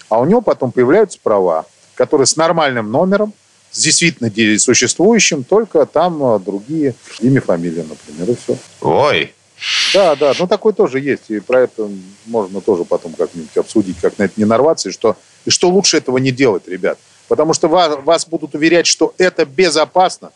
а 0.09 0.19
у 0.19 0.25
него 0.25 0.41
потом 0.41 0.71
появляются 0.71 1.17
права, 1.21 1.65
которые 1.95 2.25
с 2.27 2.35
нормальным 2.35 2.91
номером, 2.91 3.33
действительно 3.73 4.29
де- 4.29 4.59
существующим, 4.59 5.43
только 5.43 5.85
там 5.85 6.23
э, 6.23 6.39
другие 6.39 6.95
имя, 7.19 7.41
фамилия, 7.41 7.83
например, 7.83 8.31
и 8.31 8.35
все. 8.35 8.57
Ой. 8.81 9.33
Да, 9.93 10.15
да, 10.15 10.33
ну 10.39 10.47
такой 10.47 10.73
тоже 10.73 10.99
есть, 10.99 11.29
и 11.29 11.39
про 11.39 11.61
это 11.61 11.87
можно 12.25 12.61
тоже 12.61 12.83
потом 12.83 13.13
как-нибудь 13.13 13.55
обсудить, 13.57 13.97
как 14.01 14.17
на 14.17 14.23
это 14.23 14.33
не 14.37 14.45
нарваться, 14.45 14.89
и 14.89 14.91
что, 14.91 15.15
и 15.45 15.51
что 15.51 15.69
лучше 15.69 15.97
этого 15.97 16.17
не 16.17 16.31
делать, 16.31 16.67
ребят. 16.67 16.97
Потому 17.27 17.53
что 17.53 17.67
вас, 17.67 17.97
вас 18.03 18.25
будут 18.27 18.55
уверять, 18.55 18.87
что 18.87 19.13
это 19.19 19.45
безопасно, 19.45 20.31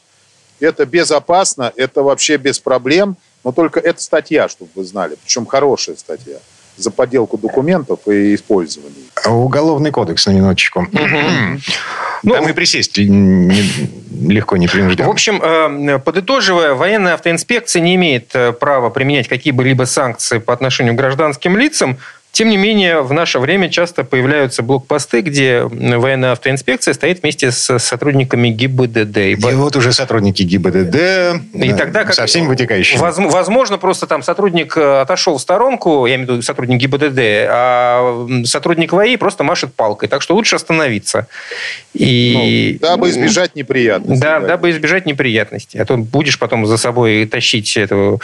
это 0.60 0.86
безопасно, 0.86 1.74
это 1.76 2.04
вообще 2.04 2.38
без 2.38 2.60
проблем, 2.60 3.18
но 3.44 3.52
только 3.52 3.80
это 3.80 4.02
статья, 4.02 4.48
чтобы 4.48 4.70
вы 4.76 4.84
знали, 4.84 5.18
причем 5.24 5.46
хорошая 5.48 5.96
статья 5.96 6.38
за 6.78 6.92
подделку 6.92 7.38
документов 7.38 8.00
и 8.08 8.36
использование. 8.36 8.94
Уголовный 9.26 9.92
кодекс, 9.92 10.26
на 10.28 10.32
минуточку. 10.32 10.88
Ну, 12.24 12.34
Там 12.34 12.48
и 12.50 12.54
присесть 12.54 12.98
не- 12.98 13.64
легко, 14.28 14.58
не 14.58 14.68
В 14.68 14.72
принужденно. 14.72 15.10
общем, 15.10 15.40
э, 15.44 16.00
подытоживая, 16.00 16.74
военная 16.74 17.14
автоинспекция 17.14 17.82
не 17.82 17.96
имеет 17.96 18.32
э, 18.34 18.52
права 18.52 18.90
применять 18.90 19.28
какие-либо 19.28 19.84
санкции 19.84 20.40
по 20.40 20.54
отношению 20.54 20.94
к 20.94 20.98
гражданским 20.98 21.56
лицам. 21.58 21.98
Тем 22.36 22.50
не 22.50 22.58
менее, 22.58 23.02
в 23.02 23.14
наше 23.14 23.40
время 23.40 23.70
часто 23.70 24.04
появляются 24.04 24.62
блокпосты, 24.62 25.22
где 25.22 25.64
военная 25.64 26.34
автоинспекция 26.34 26.94
стоит 26.94 27.22
вместе 27.22 27.50
с 27.50 27.80
сотрудниками 27.80 28.50
ГИБДД. 28.50 29.18
И 29.20 29.32
И 29.32 29.36
вот 29.54 29.78
уже 29.78 29.94
сотрудники 29.94 30.44
ГИБДД 30.44 30.96
И 31.54 31.70
э, 31.70 31.76
тогда 31.78 32.04
как 32.04 32.14
со 32.14 32.26
всеми 32.26 32.48
вытекающими. 32.48 33.00
Возм- 33.00 33.30
Возможно, 33.30 33.78
просто 33.78 34.06
там 34.06 34.22
сотрудник 34.22 34.76
э, 34.76 35.00
отошел 35.00 35.38
в 35.38 35.42
сторонку, 35.42 36.06
я 36.08 36.16
имею 36.16 36.28
в 36.28 36.32
виду 36.34 36.42
сотрудник 36.42 36.82
ГИБДД, 36.82 37.20
а 37.48 38.28
сотрудник 38.44 38.92
ВАИ 38.92 39.16
просто 39.16 39.46
машет 39.46 39.74
палкой. 39.74 40.10
Так 40.10 40.22
что 40.22 40.36
лучше 40.36 40.58
остановиться. 40.58 41.28
И... 41.94 42.80
Ну, 42.82 42.88
дабы 42.90 43.12
избежать 43.12 43.56
неприятностей. 43.56 44.22
Да, 44.22 44.42
дабы 44.42 44.72
избежать 44.72 45.06
неприятностей. 45.06 45.78
А 45.80 45.86
то 45.86 45.96
будешь 45.96 46.38
потом 46.38 46.66
за 46.66 46.76
собой 46.76 47.26
тащить 47.28 47.78
эту 47.78 48.20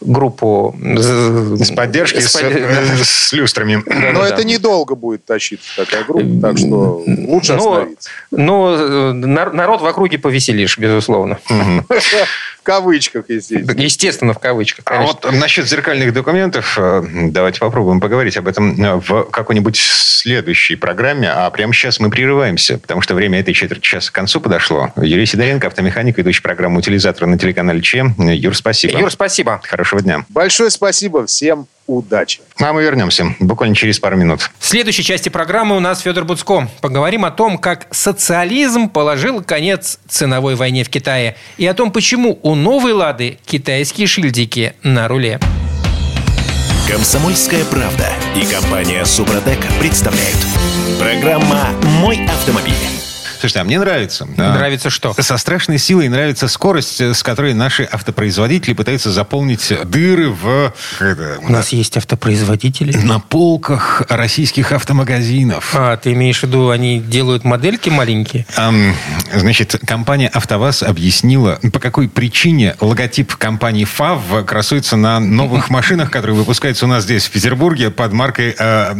группу 0.00 0.76
С 0.80 1.72
поддержки, 1.72 2.20
с 2.20 2.28
с, 2.28 2.36
под- 2.40 2.52
э, 2.54 2.84
с 3.02 3.47
люстрами. 3.48 3.82
Но 3.86 4.20
да. 4.20 4.28
это 4.28 4.44
недолго 4.44 4.94
будет 4.94 5.24
тащиться 5.24 5.68
такая 5.76 6.04
группа, 6.04 6.40
так 6.40 6.58
что 6.58 7.02
лучше 7.06 7.54
Ну, 7.54 7.58
остановиться. 7.58 8.10
Но 8.30 8.76
э, 8.76 9.12
нар- 9.12 9.52
народ 9.52 9.80
в 9.80 9.86
округе 9.86 10.18
повеселишь, 10.18 10.78
безусловно. 10.78 11.38
В 11.48 12.62
кавычках, 12.62 13.24
естественно. 13.28 13.80
Естественно, 13.80 14.32
в 14.34 14.38
кавычках. 14.38 14.84
А 14.86 15.00
вот 15.02 15.26
насчет 15.32 15.66
зеркальных 15.66 16.12
документов, 16.12 16.76
э, 16.78 17.02
давайте 17.30 17.60
попробуем 17.60 18.00
поговорить 18.00 18.36
об 18.36 18.46
этом 18.46 18.82
э, 18.82 19.00
в 19.00 19.24
какой-нибудь 19.24 19.76
следующей 19.78 20.76
программе. 20.76 21.30
А 21.30 21.48
прямо 21.50 21.72
сейчас 21.72 21.98
мы 21.98 22.10
прерываемся, 22.10 22.76
потому 22.78 23.00
что 23.00 23.14
время 23.14 23.40
этой 23.40 23.54
четверти 23.54 23.82
часа 23.82 24.10
к 24.10 24.14
концу 24.14 24.40
подошло. 24.40 24.92
Юрий 24.96 25.24
Сидоренко, 25.24 25.68
автомеханик, 25.68 26.18
ведущий 26.18 26.42
программу 26.42 26.78
«Утилизатор» 26.78 27.26
на 27.26 27.38
телеканале 27.38 27.80
ЧЕ. 27.80 28.14
Юр, 28.18 28.54
спасибо. 28.54 28.98
Юр, 28.98 29.10
спасибо. 29.10 29.60
Хорошего 29.64 30.02
дня. 30.02 30.24
Большое 30.28 30.70
спасибо, 30.70 31.24
всем 31.26 31.66
удачи. 31.88 32.40
А 32.60 32.72
мы 32.72 32.82
вернемся 32.82 33.34
буквально 33.40 33.74
через 33.74 33.98
пару 33.98 34.16
минут. 34.16 34.50
В 34.58 34.66
следующей 34.66 35.02
части 35.02 35.28
программы 35.28 35.76
у 35.76 35.80
нас 35.80 36.00
Федор 36.00 36.24
Буцко. 36.24 36.68
Поговорим 36.80 37.24
о 37.24 37.32
том, 37.32 37.58
как 37.58 37.88
социализм 37.90 38.88
положил 38.88 39.42
конец 39.42 39.98
ценовой 40.06 40.54
войне 40.54 40.84
в 40.84 40.90
Китае 40.90 41.36
и 41.56 41.66
о 41.66 41.74
том, 41.74 41.90
почему 41.90 42.38
у 42.42 42.54
новой 42.54 42.92
«Лады» 42.92 43.38
китайские 43.46 44.06
шильдики 44.06 44.74
на 44.82 45.08
руле. 45.08 45.40
Комсомольская 46.88 47.64
правда 47.64 48.08
и 48.34 48.46
компания 48.46 49.04
Супротек 49.04 49.58
представляют. 49.78 50.38
Программа 50.98 51.68
«Мой 52.00 52.24
автомобиль». 52.26 52.97
Слушайте, 53.38 53.60
а 53.60 53.64
мне 53.64 53.78
нравится. 53.78 54.26
Нравится 54.36 54.90
что? 54.90 55.14
Со 55.18 55.36
страшной 55.36 55.78
силой 55.78 56.08
нравится 56.08 56.48
скорость, 56.48 57.00
э, 57.00 57.14
с 57.14 57.22
которой 57.22 57.54
наши 57.54 57.84
автопроизводители 57.84 58.74
пытаются 58.74 59.10
заполнить 59.10 59.72
дыры 59.84 60.30
в... 60.30 60.72
это, 61.00 61.38
У 61.42 61.52
нас 61.52 61.68
есть 61.70 61.96
автопроизводители. 61.96 62.96
на 62.96 63.20
полках 63.20 64.02
российских 64.08 64.72
автомагазинов. 64.72 65.74
А, 65.74 65.96
ты 65.96 66.12
имеешь 66.12 66.40
в 66.40 66.42
виду, 66.44 66.70
они 66.70 67.00
делают 67.00 67.44
модельки 67.44 67.88
маленькие? 67.90 68.46
Ам, 68.56 68.94
Значит, 69.32 69.76
компания 69.86 70.28
«АвтоВАЗ» 70.28 70.82
объяснила, 70.82 71.58
по 71.72 71.78
какой 71.78 72.08
причине 72.08 72.74
логотип 72.80 73.36
компании 73.36 73.84
«ФАВ» 73.84 74.44
красуется 74.46 74.96
на 74.96 75.20
новых 75.20 75.70
машинах, 75.70 76.10
которые 76.10 76.36
выпускаются 76.36 76.86
у 76.86 76.88
нас 76.88 77.04
здесь, 77.04 77.26
в 77.26 77.30
Петербурге, 77.30 77.90
под 77.90 78.12
маркой 78.12 78.54
э, 78.58 78.94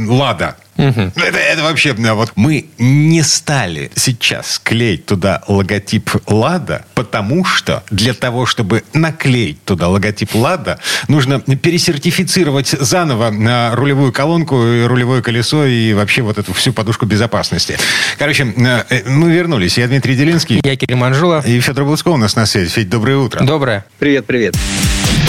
«Лада». 0.78 1.12
Это, 1.16 1.38
это 1.38 1.62
вообще, 1.62 1.92
да, 1.92 2.14
вот 2.14 2.32
мы 2.36 2.66
не 2.78 3.22
стали 3.22 3.90
сейчас 3.94 4.60
клеить 4.62 5.06
туда 5.06 5.42
логотип 5.48 6.10
«Лада», 6.26 6.84
потому 6.94 7.44
что 7.44 7.82
для 7.90 8.14
того, 8.14 8.46
чтобы 8.46 8.84
наклеить 8.92 9.62
туда 9.64 9.88
логотип 9.88 10.34
«Лада», 10.34 10.78
нужно 11.08 11.40
пересертифицировать 11.40 12.68
заново 12.68 13.30
на 13.30 13.74
рулевую 13.74 14.12
колонку, 14.12 14.64
и 14.64 14.84
рулевое 14.84 15.22
колесо 15.22 15.64
и 15.64 15.92
вообще 15.92 16.22
вот 16.22 16.38
эту 16.38 16.52
всю 16.52 16.72
подушку 16.72 17.06
безопасности. 17.06 17.76
Короче, 18.18 18.44
э, 18.44 18.84
э, 18.88 19.08
мы 19.08 19.32
вернулись. 19.32 19.78
Я 19.78 19.88
Дмитрий 19.88 20.16
Делинский. 20.16 20.60
Я 20.64 20.76
Кирилл 20.76 20.98
Манжула. 20.98 21.42
И 21.46 21.60
Федор 21.60 21.84
Блусков 21.84 22.14
у 22.14 22.16
нас 22.16 22.36
на 22.36 22.46
связи. 22.46 22.70
Федь, 22.70 22.88
доброе 22.88 23.16
утро. 23.18 23.44
Доброе. 23.44 23.84
Привет, 23.98 24.26
привет. 24.26 24.54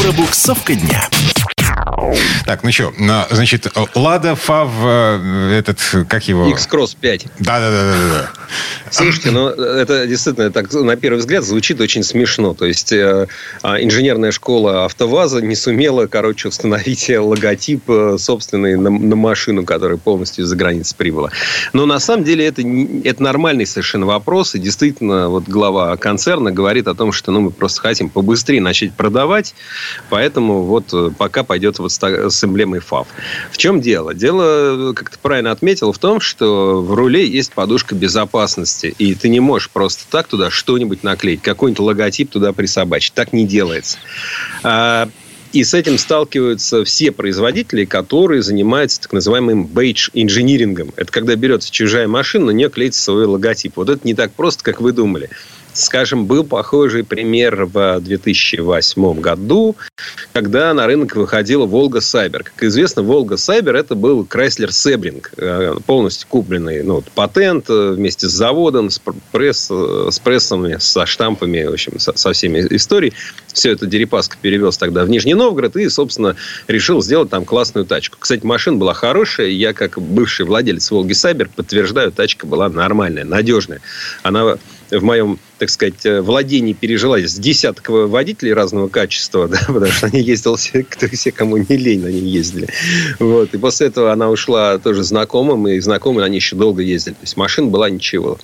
Пробуксовка 0.01 0.75
дня. 0.75 1.07
Так, 2.45 2.63
ну 2.63 2.71
что, 2.71 2.93
значит, 3.29 3.67
Лада, 3.95 4.35
ФАВ, 4.35 4.71
э, 4.83 5.59
этот, 5.59 5.79
как 6.07 6.27
его? 6.27 6.49
X-Cross 6.49 6.97
5. 6.99 7.25
Да-да-да. 7.39 8.29
Слушайте, 8.91 9.31
ну 9.31 9.47
это 9.47 10.07
действительно 10.07 10.51
так 10.51 10.71
на 10.73 10.95
первый 10.95 11.19
взгляд 11.19 11.43
звучит 11.43 11.79
очень 11.81 12.03
смешно. 12.03 12.53
То 12.53 12.65
есть 12.65 12.91
э, 12.91 13.27
а, 13.61 13.81
инженерная 13.81 14.31
школа 14.31 14.85
АвтоВАЗа 14.85 15.41
не 15.41 15.55
сумела, 15.55 16.07
короче, 16.07 16.47
установить 16.47 17.09
логотип 17.09 17.89
э, 17.89 18.17
собственный 18.17 18.75
на, 18.75 18.89
на 18.89 19.15
машину, 19.15 19.63
которая 19.63 19.97
полностью 19.97 20.45
из-за 20.45 20.55
границы 20.55 20.95
прибыла. 20.95 21.29
Но 21.73 21.85
на 21.85 21.99
самом 21.99 22.23
деле 22.23 22.45
это, 22.45 22.61
это 23.03 23.21
нормальный 23.21 23.65
совершенно 23.65 24.05
вопрос. 24.05 24.55
И 24.55 24.59
действительно, 24.59 25.29
вот 25.29 25.45
глава 25.45 25.95
концерна 25.97 26.51
говорит 26.51 26.87
о 26.87 26.95
том, 26.95 27.11
что 27.11 27.31
ну, 27.31 27.41
мы 27.41 27.51
просто 27.51 27.81
хотим 27.81 28.09
побыстрее 28.09 28.61
начать 28.61 28.93
продавать. 28.93 29.53
Поэтому 30.09 30.63
вот 30.63 30.93
э, 30.93 31.11
пока 31.17 31.43
пойдет 31.43 31.79
вот 31.79 31.91
с, 31.91 32.43
эмблемой 32.43 32.79
ФАВ. 32.79 33.07
В 33.51 33.57
чем 33.57 33.81
дело? 33.81 34.13
Дело, 34.13 34.93
как 34.93 35.09
ты 35.09 35.17
правильно 35.21 35.51
отметил, 35.51 35.91
в 35.91 35.97
том, 35.99 36.19
что 36.19 36.81
в 36.81 36.93
руле 36.93 37.27
есть 37.27 37.53
подушка 37.53 37.95
безопасности. 37.95 38.78
И 38.87 39.13
ты 39.15 39.29
не 39.29 39.39
можешь 39.39 39.69
просто 39.69 40.03
так 40.09 40.27
туда 40.27 40.49
что-нибудь 40.49 41.03
наклеить, 41.03 41.41
какой-нибудь 41.41 41.79
логотип 41.79 42.29
туда 42.31 42.53
присобачить. 42.53 43.13
Так 43.13 43.33
не 43.33 43.45
делается. 43.45 43.97
А, 44.63 45.09
И 45.51 45.63
с 45.63 45.73
этим 45.73 45.97
сталкиваются 45.97 46.83
все 46.83 47.11
производители, 47.11 47.85
которые 47.85 48.43
занимаются 48.43 49.01
так 49.01 49.13
называемым 49.13 49.65
бейдж 49.65 50.09
инжинирингом. 50.13 50.93
Это 50.95 51.11
когда 51.11 51.35
берется 51.35 51.71
чужая 51.71 52.07
машина, 52.07 52.47
на 52.47 52.51
нее 52.51 52.69
клеится 52.69 53.01
свой 53.01 53.25
логотип. 53.25 53.73
Вот 53.77 53.89
это 53.89 54.05
не 54.05 54.13
так 54.13 54.31
просто, 54.33 54.63
как 54.63 54.79
вы 54.79 54.91
думали. 54.91 55.29
Скажем, 55.79 56.25
был 56.25 56.43
похожий 56.43 57.03
пример 57.03 57.65
в 57.65 57.99
2008 57.99 59.19
году, 59.19 59.75
когда 60.33 60.73
на 60.73 60.87
рынок 60.87 61.15
выходила 61.15 61.65
Волга 61.65 62.01
Сайбер. 62.01 62.43
Как 62.43 62.63
известно, 62.63 63.01
Волга 63.01 63.37
Сайбер 63.37 63.75
это 63.75 63.95
был 63.95 64.23
Chrysler 64.23 64.71
Себринг, 64.71 65.31
э, 65.37 65.75
полностью 65.85 66.27
купленный 66.27 66.83
ну, 66.83 67.03
патент 67.15 67.69
э, 67.69 67.91
вместе 67.91 68.27
с 68.27 68.31
заводом, 68.31 68.89
с, 68.89 69.01
пресс, 69.31 69.67
э, 69.71 70.09
с 70.11 70.19
прессами, 70.19 70.77
со 70.79 71.05
штампами, 71.05 71.63
в 71.63 71.73
общем, 71.73 71.99
со, 71.99 72.15
со 72.15 72.33
всеми 72.33 72.59
историей. 72.75 73.13
Все 73.47 73.71
это 73.71 73.85
Дерипаска 73.85 74.37
перевез 74.41 74.77
тогда 74.77 75.03
в 75.03 75.09
Нижний 75.09 75.33
Новгород 75.33 75.75
и, 75.75 75.89
собственно, 75.89 76.35
решил 76.67 77.01
сделать 77.01 77.29
там 77.29 77.45
классную 77.45 77.85
тачку. 77.85 78.17
Кстати, 78.19 78.45
машина 78.45 78.77
была 78.77 78.93
хорошая. 78.93 79.47
Я, 79.47 79.73
как 79.73 79.99
бывший 79.99 80.45
владелец 80.45 80.89
Волги 80.91 81.13
Сайбер, 81.13 81.49
подтверждаю, 81.55 82.11
тачка 82.11 82.45
была 82.45 82.69
нормальная, 82.69 83.23
надежная. 83.23 83.81
Она 84.23 84.57
в 84.91 85.03
моем, 85.03 85.39
так 85.57 85.69
сказать, 85.69 86.05
э, 86.05 86.21
владении 86.21 86.73
пережила 86.73 87.19
с 87.19 87.35
десяток 87.35 87.89
водителей 87.89 88.53
разного 88.53 88.87
качества, 88.87 89.47
да, 89.49 89.59
потому 89.67 89.87
что 89.87 90.07
они 90.07 90.21
ездили 90.21 90.55
все, 90.55 90.83
кто, 90.83 91.07
все, 91.07 91.31
кому 91.31 91.57
не 91.57 91.77
лень, 91.77 92.05
они 92.05 92.19
ездили. 92.19 92.67
Вот. 93.19 93.53
И 93.53 93.57
после 93.57 93.87
этого 93.87 94.11
она 94.11 94.29
ушла 94.29 94.77
тоже 94.77 95.03
знакомым, 95.03 95.67
и 95.67 95.79
знакомые 95.79 96.25
они 96.25 96.37
еще 96.37 96.55
долго 96.55 96.81
ездили. 96.81 97.13
То 97.13 97.21
есть 97.21 97.37
машина 97.37 97.67
была 97.67 97.89
ничего. 97.89 98.39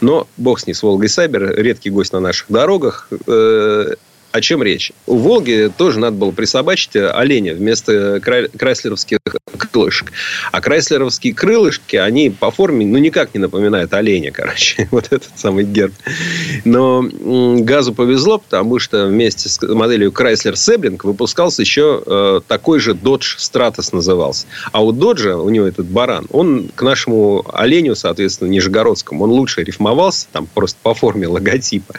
Но 0.00 0.26
бог 0.36 0.60
с 0.60 0.66
ней, 0.66 0.74
с 0.74 0.82
Волгой 0.82 1.08
Сайбер, 1.08 1.54
редкий 1.56 1.90
гость 1.90 2.12
на 2.12 2.20
наших 2.20 2.46
дорогах. 2.48 3.08
Э, 3.26 3.94
о 4.36 4.40
чем 4.40 4.62
речь? 4.62 4.92
У 5.06 5.16
«Волги» 5.16 5.72
тоже 5.76 5.98
надо 5.98 6.16
было 6.16 6.30
присобачить 6.30 6.94
оленя 6.94 7.54
вместо 7.54 8.20
крайслеровских 8.20 9.18
крылышек. 9.56 10.12
А 10.52 10.60
крайслеровские 10.60 11.34
крылышки, 11.34 11.96
они 11.96 12.30
по 12.30 12.50
форме, 12.50 12.86
ну, 12.86 12.98
никак 12.98 13.34
не 13.34 13.40
напоминают 13.40 13.92
оленя, 13.94 14.30
короче. 14.30 14.88
Вот 14.96 15.06
этот 15.06 15.30
самый 15.36 15.64
герб. 15.64 15.92
Но 16.64 17.04
газу 17.60 17.92
повезло, 17.92 18.38
потому 18.38 18.78
что 18.78 19.06
вместе 19.06 19.48
с 19.48 19.60
моделью 19.62 20.10
Chrysler 20.10 20.54
Sebring 20.54 20.98
выпускался 21.02 21.62
еще 21.62 22.02
э, 22.06 22.40
такой 22.46 22.80
же 22.80 22.92
Dodge 22.92 23.36
Stratus 23.38 23.90
назывался. 23.92 24.46
А 24.72 24.82
у 24.82 24.92
Dodge, 24.92 25.32
у 25.34 25.48
него 25.50 25.66
этот 25.66 25.86
баран, 25.86 26.26
он 26.30 26.70
к 26.74 26.82
нашему 26.82 27.44
оленю, 27.52 27.94
соответственно, 27.94 28.48
нижегородскому, 28.48 29.24
он 29.24 29.30
лучше 29.30 29.62
рифмовался, 29.62 30.28
там 30.32 30.46
просто 30.46 30.78
по 30.82 30.94
форме 30.94 31.26
логотипа. 31.26 31.94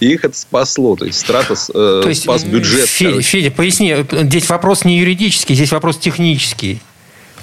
И 0.00 0.12
их 0.12 0.24
это 0.24 0.36
спасло. 0.36 0.94
То 0.96 1.06
есть 1.06 1.24
Stratus 1.28 1.70
э, 1.76 2.00
То 2.02 2.08
есть, 2.08 2.22
спас 2.22 2.44
бюджет. 2.44 2.88
Федя, 2.88 3.22
Федя, 3.22 3.50
поясни, 3.50 3.94
здесь 4.10 4.48
вопрос 4.48 4.84
не 4.84 4.98
юридический, 4.98 5.54
здесь 5.54 5.72
вопрос 5.72 5.98
технический. 5.98 6.80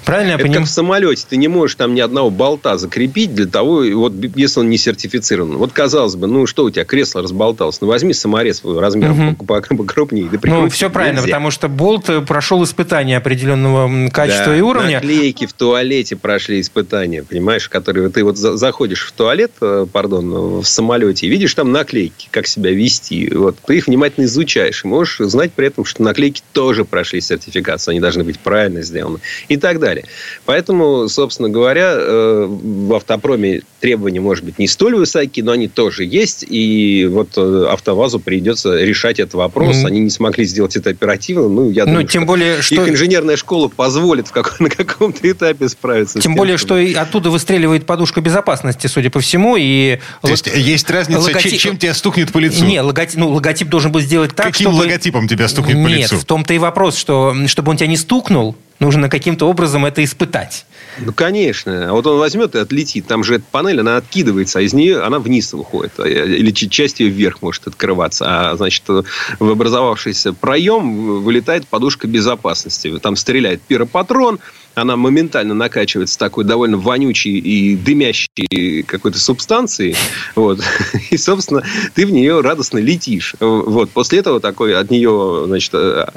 Правильно 0.06 0.32
я 0.32 0.36
Это 0.36 0.44
понимаю? 0.44 0.62
как 0.62 0.70
в 0.70 0.72
самолете. 0.72 1.26
Ты 1.30 1.38
не 1.38 1.48
можешь 1.48 1.76
там 1.76 1.94
ни 1.94 2.02
одного 2.02 2.30
болта 2.30 2.78
закрепить 2.78 3.34
для 3.34 3.46
того, 3.46 3.84
вот 3.94 4.14
если 4.36 4.60
он 4.60 4.70
не 4.70 4.78
сертифицирован. 4.78 5.58
Вот 5.58 5.72
казалось 5.72 6.16
бы, 6.16 6.28
ну 6.28 6.46
что 6.48 6.66
у 6.66 6.70
тебя, 6.70 6.86
кресло 6.86 7.22
разболталось. 7.22 7.80
Ну 7.82 7.88
возьми 7.88 8.14
саморез 8.14 8.62
размером 8.64 9.30
угу. 9.30 9.46
покрупнее. 9.46 10.30
Да 10.32 10.40
ну 10.44 10.70
все 10.70 10.90
правильно, 10.90 11.20
нельзя. 11.20 11.28
потому 11.28 11.52
что 11.52 11.68
болт 11.68 12.10
прошел 12.28 12.64
испытание 12.64 13.18
определенного 13.18 14.10
качества 14.10 14.48
да, 14.48 14.58
и 14.58 14.62
уровня. 14.62 14.96
Наклейки 14.96 15.46
в 15.46 15.54
туалете 15.54 16.16
прошли 16.16 16.60
испытания, 16.62 17.24
понимаешь, 17.24 17.70
которые 17.70 18.10
ты 18.10 18.24
вот 18.24 18.38
заходишь 18.38 19.06
в 19.06 19.12
туалет, 19.14 19.52
э, 19.62 19.86
пардон, 19.92 20.60
в 20.62 20.66
самолете 20.66 21.28
и 21.28 21.30
видишь 21.30 21.54
там 21.54 21.72
наклейки, 21.72 22.28
как 22.32 22.48
себя 22.48 22.72
вести. 22.72 23.30
Вот 23.34 23.58
ты 23.66 23.78
их 23.78 23.88
внимательно 23.88 24.26
изучаешь 24.26 24.84
и 24.84 24.88
можешь 24.88 25.18
знать 25.20 25.54
при 25.54 25.68
этом, 25.68 25.86
что 25.86 26.04
наклейки 26.04 26.42
тоже 26.52 26.86
прошли 26.86 27.22
сертификацию, 27.22 27.94
они 27.94 28.00
должны 28.00 28.24
быть 28.24 28.40
правильно 28.40 28.82
сделаны 28.82 29.20
и 29.48 29.58
так 29.58 29.80
далее 29.80 29.93
далее. 29.94 30.06
Поэтому, 30.46 31.08
собственно 31.08 31.50
говоря, 31.50 31.94
э, 31.96 32.48
в 32.48 32.94
автопроме 32.94 33.62
требования, 33.80 34.20
может 34.20 34.44
быть, 34.44 34.60
не 34.60 34.68
столь 34.68 34.96
высокие, 34.96 35.44
но 35.44 35.52
они 35.52 35.68
тоже 35.68 36.06
есть. 36.06 36.46
И 36.48 37.08
вот 37.10 37.30
э, 37.38 37.66
АвтоВАЗу 37.70 38.20
придется 38.20 38.78
решать 38.78 39.20
этот 39.20 39.36
вопрос. 39.36 39.78
Mm. 39.78 39.88
Они 39.88 40.00
не 40.02 40.10
смогли 40.10 40.46
сделать 40.46 40.76
это 40.76 40.90
оперативно. 40.90 41.48
Ну, 41.50 41.70
я 41.70 41.86
ну, 41.86 41.92
думаю, 41.92 42.08
тем 42.08 42.24
что 42.24 42.28
более, 42.28 42.62
что... 42.62 42.76
их 42.76 42.90
инженерная 42.90 43.38
школа 43.38 43.68
позволит 43.68 44.28
в 44.28 44.32
как... 44.32 44.60
на 44.60 44.70
каком-то 44.70 45.30
этапе 45.30 45.70
справиться. 45.70 46.20
Тем 46.20 46.36
более, 46.36 46.58
что 46.58 46.78
и 46.78 46.94
оттуда 46.94 47.30
выстреливает 47.30 47.86
подушка 47.86 48.22
безопасности, 48.22 48.88
судя 48.88 49.10
по 49.10 49.20
всему. 49.20 49.56
И... 49.58 50.00
То 50.22 50.30
есть, 50.30 50.48
есть 50.48 50.90
разница, 50.90 51.22
логотип... 51.22 51.60
чем 51.60 51.78
тебя 51.78 51.94
стукнет 51.94 52.32
по 52.32 52.40
лицу? 52.40 52.66
Не, 52.66 52.82
логотип, 52.82 53.20
ну, 53.20 53.30
логотип 53.30 53.70
должен 53.70 53.92
быть 53.92 54.06
сделать 54.06 54.36
так, 54.36 54.48
Каким 54.48 54.72
чтобы... 54.72 54.84
логотипом 54.84 55.28
тебя 55.28 55.48
стукнет 55.48 55.76
Нет, 55.76 55.86
по 55.86 55.90
лицу? 55.90 56.16
Нет, 56.16 56.24
в 56.24 56.26
том-то 56.26 56.54
и 56.54 56.58
вопрос, 56.58 56.96
что 56.96 57.36
чтобы 57.48 57.72
он 57.72 57.78
тебя 57.78 57.88
не 57.88 57.98
стукнул, 57.98 58.56
нужно 58.80 59.10
каким-то 59.10 59.48
образом 59.48 59.86
это 59.86 60.04
испытать. 60.04 60.66
Ну, 61.00 61.14
конечно. 61.14 61.90
А 61.90 61.94
вот 61.94 62.06
он 62.08 62.20
возьмет 62.20 62.56
и 62.56 62.60
отлетит. 62.60 63.08
Там 63.08 63.24
же 63.24 63.36
эта 63.36 63.46
панель, 63.52 63.80
она 63.80 63.98
откидывается, 63.98 64.60
а 64.60 64.62
из 64.62 64.74
нее 64.74 65.02
она 65.02 65.20
вниз 65.20 65.54
выходит. 65.54 65.94
А, 65.98 66.08
или 66.08 66.52
часть 66.52 67.00
ее 67.00 67.10
вверх 67.10 67.42
может 67.42 67.68
открываться. 67.68 68.26
А, 68.28 68.56
значит, 68.56 68.84
в 68.88 69.50
образовавшийся 69.50 70.34
проем 70.34 71.24
вылетает 71.24 71.68
подушка 71.68 72.08
безопасности. 72.08 73.00
Там 73.00 73.16
стреляет 73.16 73.62
пиропатрон, 73.62 74.40
она 74.76 74.96
моментально 74.96 75.54
накачивается 75.54 76.18
такой 76.18 76.44
довольно 76.44 76.78
вонючей 76.78 77.38
и 77.38 77.76
дымящей 77.76 78.84
какой-то 78.84 79.20
субстанцией. 79.20 79.96
Вот. 80.36 80.60
И, 81.12 81.18
собственно, 81.18 81.64
ты 81.94 82.06
в 82.06 82.12
нее 82.12 82.42
радостно 82.42 82.80
летишь. 82.80 83.36
Вот. 83.40 83.90
После 83.92 84.20
этого 84.20 84.40
такой 84.40 84.76
от 84.76 84.90
нее, 84.90 85.44
значит, 85.48 85.74
а, 85.76 86.12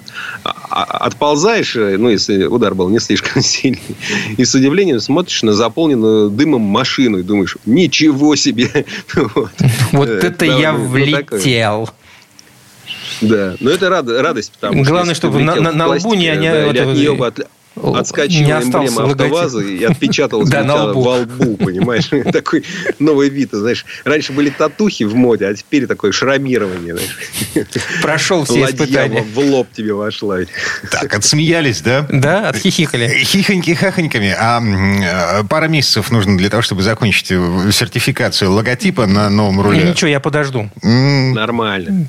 а, 0.44 0.82
отползаешь, 0.82 1.74
ну, 1.74 2.08
если 2.08 2.44
удар 2.44 2.74
был 2.74 2.88
не 2.88 2.98
слишком 2.98 3.42
сильный, 3.42 3.80
и 4.36 4.44
с 4.44 4.54
удивлением 4.54 5.00
смотришь 5.00 5.42
на 5.42 5.52
заполненную 5.52 6.30
дымом 6.30 6.62
машину 6.62 7.18
и 7.18 7.22
думаешь, 7.22 7.56
ничего 7.66 8.36
себе! 8.36 8.70
Вот, 9.36 9.50
вот 9.92 10.08
э, 10.08 10.18
это 10.18 10.44
я 10.44 10.72
влетел. 10.72 11.88
Да, 13.20 13.56
но 13.60 13.70
это 13.70 13.88
радость, 13.88 14.52
потому 14.52 14.84
Главное, 14.84 15.14
чтобы 15.14 15.40
на, 15.40 15.56
на, 15.56 15.72
на 15.72 15.88
лбу 15.88 16.14
не... 16.14 16.28
от 16.28 16.94
нее 16.94 17.14
бы 17.14 17.32
от, 17.76 17.96
отскачивала 17.96 18.62
эмблема 18.62 19.04
АвтоВАЗа 19.04 19.60
и 19.60 19.84
отпечаталась 19.84 20.48
да, 20.50 20.60
у 20.60 20.64
тебя 20.64 20.84
во 20.92 21.16
лбу, 21.16 21.56
понимаешь? 21.56 22.08
Такой 22.32 22.64
новый 22.98 23.28
вид. 23.28 23.50
Знаешь, 23.52 23.84
раньше 24.04 24.32
были 24.32 24.50
татухи 24.50 25.04
в 25.04 25.14
моде, 25.14 25.46
а 25.46 25.54
теперь 25.54 25.86
такое 25.86 26.12
шрамирование. 26.12 26.96
Прошел 28.02 28.44
все 28.44 28.64
испытания. 28.64 29.22
в 29.22 29.38
лоб 29.38 29.68
тебе 29.72 29.92
вошла. 29.92 30.38
Так, 30.90 31.14
отсмеялись, 31.14 31.80
да? 31.80 32.06
Да, 32.10 32.48
отхихикали. 32.48 33.22
Хихоньки-хахоньками. 33.22 34.34
А 34.38 35.44
пара 35.44 35.68
месяцев 35.68 36.10
нужно 36.10 36.36
для 36.36 36.50
того, 36.50 36.62
чтобы 36.62 36.82
закончить 36.82 37.28
сертификацию 37.28 38.52
логотипа 38.52 39.06
на 39.06 39.28
новом 39.30 39.60
руле. 39.60 39.82
Ничего, 39.82 40.08
я 40.08 40.20
подожду. 40.20 40.70
Нормально. 40.82 42.08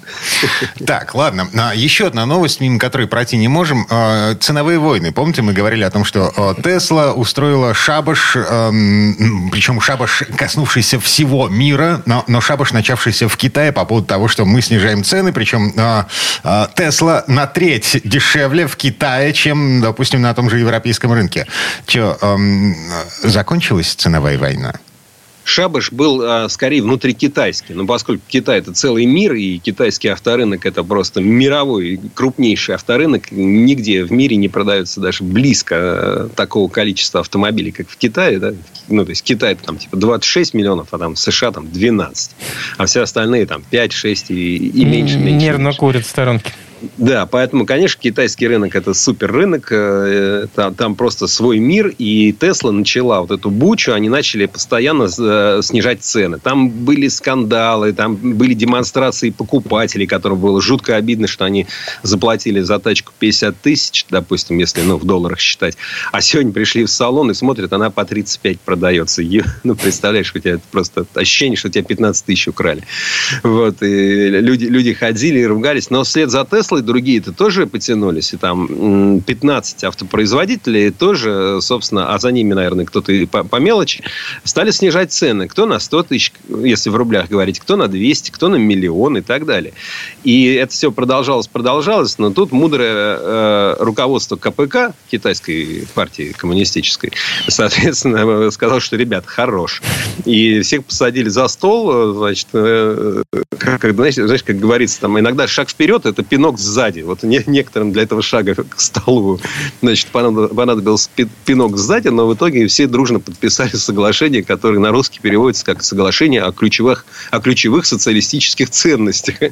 Так, 0.85 1.13
ладно. 1.15 1.47
А, 1.55 1.73
еще 1.75 2.07
одна 2.07 2.25
новость, 2.25 2.61
мимо 2.61 2.79
которой 2.79 3.07
пройти 3.07 3.37
не 3.37 3.47
можем. 3.47 3.85
А, 3.89 4.35
ценовые 4.35 4.79
войны. 4.79 5.11
Помните, 5.11 5.41
мы 5.41 5.53
говорили 5.57 5.83
о 5.83 5.89
том, 5.89 6.05
что 6.05 6.55
Тесла 6.63 7.13
устроила 7.13 7.73
шабаш, 7.73 8.35
эм, 8.35 9.49
причем 9.51 9.81
шабаш, 9.81 10.23
коснувшийся 10.37 10.99
всего 10.99 11.49
мира, 11.49 12.01
но, 12.05 12.23
но 12.27 12.41
шабаш, 12.41 12.71
начавшийся 12.71 13.27
в 13.27 13.35
Китае 13.35 13.71
по 13.71 13.83
поводу 13.83 14.07
того, 14.07 14.27
что 14.27 14.45
мы 14.45 14.61
снижаем 14.61 15.03
цены, 15.03 15.33
причем 15.33 15.73
э, 15.75 16.03
э, 16.43 16.67
Тесла 16.75 17.23
на 17.27 17.47
треть 17.47 18.01
дешевле 18.03 18.67
в 18.67 18.77
Китае, 18.77 19.33
чем, 19.33 19.81
допустим, 19.81 20.21
на 20.21 20.33
том 20.33 20.49
же 20.49 20.59
европейском 20.59 21.11
рынке. 21.11 21.47
Че, 21.87 22.17
эм, 22.21 22.75
закончилась 23.23 23.93
ценовая 23.95 24.37
война? 24.37 24.73
Шабаш 25.47 25.93
был 25.93 26.21
а, 26.23 26.49
скорее 26.49 26.81
внутрикитайский. 26.83 27.73
Но 27.73 27.85
поскольку 27.85 28.21
Китай– 28.27 28.59
это 28.59 28.73
целый 28.73 29.05
мир, 29.05 29.33
и 29.33 29.57
китайский 29.59 30.09
авторынок– 30.09 30.65
это 30.67 30.83
просто 30.83 31.21
мировой 31.21 31.99
крупнейший 32.13 32.75
авторынок, 32.75 33.31
нигде 33.31 34.03
в 34.03 34.11
мире 34.11 34.35
не 34.35 34.49
продается 34.49 34.99
даже 34.99 35.23
близко 35.23 35.75
а, 35.77 36.29
такого 36.35 36.67
количества 36.67 37.21
автомобилей, 37.21 37.71
как 37.71 37.87
в 37.89 37.95
Китае. 37.95 38.39
Да? 38.39 38.53
Ну, 38.89 39.05
то 39.05 39.11
есть, 39.11 39.23
Китай– 39.23 39.55
там 39.65 39.77
типа 39.77 39.95
26 39.95 40.53
миллионов, 40.53 40.89
а 40.91 40.97
там 40.97 41.15
США 41.15 41.51
там 41.51 41.71
12. 41.71 42.31
А 42.77 42.85
все 42.85 43.01
остальные 43.01 43.45
там 43.45 43.63
5, 43.69 43.91
6 43.93 44.31
и, 44.31 44.57
и 44.57 44.85
меньше, 44.85 45.17
меньше. 45.17 45.45
Нервно 45.45 45.63
меньше. 45.65 45.79
курят 45.79 46.05
в 46.05 46.09
сторонке. 46.09 46.51
Да, 46.97 47.25
поэтому, 47.25 47.65
конечно, 47.65 47.99
китайский 48.01 48.47
рынок 48.47 48.75
это 48.75 48.93
супер 48.93 49.31
рынок, 49.31 49.67
э, 49.71 50.47
там, 50.53 50.75
там 50.75 50.95
просто 50.95 51.27
свой 51.27 51.57
мир, 51.59 51.93
и 51.97 52.31
Тесла 52.31 52.71
начала 52.71 53.21
вот 53.21 53.31
эту 53.31 53.49
бучу, 53.49 53.93
они 53.93 54.09
начали 54.09 54.45
постоянно 54.45 55.07
э, 55.17 55.61
снижать 55.63 56.03
цены. 56.03 56.39
Там 56.39 56.69
были 56.69 57.07
скандалы, 57.07 57.93
там 57.93 58.15
были 58.15 58.53
демонстрации 58.53 59.31
покупателей, 59.31 60.05
которым 60.05 60.39
было 60.39 60.61
жутко 60.61 60.95
обидно, 60.95 61.27
что 61.27 61.45
они 61.45 61.67
заплатили 62.03 62.59
за 62.61 62.79
тачку 62.79 63.11
50 63.17 63.59
тысяч, 63.59 64.05
допустим, 64.09 64.57
если 64.59 64.81
ну, 64.81 64.97
в 64.97 65.05
долларах 65.05 65.39
считать, 65.39 65.77
а 66.11 66.21
сегодня 66.21 66.51
пришли 66.51 66.83
в 66.85 66.89
салон 66.89 67.31
и 67.31 67.33
смотрят, 67.33 67.73
она 67.73 67.89
по 67.89 68.05
35 68.05 68.59
продается. 68.61 69.23
И, 69.23 69.41
ну, 69.63 69.75
представляешь, 69.75 70.31
у 70.35 70.39
тебя 70.39 70.53
это 70.53 70.63
просто 70.71 71.05
ощущение, 71.15 71.57
что 71.57 71.69
тебя 71.69 71.83
15 71.83 72.25
тысяч 72.25 72.47
украли. 72.47 72.83
Вот, 73.41 73.81
и 73.81 74.29
люди, 74.29 74.65
люди 74.65 74.93
ходили 74.93 75.39
и 75.39 75.45
ругались, 75.45 75.89
но 75.89 76.03
вслед 76.03 76.29
за 76.29 76.45
Теслой 76.45 76.66
Тесла 76.67 76.79
и 76.79 76.81
другие-то 76.81 77.31
тоже 77.31 77.65
потянулись. 77.65 78.33
И 78.33 78.37
там 78.37 79.21
15 79.21 79.85
автопроизводителей 79.85 80.91
тоже, 80.91 81.59
собственно, 81.61 82.13
а 82.13 82.19
за 82.19 82.31
ними, 82.31 82.53
наверное, 82.53 82.85
кто-то 82.85 83.13
по, 83.31 83.43
по 83.45 83.55
мелочи, 83.57 84.03
стали 84.43 84.71
снижать 84.71 85.13
цены. 85.13 85.47
Кто 85.47 85.65
на 85.65 85.79
100 85.79 86.03
тысяч, 86.03 86.33
если 86.49 86.89
в 86.89 86.95
рублях 86.95 87.29
говорить, 87.29 87.59
кто 87.59 87.77
на 87.77 87.87
200, 87.87 88.31
кто 88.31 88.49
на 88.49 88.57
миллион 88.57 89.17
и 89.17 89.21
так 89.21 89.45
далее. 89.45 89.73
И 90.23 90.53
это 90.55 90.73
все 90.73 90.91
продолжалось, 90.91 91.47
продолжалось, 91.47 92.17
но 92.17 92.31
тут 92.31 92.51
мудрое 92.51 93.17
э, 93.19 93.75
руководство 93.79 94.35
КПК, 94.35 94.93
китайской 95.09 95.87
партии 95.93 96.33
коммунистической, 96.35 97.13
соответственно, 97.47 98.51
сказал, 98.51 98.81
что, 98.81 98.97
ребят, 98.97 99.25
хорош. 99.25 99.81
И 100.25 100.61
всех 100.61 100.83
посадили 100.83 101.29
за 101.29 101.47
стол, 101.47 102.13
значит, 102.13 102.47
э, 102.53 103.23
как, 103.57 103.93
знаешь, 103.93 104.15
знаешь, 104.15 104.43
как 104.43 104.59
говорится, 104.59 104.99
там 104.99 105.17
иногда 105.17 105.47
шаг 105.47 105.69
вперед– 105.69 106.05
это 106.05 106.23
пинок 106.23 106.56
сзади. 106.59 107.01
Вот 107.01 107.23
не, 107.23 107.41
некоторым 107.45 107.91
для 107.91 108.03
этого 108.03 108.21
шага 108.21 108.55
к 108.55 108.79
столу, 108.79 109.39
значит, 109.81 110.07
понадобился 110.07 111.09
пинок 111.45 111.77
сзади, 111.77 112.09
но 112.09 112.27
в 112.27 112.33
итоге 112.35 112.67
все 112.67 112.87
дружно 112.87 113.19
подписали 113.19 113.75
соглашение, 113.75 114.43
которое 114.43 114.79
на 114.79 114.91
русский 114.91 115.19
переводится 115.19 115.65
как 115.65 115.83
соглашение 115.83 116.41
о 116.43 116.51
ключевых, 116.51 117.05
о 117.31 117.39
ключевых 117.39 117.85
социалистических 117.85 118.69
ценностях. 118.69 119.39
Ты 119.39 119.51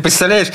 представляешь? 0.00 0.48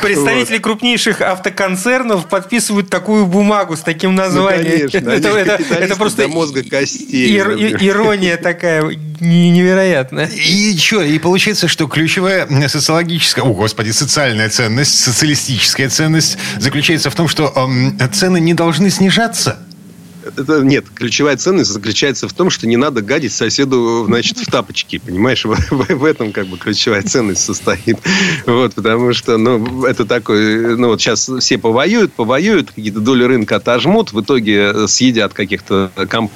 Представители 0.00 0.58
крупнейших 0.58 1.20
автоконцернов 1.20 2.28
подписывают 2.28 2.90
такую 2.90 3.26
бумагу 3.26 3.76
с 3.76 3.80
таким 3.80 4.14
названием. 4.14 4.88
Это 4.92 5.96
просто 5.96 6.28
мозга 6.28 6.62
костей. 6.62 7.36
Ирония 7.36 8.36
такая 8.36 8.82
невероятная. 9.20 10.26
И 10.26 10.76
что? 10.76 11.02
И 11.12 11.18
получается, 11.18 11.68
что 11.68 11.86
ключевая 11.88 12.48
социологическая, 12.68 13.44
о 13.44 13.52
господи, 13.52 13.90
социальная 13.90 14.48
ценность, 14.48 14.98
социалистическая 14.98 15.90
ценность 15.90 16.38
заключается 16.58 17.10
в 17.10 17.14
том, 17.14 17.28
что 17.28 17.52
цены 18.12 18.40
не 18.40 18.54
должны 18.54 18.88
снижаться 18.88 19.58
это, 20.24 20.60
нет, 20.60 20.86
ключевая 20.94 21.36
ценность 21.36 21.70
заключается 21.70 22.28
в 22.28 22.32
том, 22.32 22.50
что 22.50 22.66
не 22.66 22.76
надо 22.76 23.02
гадить 23.02 23.32
соседу, 23.32 24.04
значит, 24.06 24.38
в 24.38 24.50
тапочки, 24.50 24.98
понимаешь? 24.98 25.44
В, 25.44 25.54
в, 25.70 25.94
в 25.94 26.04
этом 26.04 26.32
как 26.32 26.46
бы 26.46 26.56
ключевая 26.56 27.02
ценность 27.02 27.44
состоит. 27.44 27.98
Вот, 28.46 28.74
потому 28.74 29.12
что, 29.12 29.36
ну, 29.36 29.84
это 29.84 30.04
такой, 30.04 30.76
ну, 30.76 30.88
вот 30.88 31.00
сейчас 31.00 31.30
все 31.40 31.58
повоюют, 31.58 32.12
повоюют, 32.12 32.70
какие-то 32.70 33.00
доли 33.00 33.24
рынка 33.24 33.56
отожмут, 33.56 34.12
в 34.12 34.20
итоге 34.20 34.86
съедят 34.86 35.34
каких-то 35.34 35.90
компаний, 36.08 36.30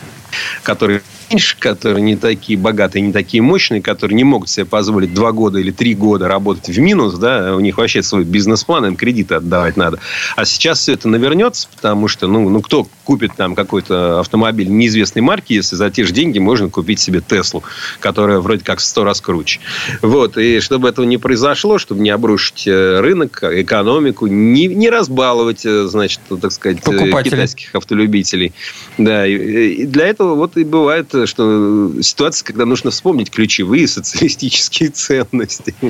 которые 0.63 1.03
меньше, 1.31 1.57
которые 1.59 2.03
не 2.03 2.17
такие 2.17 2.59
богатые, 2.59 3.03
не 3.03 3.13
такие 3.13 3.43
мощные, 3.43 3.83
которые 3.83 4.17
не 4.17 4.25
могут 4.25 4.49
себе 4.49 4.67
позволить 4.67 5.15
два 5.15 5.33
года 5.33 5.59
или 5.59 5.71
три 5.71 5.95
года 5.95 6.29
работать 6.29 6.69
в 6.69 6.79
минус, 6.79 7.15
да, 7.15 7.55
у 7.55 7.61
них 7.61 7.79
вообще 7.79 8.03
свой 8.03 8.25
бизнес-план, 8.25 8.87
им 8.87 8.97
кредиты 8.97 9.35
отдавать 9.35 9.77
надо. 9.77 9.99
А 10.37 10.45
сейчас 10.45 10.81
все 10.81 10.93
это 10.93 11.09
навернется, 11.09 11.69
потому 11.75 12.09
что, 12.09 12.27
ну, 12.27 12.49
ну 12.49 12.61
кто 12.61 12.89
купит 13.05 13.33
там 13.37 13.55
какой-то 13.55 14.21
автомобиль 14.21 14.69
неизвестной 14.69 15.23
марки, 15.23 15.53
если 15.53 15.77
за 15.77 15.91
те 15.91 16.05
же 16.05 16.13
деньги 16.13 16.39
можно 16.39 16.69
купить 16.69 17.01
себе 17.01 17.21
Теслу, 17.21 17.63
которая 18.01 18.41
вроде 18.41 18.65
как 18.65 18.79
в 18.79 18.85
сто 18.85 19.05
раз 19.05 19.21
круче. 19.21 19.61
Вот, 20.03 20.37
и 20.37 20.61
чтобы 20.61 20.89
этого 20.89 21.07
не 21.07 21.19
произошло, 21.19 21.79
чтобы 21.79 22.03
не 22.03 22.11
обрушить 22.11 22.67
э, 22.67 23.01
рынок, 23.01 23.43
экономику, 23.43 24.27
не, 24.27 24.67
не 24.67 24.91
разбаловать, 24.91 25.65
э, 25.65 25.87
значит, 25.87 26.21
так 26.41 26.53
сказать, 26.53 26.79
э, 26.87 27.23
китайских 27.23 27.75
автолюбителей. 27.75 28.53
Да, 28.99 29.27
и 29.27 29.87
для 29.87 30.07
этого 30.07 30.35
вот 30.35 30.57
и 30.57 30.65
бывает 30.65 31.15
что 31.25 31.93
ситуация, 32.03 32.45
когда 32.45 32.67
нужно 32.67 32.91
вспомнить 32.91 33.31
ключевые 33.31 33.89
социалистические 33.89 34.91
ценности. 34.91 35.75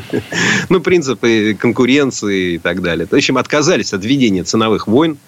Ну, 0.68 0.80
принципы 0.80 1.56
конкуренции 1.58 2.54
и 2.54 2.58
так 2.58 2.82
далее. 2.82 3.06
В 3.06 3.12
общем, 3.12 3.38
отказались 3.38 3.92
от 3.92 4.04
ведения 4.04 4.44
ценовых 4.44 4.86
войн, 4.86 5.18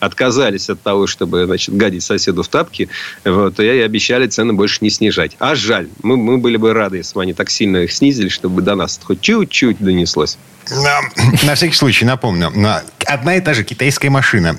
отказались 0.00 0.70
от 0.70 0.82
того, 0.82 1.06
чтобы, 1.06 1.46
значит, 1.46 1.76
гадить 1.76 2.02
соседу 2.02 2.42
в 2.42 2.48
тапки, 2.48 2.88
вот, 3.24 3.58
и 3.60 3.68
обещали 3.68 4.26
цены 4.26 4.52
больше 4.52 4.78
не 4.80 4.90
снижать. 4.90 5.36
А 5.38 5.54
жаль, 5.54 5.88
мы, 6.02 6.16
мы 6.16 6.38
были 6.38 6.56
бы 6.56 6.72
рады, 6.72 6.98
если 6.98 7.14
бы 7.14 7.22
они 7.22 7.32
так 7.32 7.50
сильно 7.50 7.78
их 7.78 7.92
снизили, 7.92 8.28
чтобы 8.28 8.62
до 8.62 8.74
нас 8.74 9.00
хоть 9.02 9.20
чуть-чуть 9.20 9.78
донеслось. 9.78 10.38
На 11.44 11.54
всякий 11.54 11.74
случай 11.74 12.04
напомню. 12.04 12.52
Одна 13.06 13.36
и 13.36 13.40
та 13.40 13.54
же 13.54 13.62
китайская 13.62 14.10
машина. 14.10 14.56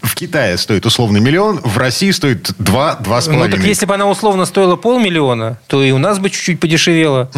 В 0.00 0.14
Китае 0.14 0.56
стоит 0.56 0.86
условно 0.86 1.18
миллион, 1.18 1.58
в 1.58 1.76
России 1.76 2.12
стоит 2.12 2.52
два, 2.58 2.94
два 2.96 3.20
с 3.20 3.24
половиной. 3.24 3.48
Ну, 3.48 3.56
так 3.56 3.64
если 3.66 3.84
бы 3.84 3.94
она 3.94 4.06
условно 4.08 4.44
стоила 4.44 4.76
полмиллиона, 4.76 5.58
то 5.66 5.82
и 5.82 5.90
у 5.90 5.98
нас 5.98 6.20
бы 6.20 6.30
чуть-чуть 6.30 6.60
подешевело. 6.60 7.28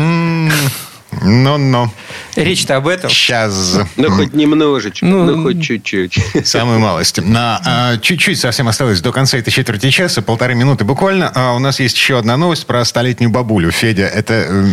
Ну-ну. 1.22 1.90
Речь-то 2.36 2.76
об 2.76 2.88
этом. 2.88 3.10
Сейчас. 3.10 3.78
Ну, 3.96 4.10
хоть 4.10 4.34
немножечко, 4.34 5.04
ну, 5.04 5.24
ну 5.24 5.42
хоть 5.42 5.62
чуть-чуть. 5.62 6.18
Самую 6.44 6.80
малость. 6.80 7.20
На, 7.20 7.60
а, 7.64 7.96
чуть-чуть 7.98 8.38
совсем 8.38 8.68
осталось 8.68 9.00
до 9.00 9.12
конца 9.12 9.38
этой 9.38 9.50
четверти 9.50 9.90
часа, 9.90 10.22
полторы 10.22 10.54
минуты 10.54 10.84
буквально. 10.84 11.30
А 11.34 11.54
у 11.54 11.58
нас 11.58 11.80
есть 11.80 11.96
еще 11.96 12.18
одна 12.18 12.36
новость 12.36 12.66
про 12.66 12.84
столетнюю 12.84 13.30
бабулю. 13.30 13.70
Федя, 13.70 14.06
это 14.06 14.34
э, 14.34 14.64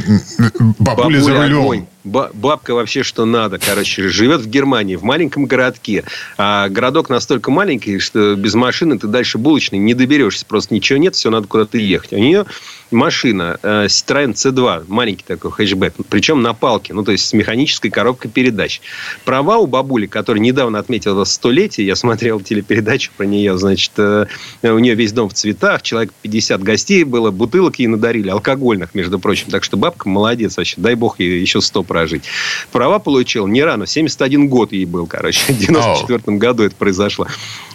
бабуля, 0.80 0.96
бабуля 0.96 1.22
за 1.22 1.34
рулем. 1.34 1.60
Огонь 1.60 1.86
бабка 2.04 2.74
вообще 2.74 3.04
что 3.04 3.26
надо, 3.26 3.60
короче, 3.60 4.10
живет 4.10 4.42
в 4.42 4.48
Германии, 4.48 4.96
в 4.96 5.04
маленьком 5.04 5.46
городке. 5.46 6.04
А 6.38 6.70
городок 6.70 7.10
настолько 7.10 7.52
маленький, 7.52 8.00
что 8.00 8.36
без 8.36 8.54
машины 8.54 8.98
ты 8.98 9.08
дальше 9.08 9.38
булочной 9.38 9.80
не 9.80 9.94
доберешься. 9.94 10.46
Просто 10.46 10.74
ничего 10.74 10.98
нет, 10.98 11.16
все 11.16 11.30
надо 11.30 11.48
куда-то 11.48 11.78
ехать. 11.78 12.14
У 12.14 12.18
нее 12.18 12.46
машина 12.92 13.58
э, 13.64 13.86
Citroёn 13.86 14.34
C2, 14.34 14.86
маленький 14.88 15.24
такой 15.26 15.52
хэтчбэк, 15.52 15.94
причем 16.10 16.42
на 16.42 16.54
палке, 16.54 16.94
ну, 16.94 17.04
то 17.04 17.12
есть 17.12 17.26
с 17.26 17.34
механической 17.34 17.90
коробкой 17.90 18.32
передач. 18.32 18.82
Права 19.26 19.58
у 19.58 19.68
бабули, 19.68 20.06
которая 20.06 20.42
недавно 20.42 20.80
отметила 20.80 21.24
столетие, 21.24 21.88
я 21.88 21.96
смотрел 21.96 22.40
телепередачу 22.40 23.12
про 23.16 23.26
нее, 23.26 23.58
значит, 23.58 23.92
э, 23.98 24.26
у 24.64 24.80
нее 24.80 24.96
весь 24.96 25.14
дом 25.14 25.30
в 25.30 25.34
цветах, 25.34 25.82
человек 25.82 26.12
50 26.22 26.62
гостей 26.64 27.04
было, 27.04 27.32
бутылок 27.32 27.80
ей 27.80 27.88
надарили, 27.88 28.30
алкогольных, 28.30 28.94
между 28.94 29.20
прочим. 29.20 29.50
Так 29.50 29.64
что 29.64 29.78
бабка 29.78 30.10
молодец 30.10 30.58
вообще, 30.58 30.76
дай 30.78 30.96
бог 30.96 31.20
ей 31.20 31.40
еще 31.40 31.62
100 31.62 31.84
прожить. 31.92 32.24
Права 32.72 33.00
получил 33.00 33.48
не 33.48 33.62
рано, 33.64 33.86
71 33.86 34.48
год 34.48 34.72
ей 34.72 34.86
был, 34.86 35.08
короче, 35.08 35.42
в 35.54 35.58
94 35.58 36.20
oh. 36.20 36.38
году 36.38 36.64
это 36.64 36.74
произошло. 36.74 37.28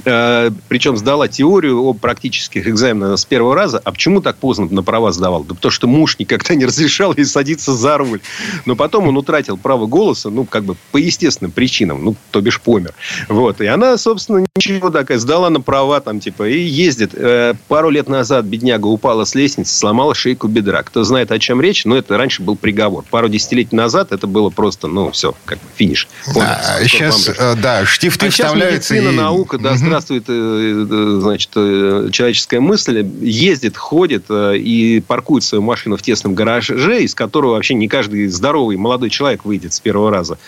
Э, 0.07 0.51
причем 0.69 0.97
сдала 0.97 1.29
теорию 1.29 1.83
о 1.83 1.93
практических 1.93 2.67
экзаменах 2.67 3.19
с 3.19 3.27
первого 3.27 3.55
раза. 3.55 3.79
А 3.85 3.93
почему 3.93 4.23
так 4.23 4.37
поздно 4.37 4.69
на 4.71 4.83
права 4.83 5.13
сдавал? 5.13 5.45
Да 5.45 5.55
потому 5.55 5.71
что 5.71 5.87
муж 5.87 6.19
никогда 6.19 6.55
не 6.55 6.65
разрешал 6.65 7.13
ей 7.15 7.27
садиться 7.27 7.75
за 7.75 7.99
руль. 7.99 8.21
Но 8.65 8.75
потом 8.75 9.07
он 9.09 9.19
утратил 9.19 9.59
право 9.59 9.87
голоса, 9.87 10.31
ну, 10.31 10.47
как 10.47 10.65
бы 10.65 10.77
по 10.93 10.97
естественным 10.97 11.53
причинам, 11.53 12.03
ну, 12.03 12.17
то 12.31 12.41
бишь 12.41 12.59
помер. 12.59 12.95
Вот. 13.29 13.61
И 13.61 13.67
она, 13.67 13.99
собственно, 13.99 14.47
ничего 14.57 14.89
такая, 14.89 15.19
сдала 15.19 15.51
на 15.51 15.61
права 15.61 16.01
там, 16.01 16.21
типа, 16.21 16.49
и 16.49 16.59
ездит. 16.59 17.11
Э, 17.13 17.53
пару 17.69 17.91
лет 17.91 18.09
назад 18.09 18.47
бедняга 18.47 18.87
упала 18.87 19.25
с 19.25 19.35
лестницы, 19.35 19.75
сломала 19.75 20.15
шейку 20.15 20.49
бедра. 20.49 20.83
Кто 20.83 21.05
знает, 21.05 21.33
о 21.33 21.39
чем 21.39 21.61
речь, 21.61 21.85
но 21.85 21.97
это 21.99 22.17
раньше 22.17 22.43
был 22.43 22.57
приговор. 22.57 23.05
Пару 23.11 23.29
десятилетий 23.29 23.77
назад 23.77 24.06
назад 24.07 24.13
это 24.13 24.27
было 24.27 24.51
просто, 24.51 24.89
ну, 24.89 25.11
все, 25.11 25.35
как 25.45 25.59
бы 25.59 25.65
финиш. 25.77 26.09
А, 26.37 26.81
сейчас, 26.83 27.29
э, 27.29 27.55
да, 27.57 27.85
штифты 27.85 28.27
а 28.27 28.31
вставляются. 28.31 28.95
Сейчас 28.95 29.03
медицина, 29.03 29.13
и... 29.13 29.17
наука, 29.17 29.59
да, 29.59 29.71
угу. 29.71 29.79
здравствует, 29.79 30.25
э, 30.29 30.87
э, 30.91 31.19
значит, 31.21 31.51
человеческая 32.13 32.61
мысль, 32.61 33.07
ездит, 33.21 33.77
ходит 33.77 34.27
и 34.31 35.03
паркует 35.07 35.45
свою 35.45 35.63
машину 35.63 35.97
в 35.97 36.03
тесном 36.03 36.35
гараже, 36.35 37.03
из 37.03 37.15
которого 37.15 37.53
вообще 37.53 37.75
не 37.75 37.89
каждый 37.89 38.29
здоровый 38.29 38.77
молодой 38.77 39.11
человек 39.11 39.45
выйдет 39.45 39.73
с 39.73 39.81
первого 39.81 40.11
раза. 40.11 40.39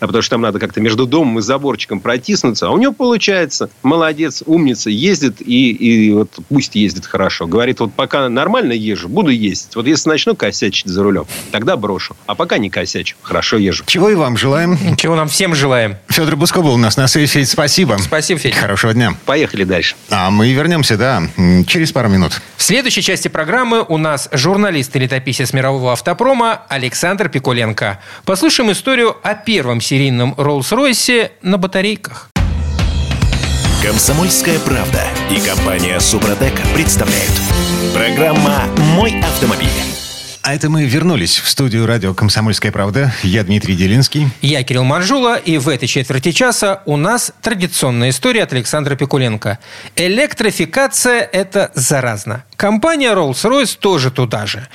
А 0.00 0.06
потому 0.06 0.22
что 0.22 0.30
там 0.30 0.42
надо 0.42 0.58
как-то 0.58 0.80
между 0.80 1.06
домом 1.06 1.38
и 1.38 1.42
заборчиком 1.42 2.00
протиснуться. 2.00 2.68
А 2.68 2.70
у 2.70 2.78
него 2.78 2.92
получается, 2.92 3.70
молодец, 3.82 4.42
умница, 4.46 4.90
ездит 4.90 5.40
и, 5.40 5.70
и 5.70 6.12
вот 6.12 6.30
пусть 6.48 6.74
ездит 6.74 7.06
хорошо. 7.06 7.46
Говорит, 7.46 7.80
вот 7.80 7.92
пока 7.92 8.28
нормально 8.28 8.72
езжу, 8.72 9.08
буду 9.08 9.30
ездить. 9.30 9.76
Вот 9.76 9.86
если 9.86 10.08
начну 10.08 10.34
косячить 10.34 10.86
за 10.86 11.02
рулем, 11.02 11.26
тогда 11.50 11.76
брошу. 11.76 12.16
А 12.26 12.34
пока 12.34 12.58
не 12.58 12.70
косячу 12.70 13.01
пересечь. 13.02 13.16
Хорошо 13.22 13.56
езжу. 13.56 13.84
Чего 13.86 14.10
и 14.10 14.14
вам 14.14 14.36
желаем. 14.36 14.96
Чего 14.96 15.16
нам 15.16 15.28
всем 15.28 15.54
желаем. 15.54 15.96
Федор 16.08 16.36
Буско 16.36 16.62
был 16.62 16.74
у 16.74 16.78
нас 16.78 16.96
на 16.96 17.08
связи. 17.08 17.26
Федь, 17.26 17.50
спасибо. 17.50 17.98
Спасибо, 18.00 18.40
Федя. 18.40 18.56
Хорошего 18.56 18.92
дня. 18.92 19.14
Поехали 19.24 19.64
дальше. 19.64 19.94
А 20.10 20.30
мы 20.30 20.52
вернемся, 20.52 20.96
да, 20.96 21.22
через 21.66 21.92
пару 21.92 22.08
минут. 22.08 22.40
В 22.56 22.62
следующей 22.62 23.02
части 23.02 23.28
программы 23.28 23.84
у 23.86 23.98
нас 23.98 24.28
журналист 24.32 24.94
и 24.96 24.98
летописец 24.98 25.52
мирового 25.52 25.92
автопрома 25.92 26.62
Александр 26.68 27.28
Пикуленко. 27.28 28.00
Послушаем 28.24 28.72
историю 28.72 29.16
о 29.22 29.34
первом 29.34 29.80
серийном 29.80 30.34
Роллс-Ройсе 30.36 31.30
на 31.42 31.58
батарейках. 31.58 32.28
Комсомольская 33.82 34.60
правда 34.60 35.02
и 35.28 35.40
компания 35.40 35.98
Супротек 35.98 36.54
представляют. 36.74 37.32
Программа 37.92 38.62
«Мой 38.94 39.20
автомобиль». 39.20 39.91
А 40.44 40.56
это 40.56 40.68
мы 40.68 40.86
вернулись 40.86 41.38
в 41.38 41.48
студию 41.48 41.86
радио 41.86 42.14
«Комсомольская 42.14 42.72
правда». 42.72 43.14
Я 43.22 43.44
Дмитрий 43.44 43.76
Делинский. 43.76 44.28
Я 44.40 44.64
Кирилл 44.64 44.82
Манжула. 44.82 45.36
И 45.36 45.56
в 45.56 45.68
этой 45.68 45.86
четверти 45.86 46.32
часа 46.32 46.82
у 46.84 46.96
нас 46.96 47.30
традиционная 47.42 48.10
история 48.10 48.42
от 48.42 48.52
Александра 48.52 48.96
Пикуленко. 48.96 49.60
Электрификация– 49.94 51.20
это 51.32 51.70
заразно. 51.76 52.42
Компания 52.62 53.12
Rolls-Royce 53.12 53.76
тоже 53.76 54.12
туда 54.12 54.46
же. 54.46 54.68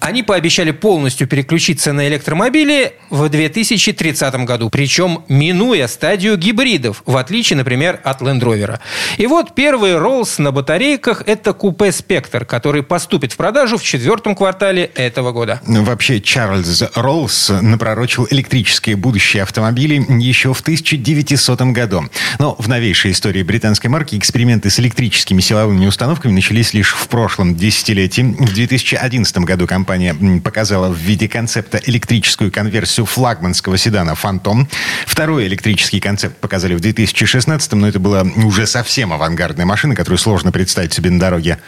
Они 0.00 0.22
пообещали 0.22 0.70
полностью 0.70 1.28
переключиться 1.28 1.92
на 1.92 2.08
электромобили 2.08 2.94
в 3.10 3.28
2030 3.28 4.34
году, 4.46 4.70
причем 4.70 5.24
минуя 5.28 5.86
стадию 5.86 6.38
гибридов, 6.38 7.02
в 7.04 7.18
отличие, 7.18 7.58
например, 7.58 8.00
от 8.02 8.22
Land 8.22 8.40
Rover. 8.40 8.78
И 9.18 9.26
вот 9.26 9.54
первый 9.54 9.90
Rolls 9.90 10.40
на 10.40 10.52
батарейках– 10.52 11.22
это 11.26 11.52
купе 11.52 11.88
Spectre, 11.88 12.46
который 12.46 12.82
поступит 12.82 13.34
в 13.34 13.36
продажу 13.36 13.76
в 13.76 13.82
четвертом 13.82 14.34
квартале 14.34 14.84
этого 14.94 15.32
года. 15.32 15.60
Вообще, 15.66 16.22
Чарльз 16.22 16.82
Роллс 16.94 17.50
напророчил 17.50 18.26
электрические 18.30 18.96
будущие 18.96 19.42
автомобили 19.42 20.02
еще 20.18 20.54
в 20.54 20.62
1900 20.62 21.60
году. 21.72 22.08
Но 22.38 22.56
в 22.58 22.70
новейшей 22.70 23.10
истории 23.10 23.42
британской 23.42 23.90
марки 23.90 24.16
эксперименты 24.16 24.70
с 24.70 24.80
электрическими 24.80 25.42
силовыми 25.42 25.84
установками 25.84 26.32
начались 26.32 26.72
лишь 26.72 26.94
в 26.94 27.06
прошлом 27.08 27.33
десятилетии. 27.42 28.22
В 28.22 28.54
2011 28.54 29.38
году 29.38 29.66
компания 29.66 30.14
показала 30.40 30.88
в 30.88 30.96
виде 30.96 31.28
концепта 31.28 31.80
электрическую 31.84 32.52
конверсию 32.52 33.06
флагманского 33.06 33.76
седана 33.76 34.14
«Фантом». 34.14 34.68
Второй 35.06 35.46
электрический 35.46 36.00
концепт 36.00 36.36
показали 36.38 36.74
в 36.74 36.80
2016, 36.80 37.72
но 37.72 37.88
это 37.88 37.98
была 37.98 38.22
уже 38.36 38.66
совсем 38.66 39.12
авангардная 39.12 39.66
машина, 39.66 39.94
которую 39.94 40.18
сложно 40.18 40.52
представить 40.52 40.92
себе 40.92 41.10
на 41.10 41.18
дороге. 41.18 41.58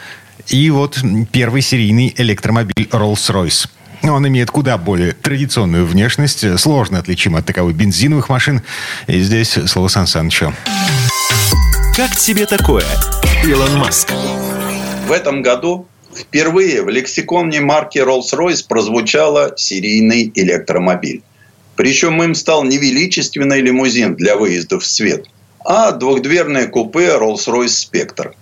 И 0.47 0.69
вот 0.69 0.99
первый 1.31 1.61
серийный 1.61 2.13
электромобиль 2.17 2.87
Rolls-Royce. 2.91 3.67
Он 4.03 4.27
имеет 4.27 4.51
куда 4.51 4.77
более 4.77 5.11
традиционную 5.11 5.85
внешность, 5.85 6.59
сложно 6.59 6.99
отличим 6.99 7.35
от 7.35 7.45
таковой 7.45 7.73
бензиновых 7.73 8.29
машин. 8.29 8.61
И 9.07 9.19
здесь 9.21 9.57
слово 9.65 9.87
Сан 9.87 10.07
Санычу. 10.07 10.53
Как 11.95 12.15
тебе 12.15 12.45
такое, 12.45 12.85
Илон 13.43 13.79
Маск? 13.79 14.13
В 15.07 15.13
этом 15.13 15.41
году 15.41 15.87
впервые 16.13 16.83
в 16.83 16.89
лексиконе 16.89 17.61
марки 17.61 17.97
Rolls-Royce 17.97 18.65
прозвучало 18.67 19.53
серийный 19.55 20.29
электромобиль. 20.35 21.23
Причем 21.77 22.21
им 22.21 22.35
стал 22.35 22.65
не 22.65 22.77
величественный 22.77 23.61
лимузин 23.61 24.15
для 24.15 24.35
выездов 24.35 24.83
в 24.83 24.85
свет, 24.85 25.25
а 25.63 25.93
двухдверное 25.93 26.67
купе 26.67 27.15
Rolls-Royce 27.15 27.87
Spectre. 27.89 28.33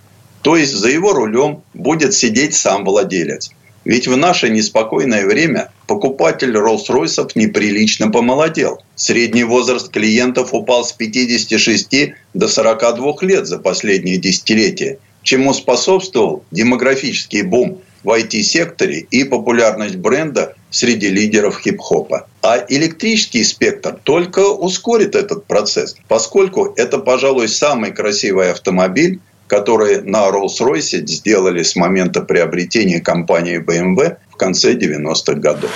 То 0.42 0.56
есть 0.56 0.72
за 0.72 0.88
его 0.88 1.12
рулем 1.12 1.62
будет 1.72 2.14
сидеть 2.14 2.56
сам 2.56 2.84
владелец. 2.84 3.50
Ведь 3.84 4.08
в 4.08 4.16
наше 4.16 4.48
неспокойное 4.48 5.24
время 5.24 5.70
покупатель 5.86 6.56
Rolls-Royce 6.56 7.30
неприлично 7.36 8.10
помолодел. 8.10 8.82
Средний 8.96 9.44
возраст 9.44 9.92
клиентов 9.92 10.52
упал 10.52 10.84
с 10.84 10.92
56 10.92 12.12
до 12.34 12.48
42 12.48 13.14
лет 13.20 13.46
за 13.46 13.58
последние 13.58 14.16
десятилетия, 14.16 14.98
чему 15.26 15.52
способствовал 15.52 16.44
демографический 16.52 17.42
бум 17.42 17.80
в 18.04 18.10
IT-секторе 18.10 19.00
и 19.10 19.24
популярность 19.24 19.96
бренда 19.96 20.54
среди 20.70 21.08
лидеров 21.08 21.58
хип-хопа. 21.58 22.28
А 22.42 22.64
электрический 22.68 23.42
спектр 23.42 23.98
только 24.04 24.48
ускорит 24.48 25.16
этот 25.16 25.44
процесс, 25.46 25.96
поскольку 26.06 26.72
это, 26.76 26.98
пожалуй, 26.98 27.48
самый 27.48 27.90
красивый 27.90 28.52
автомобиль, 28.52 29.18
которые 29.48 30.00
на 30.02 30.28
Rolls-Royce 30.28 31.04
сделали 31.06 31.64
с 31.64 31.74
момента 31.74 32.20
приобретения 32.20 33.00
компании 33.00 33.58
BMW 33.58 34.18
в 34.30 34.36
конце 34.36 34.74
90-х 34.74 35.34
годов. 35.34 35.72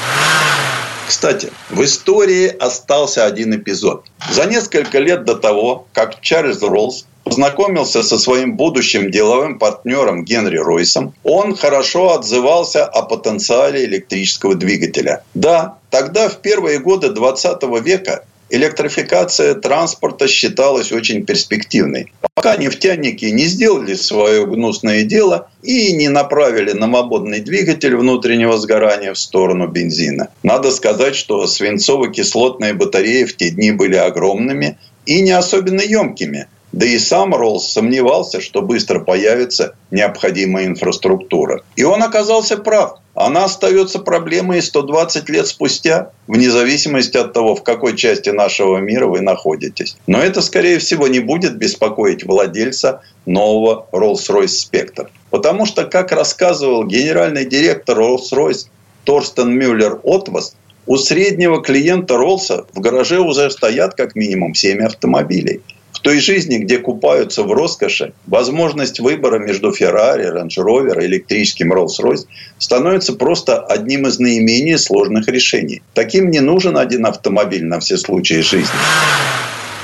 Кстати, 1.09 1.51
в 1.71 1.83
истории 1.83 2.47
остался 2.47 3.27
один 3.27 3.53
эпизод. 3.57 4.05
За 4.31 4.45
несколько 4.47 5.01
лет 5.01 5.25
до 5.25 5.35
того, 5.35 5.89
как 5.93 6.21
Чарльз 6.21 6.63
Роллс 6.63 7.07
познакомился 7.31 8.03
со 8.03 8.19
своим 8.19 8.57
будущим 8.57 9.09
деловым 9.09 9.61
партнером 9.61 10.25
Генри 10.25 10.59
Ройсом, 10.59 11.15
он 11.23 11.55
хорошо 11.55 12.15
отзывался 12.15 12.85
о 12.85 13.03
потенциале 13.03 13.85
электрического 13.85 14.57
двигателя. 14.57 15.23
Да, 15.35 15.79
тогда 15.91 16.29
в 16.29 16.39
первые 16.39 16.81
годы 16.81 17.11
20 17.11 17.63
века 17.85 18.25
электрификация 18.51 19.55
транспорта 19.55 20.27
считалась 20.27 20.91
очень 20.91 21.25
перспективной. 21.25 22.13
Пока 22.35 22.57
нефтяники 22.57 23.27
не 23.27 23.45
сделали 23.45 23.95
свое 23.95 24.45
гнусное 24.45 25.05
дело 25.05 25.49
и 25.63 25.93
не 25.93 26.09
направили 26.09 26.73
намободный 26.73 27.39
двигатель 27.39 27.95
внутреннего 27.95 28.59
сгорания 28.59 29.15
в 29.15 29.19
сторону 29.19 29.69
бензина. 29.69 30.31
Надо 30.43 30.73
сказать, 30.73 31.15
что 31.15 31.47
свинцово-кислотные 31.47 32.75
батареи 32.75 33.23
в 33.23 33.37
те 33.37 33.51
дни 33.51 33.71
были 33.71 33.95
огромными 33.95 34.79
и 35.07 35.21
не 35.21 35.31
особенно 35.31 35.81
емкими– 35.81 36.49
да 36.73 36.87
и 36.87 36.99
сам 36.99 37.35
Роллс 37.35 37.69
сомневался, 37.69 38.41
что 38.41 38.63
быстро 38.63 39.01
появится 39.01 39.75
необходимая 39.91 40.67
инфраструктура. 40.67 41.63
И 41.77 41.83
он 41.83 42.03
оказался 42.03 42.57
прав. 42.57 42.99
Она 43.15 43.45
остается 43.45 43.99
проблемой 43.99 44.63
120 44.63 45.29
лет 45.29 45.47
спустя, 45.49 46.13
вне 46.29 46.49
зависимости 46.49 47.17
от 47.17 47.33
того, 47.33 47.57
в 47.57 47.65
какой 47.65 47.97
части 47.97 48.31
нашего 48.31 48.79
мира 48.79 49.07
вы 49.07 49.21
находитесь. 49.21 49.97
Но 50.07 50.23
это, 50.23 50.41
скорее 50.43 50.79
всего, 50.79 51.09
не 51.09 51.19
будет 51.19 51.57
беспокоить 51.57 52.25
владельца 52.25 53.03
нового 53.27 53.87
Rolls-Royce 53.93 54.71
Spectre. 54.71 55.09
Потому 55.31 55.67
что, 55.67 55.85
как 55.85 56.13
рассказывал 56.13 56.85
генеральный 56.85 57.45
директор 57.45 57.99
Rolls-Royce 57.99 58.69
Торстен 59.05 59.51
Мюллер 59.51 60.01
Отвас, 60.05 60.55
у 60.87 60.97
среднего 60.97 61.63
клиента 61.63 62.17
Роллса 62.17 62.65
в 62.73 62.81
гараже 62.81 63.19
уже 63.19 63.51
стоят 63.51 63.95
как 63.95 64.15
минимум 64.15 64.55
7 64.55 64.81
автомобилей– 64.83 65.63
в 66.01 66.03
той 66.03 66.19
жизни, 66.19 66.57
где 66.57 66.79
купаются 66.79 67.43
в 67.43 67.53
роскоши, 67.53 68.15
возможность 68.27 69.01
выбора 69.01 69.39
между 69.39 69.71
Феррари, 69.71 70.35
Range 70.35 70.57
Rover 70.57 71.05
электрическим 71.05 71.75
Rolls-Royce 71.75 72.27
становится 72.57 73.13
просто 73.13 73.61
одним 73.61 74.07
из 74.07 74.19
наименее 74.19 74.79
сложных 74.79 75.29
решений. 75.29 75.83
Таким 75.93 76.31
не 76.31 76.41
нужен 76.41 76.79
один 76.79 77.05
автомобиль 77.05 77.67
на 77.67 77.81
все 77.81 77.99
случаи 77.99 78.41
жизни. 78.41 78.81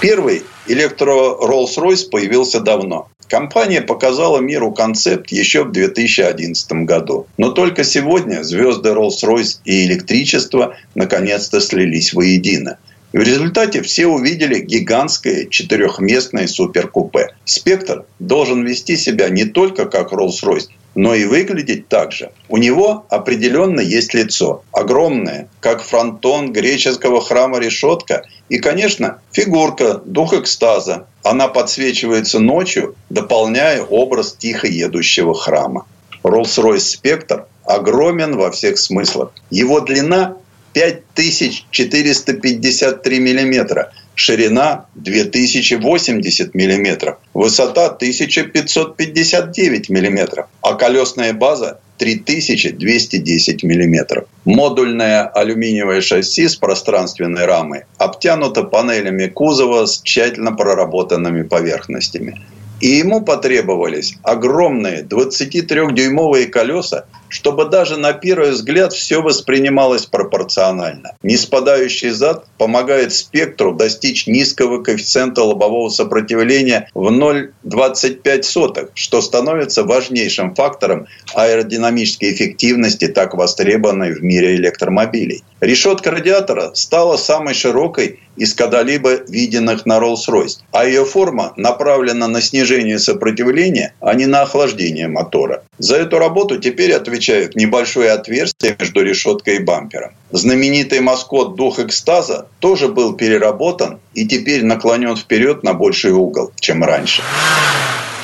Первый 0.01 0.43
электро 0.67 1.13
Rolls-Royce 1.13 2.09
появился 2.11 2.61
давно. 2.61 3.11
Компания 3.29 3.83
показала 3.83 4.39
миру 4.39 4.73
концепт 4.73 5.31
еще 5.33 5.65
в 5.65 5.73
2011 5.73 6.73
году. 6.87 7.27
Но 7.37 7.51
только 7.51 7.85
сегодня 7.85 8.43
звезды 8.43 8.89
Rolls-Royce 8.89 9.59
и 9.67 9.85
электричество 9.85 10.77
наконец-то 10.95 11.61
слились 11.61 12.15
воедино. 12.15 12.79
В 13.13 13.21
результате 13.21 13.83
все 13.83 14.07
увидели 14.07 14.59
гигантское 14.59 15.47
четырехместное 15.47 16.47
суперкупе. 16.47 17.35
«Спектр» 17.45 18.05
должен 18.19 18.65
вести 18.65 18.97
себя 18.97 19.29
не 19.29 19.45
только 19.45 19.87
как 19.87 20.13
Rolls-Royce, 20.13 20.69
но 20.97 21.15
и 21.15 21.25
выглядеть 21.25 21.89
так 21.89 22.11
же. 22.13 22.31
У 22.49 22.57
него 22.57 23.07
определенно 23.11 23.81
есть 23.81 24.15
лицо. 24.15 24.65
Огромное, 24.73 25.49
как 25.61 25.83
фронтон 25.83 26.53
греческого 26.53 27.21
храма 27.21 27.59
решетка. 27.59 28.25
И, 28.49 28.59
конечно, 28.59 29.21
фигурка, 29.31 30.01
дух 30.05 30.35
экстаза. 30.35 31.07
Она 31.23 31.49
подсвечивается 31.49 32.41
ночью, 32.41 32.97
дополняя 33.11 33.83
образ 33.83 34.35
тихо 34.39 34.67
едущего 34.67 35.35
храма. 35.35 35.87
Rolls-Royce 36.25 36.97
Spectre 37.03 37.45
огромен 37.65 38.37
во 38.37 38.51
всех 38.51 38.79
смыслах. 38.79 39.33
Его 39.51 39.81
длина 39.81 40.37
5453 40.77 43.19
миллиметра, 43.19 43.93
ширина 44.15 44.85
2080 44.95 46.55
миллиметров, 46.55 47.17
высота 47.33 47.87
1559 47.87 49.89
миллиметров, 49.89 50.49
а 50.61 50.75
колесная 50.75 51.33
база 51.33 51.81
3210 51.97 53.63
миллиметров. 53.63 54.27
Модульное 54.45 55.25
алюминиевое 55.25 56.03
шасси 56.03 56.47
с 56.47 56.57
пространственной 56.57 57.47
рамой 57.47 57.85
обтянуто 57.97 58.63
панелями 58.63 59.29
кузова 59.29 59.87
с 59.87 60.03
тщательно 60.03 60.53
проработанными 60.53 61.43
поверхностями. 61.43 62.39
И 62.83 62.89
ему 62.89 63.23
потребовались 63.23 64.19
огромные 64.23 65.05
23-дюймовые 65.05 66.49
колеса 66.49 67.07
чтобы 67.37 67.67
даже 67.67 67.99
на 67.99 68.15
первый 68.15 68.53
взгляд 68.53 68.95
все 68.95 69.21
воспринималось 69.21 70.07
пропорционально. 70.07 71.17
Неспадающий 71.23 72.09
зад 72.09 72.47
помогает 72.57 73.13
спектру 73.13 73.75
достичь 73.75 74.27
низкого 74.27 74.83
коэффициента 74.83 75.43
лобового 75.43 75.91
сопротивления 75.91 76.89
в 76.95 77.09
0,25, 77.09 78.91
что 78.95 79.21
становится 79.21 79.85
важнейшим 79.85 80.55
фактором 80.55 81.09
аэродинамической 81.35 82.33
эффективности, 82.33 83.07
так 83.09 83.35
востребованной 83.35 84.15
в 84.15 84.23
мире 84.23 84.57
электромобилей. 84.57 85.45
Решетка 85.61 86.11
радиатора 86.11 86.73
стала 86.75 87.19
самой 87.19 87.53
широкой 87.53 88.21
из 88.37 88.55
когда-либо 88.55 89.17
виденных 89.29 89.87
на 89.87 89.99
Rolls-Royce, 89.99 90.59
а 90.73 90.87
ее 90.87 91.05
форма 91.05 91.53
направлена 91.57 92.29
на 92.29 92.41
снижение 92.41 92.99
сопротивления, 92.99 93.95
а 94.01 94.15
не 94.15 94.27
на 94.27 94.43
охлаждение 94.43 95.09
мотора. 95.09 95.65
За 95.79 95.97
эту 95.97 96.19
работу 96.19 96.59
теперь 96.59 96.93
отвечают 97.27 97.57
небольшое 97.57 98.13
отверстие 98.13 98.77
между 98.79 99.03
решеткой 99.03 99.57
и 99.57 99.59
бампером. 99.59 100.13
Знаменитый 100.31 101.01
маскот 101.01 101.57
«Дух 101.57 101.79
экстаза» 101.79 102.47
тоже 102.61 102.89
был 102.89 103.15
переработан 103.15 103.99
и 104.15 104.27
теперь 104.27 104.65
наклонен 104.65 105.17
вперед 105.17 105.63
на 105.63 105.75
больший 105.75 106.13
угол, 106.13 106.53
чем 106.61 106.85
раньше. 106.85 107.23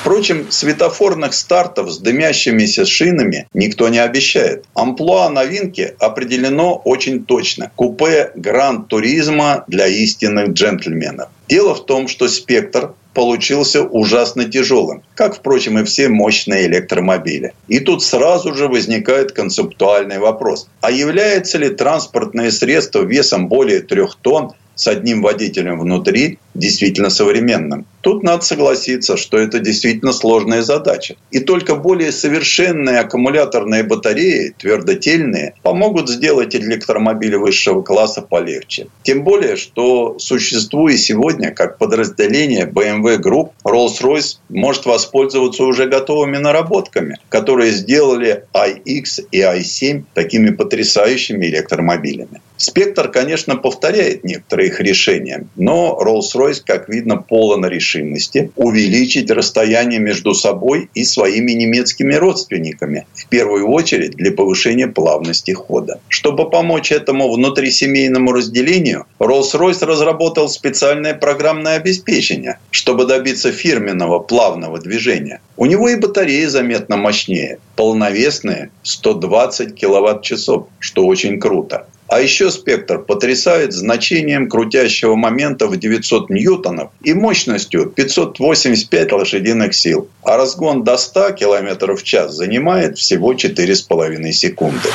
Впрочем, 0.01 0.47
светофорных 0.49 1.33
стартов 1.33 1.89
с 1.89 1.97
дымящимися 1.97 2.85
шинами 2.85 3.47
никто 3.53 3.89
не 3.89 3.99
обещает. 3.99 4.65
Амплуа 4.73 5.29
новинки 5.29 5.95
определено 5.99 6.75
очень 6.75 7.23
точно. 7.23 7.71
Купе 7.75 8.31
Гранд 8.35 8.89
Туризма 8.89 9.63
для 9.67 9.87
истинных 9.87 10.49
джентльменов. 10.49 11.29
Дело 11.49 11.75
в 11.75 11.85
том, 11.85 12.07
что 12.07 12.27
спектр 12.27 12.93
получился 13.13 13.83
ужасно 13.83 14.45
тяжелым, 14.45 15.03
как, 15.15 15.35
впрочем, 15.35 15.77
и 15.77 15.83
все 15.83 16.09
мощные 16.09 16.65
электромобили. 16.65 17.53
И 17.67 17.79
тут 17.79 18.03
сразу 18.03 18.53
же 18.55 18.67
возникает 18.67 19.31
концептуальный 19.31 20.19
вопрос. 20.19 20.67
А 20.81 20.91
является 20.91 21.57
ли 21.57 21.69
транспортное 21.69 22.51
средство 22.51 23.01
весом 23.01 23.47
более 23.47 23.81
трех 23.81 24.15
тонн 24.15 24.53
с 24.75 24.87
одним 24.87 25.21
водителем 25.21 25.79
внутри 25.79 26.39
действительно 26.53 27.09
современным. 27.09 27.85
Тут 28.01 28.23
надо 28.23 28.43
согласиться, 28.43 29.17
что 29.17 29.37
это 29.37 29.59
действительно 29.59 30.13
сложная 30.13 30.61
задача. 30.61 31.15
И 31.31 31.39
только 31.39 31.75
более 31.75 32.11
совершенные 32.11 32.99
аккумуляторные 32.99 33.83
батареи, 33.83 34.53
твердотельные, 34.57 35.55
помогут 35.63 36.09
сделать 36.09 36.55
электромобили 36.55 37.35
высшего 37.35 37.81
класса 37.81 38.21
полегче. 38.21 38.87
Тем 39.03 39.23
более, 39.23 39.55
что 39.55 40.17
существует 40.19 40.99
сегодня 40.99 41.32
как 41.55 41.77
подразделение 41.77 42.65
BMW 42.65 43.17
Group, 43.19 43.51
Rolls-Royce 43.65 44.37
может 44.49 44.85
воспользоваться 44.85 45.63
уже 45.63 45.87
готовыми 45.87 46.37
наработками, 46.37 47.17
которые 47.29 47.71
сделали 47.71 48.45
iX 48.53 49.27
и 49.31 49.41
i7 49.41 50.03
такими 50.13 50.51
потрясающими 50.51 51.45
электромобилями. 51.47 52.41
Спектр, 52.63 53.09
конечно, 53.09 53.57
повторяет 53.57 54.23
некоторые 54.23 54.69
их 54.69 54.79
решения, 54.79 55.45
но 55.57 55.99
Rolls-Royce, 56.01 56.61
как 56.65 56.87
видно, 56.87 57.17
полон 57.17 57.65
решимости 57.65 58.51
увеличить 58.55 59.29
расстояние 59.29 59.99
между 59.99 60.33
собой 60.33 60.89
и 60.93 61.03
своими 61.03 61.51
немецкими 61.51 62.13
родственниками, 62.13 63.05
в 63.15 63.27
первую 63.27 63.67
очередь 63.67 64.11
для 64.11 64.31
повышения 64.31 64.87
плавности 64.87 65.51
хода. 65.51 65.99
Чтобы 66.07 66.49
помочь 66.49 66.93
этому 66.93 67.29
внутрисемейному 67.33 68.31
разделению, 68.31 69.07
Rolls-Royce 69.19 69.85
разработал 69.85 70.47
специальное 70.47 71.15
программное 71.15 71.75
обеспечение, 71.75 72.59
чтобы 72.71 73.05
добиться 73.05 73.51
фирменного 73.51 74.19
плавного 74.19 74.79
движения. 74.79 75.41
У 75.57 75.65
него 75.65 75.89
и 75.89 75.97
батареи 75.97 76.45
заметно 76.45 76.95
мощнее, 76.95 77.59
полновесные 77.75 78.71
120 78.83 79.75
киловатт-часов, 79.75 80.67
что 80.79 81.05
очень 81.05 81.41
круто. 81.41 81.87
А 82.13 82.21
еще 82.21 82.51
спектр 82.51 82.99
потрясает 82.99 83.73
значением 83.73 84.47
крутящего 84.47 85.15
момента 85.15 85.65
в 85.65 85.77
900 85.77 86.29
ньютонов 86.29 86.91
и 87.01 87.15
мощностью 87.15 87.87
585 87.87 89.11
лошадиных 89.13 89.73
сил. 89.73 90.07
А 90.23 90.37
разгон 90.37 90.83
до 90.83 90.95
100 90.95 91.31
км 91.31 91.95
в 91.95 92.03
час 92.03 92.35
занимает 92.35 92.99
всего 92.99 93.33
4,5 93.33 94.31
секунды. 94.31 94.89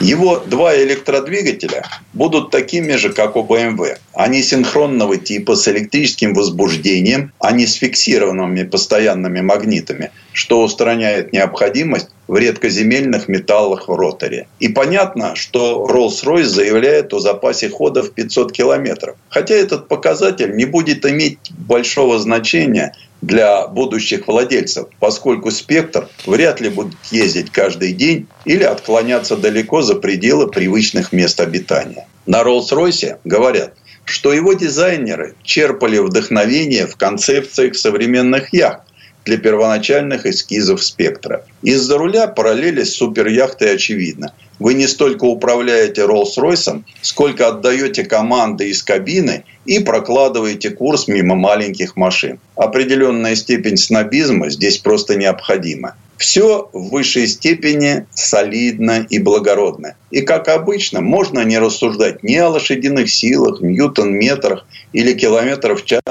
Его 0.00 0.38
два 0.38 0.74
электродвигателя 0.82 1.84
будут 2.14 2.50
такими 2.50 2.96
же, 2.96 3.12
как 3.12 3.36
у 3.36 3.44
BMW. 3.44 3.98
Они 4.14 4.42
синхронного 4.42 5.18
типа 5.18 5.56
с 5.56 5.68
электрическим 5.68 6.32
возбуждением, 6.32 7.32
а 7.38 7.52
не 7.52 7.66
с 7.66 7.74
фиксированными 7.74 8.62
постоянными 8.62 9.42
магнитами, 9.42 10.10
что 10.32 10.62
устраняет 10.62 11.34
необходимость 11.34 12.08
в 12.28 12.36
редкоземельных 12.36 13.26
металлах 13.26 13.88
в 13.88 13.94
роторе. 13.94 14.46
И 14.60 14.68
понятно, 14.68 15.34
что 15.34 15.86
Rolls-Royce 15.90 16.44
заявляет 16.44 17.12
о 17.14 17.18
запасе 17.18 17.68
хода 17.68 18.02
в 18.02 18.12
500 18.12 18.52
километров. 18.52 19.16
Хотя 19.30 19.54
этот 19.54 19.88
показатель 19.88 20.54
не 20.54 20.66
будет 20.66 21.04
иметь 21.04 21.38
большого 21.50 22.18
значения– 22.18 22.92
для 23.20 23.66
будущих 23.66 24.28
владельцев, 24.28 24.88
поскольку 25.00 25.50
спектр 25.50 26.08
вряд 26.26 26.60
ли 26.60 26.68
будет 26.68 26.94
ездить 27.10 27.50
каждый 27.50 27.92
день 27.92 28.26
или 28.44 28.62
отклоняться 28.62 29.36
далеко 29.36 29.82
за 29.82 29.96
пределы 29.96 30.48
привычных 30.48 31.12
мест 31.12 31.40
обитания. 31.40 32.06
На 32.26 32.42
Роллс-Ройсе 32.42 33.18
говорят, 33.24 33.74
что 34.04 34.32
его 34.32 34.52
дизайнеры 34.52 35.34
черпали 35.42 35.98
вдохновение 35.98 36.86
в 36.86 36.96
концепциях 36.96 37.76
современных 37.76 38.52
яхт, 38.52 38.87
для 39.28 39.36
первоначальных 39.36 40.24
эскизов 40.24 40.82
спектра. 40.82 41.44
Из-за 41.60 41.98
руля 41.98 42.28
параллели 42.28 42.82
с 42.82 42.94
суперяхтой 42.94 43.74
очевидно. 43.74 44.32
Вы 44.58 44.72
не 44.72 44.86
столько 44.86 45.24
управляете 45.24 46.06
Роллс-Ройсом, 46.06 46.84
сколько 47.02 47.48
отдаете 47.48 48.04
команды 48.04 48.70
из 48.70 48.82
кабины 48.82 49.44
и 49.66 49.80
прокладываете 49.80 50.70
курс 50.70 51.08
мимо 51.08 51.34
маленьких 51.34 51.94
машин. 51.94 52.40
Определенная 52.56 53.34
степень 53.36 53.76
снобизма 53.76 54.48
здесь 54.48 54.78
просто 54.78 55.14
необходима. 55.14 55.94
Все 56.16 56.70
в 56.72 56.88
высшей 56.88 57.28
степени 57.28 58.06
солидно 58.14 59.06
и 59.10 59.18
благородно. 59.18 59.94
И, 60.10 60.22
как 60.22 60.48
обычно, 60.48 61.02
можно 61.02 61.44
не 61.44 61.58
рассуждать 61.58 62.22
ни 62.22 62.36
о 62.36 62.48
лошадиных 62.48 63.10
силах, 63.10 63.60
ньютон-метрах 63.60 64.66
или 64.94 65.12
километрах 65.12 65.80
в 65.80 65.84
час, 65.84 66.02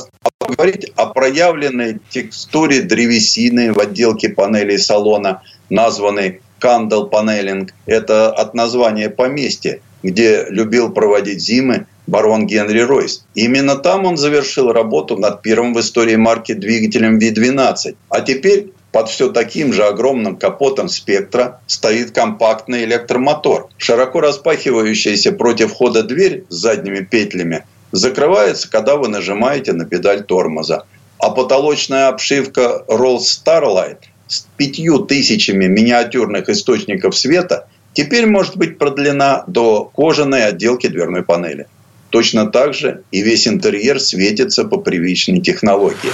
говорить 0.47 0.91
о 0.95 1.07
проявленной 1.07 1.99
текстуре 2.09 2.81
древесины 2.81 3.73
в 3.73 3.79
отделке 3.79 4.29
панелей 4.29 4.79
салона, 4.79 5.41
названной 5.69 6.41
Кандал 6.59 7.07
Панелинг. 7.07 7.73
Это 7.85 8.31
от 8.31 8.53
названия 8.53 9.09
поместья, 9.09 9.79
где 10.03 10.45
любил 10.49 10.91
проводить 10.91 11.41
зимы 11.41 11.85
барон 12.07 12.47
Генри 12.47 12.79
Ройс. 12.79 13.25
Именно 13.35 13.75
там 13.75 14.05
он 14.05 14.17
завершил 14.17 14.71
работу 14.71 15.17
над 15.17 15.41
первым 15.41 15.73
в 15.73 15.79
истории 15.79 16.15
марки 16.15 16.53
двигателем 16.53 17.19
V12. 17.19 17.95
А 18.09 18.21
теперь 18.21 18.71
под 18.91 19.09
все 19.09 19.29
таким 19.29 19.73
же 19.73 19.83
огромным 19.83 20.37
капотом 20.37 20.87
спектра 20.87 21.59
стоит 21.67 22.11
компактный 22.11 22.85
электромотор. 22.85 23.67
Широко 23.77 24.21
распахивающаяся 24.21 25.33
против 25.33 25.73
хода 25.73 26.03
дверь 26.03 26.45
с 26.49 26.55
задними 26.55 27.01
петлями 27.01 27.65
закрывается, 27.91 28.69
когда 28.69 28.95
вы 28.95 29.07
нажимаете 29.07 29.73
на 29.73 29.85
педаль 29.85 30.23
тормоза. 30.23 30.85
А 31.19 31.31
потолочная 31.31 32.09
обшивка 32.09 32.83
Rolls 32.88 33.23
Starlight 33.43 33.99
с 34.27 34.45
пятью 34.57 34.99
тысячами 34.99 35.65
миниатюрных 35.65 36.49
источников 36.49 37.17
света 37.17 37.67
теперь 37.93 38.27
может 38.27 38.57
быть 38.57 38.77
продлена 38.77 39.43
до 39.47 39.85
кожаной 39.85 40.45
отделки 40.45 40.88
дверной 40.88 41.23
панели. 41.23 41.67
Точно 42.09 42.47
так 42.47 42.73
же 42.73 43.03
и 43.11 43.21
весь 43.21 43.47
интерьер 43.47 43.99
светится 43.99 44.63
по 44.63 44.77
привычной 44.77 45.41
технологии. 45.41 46.11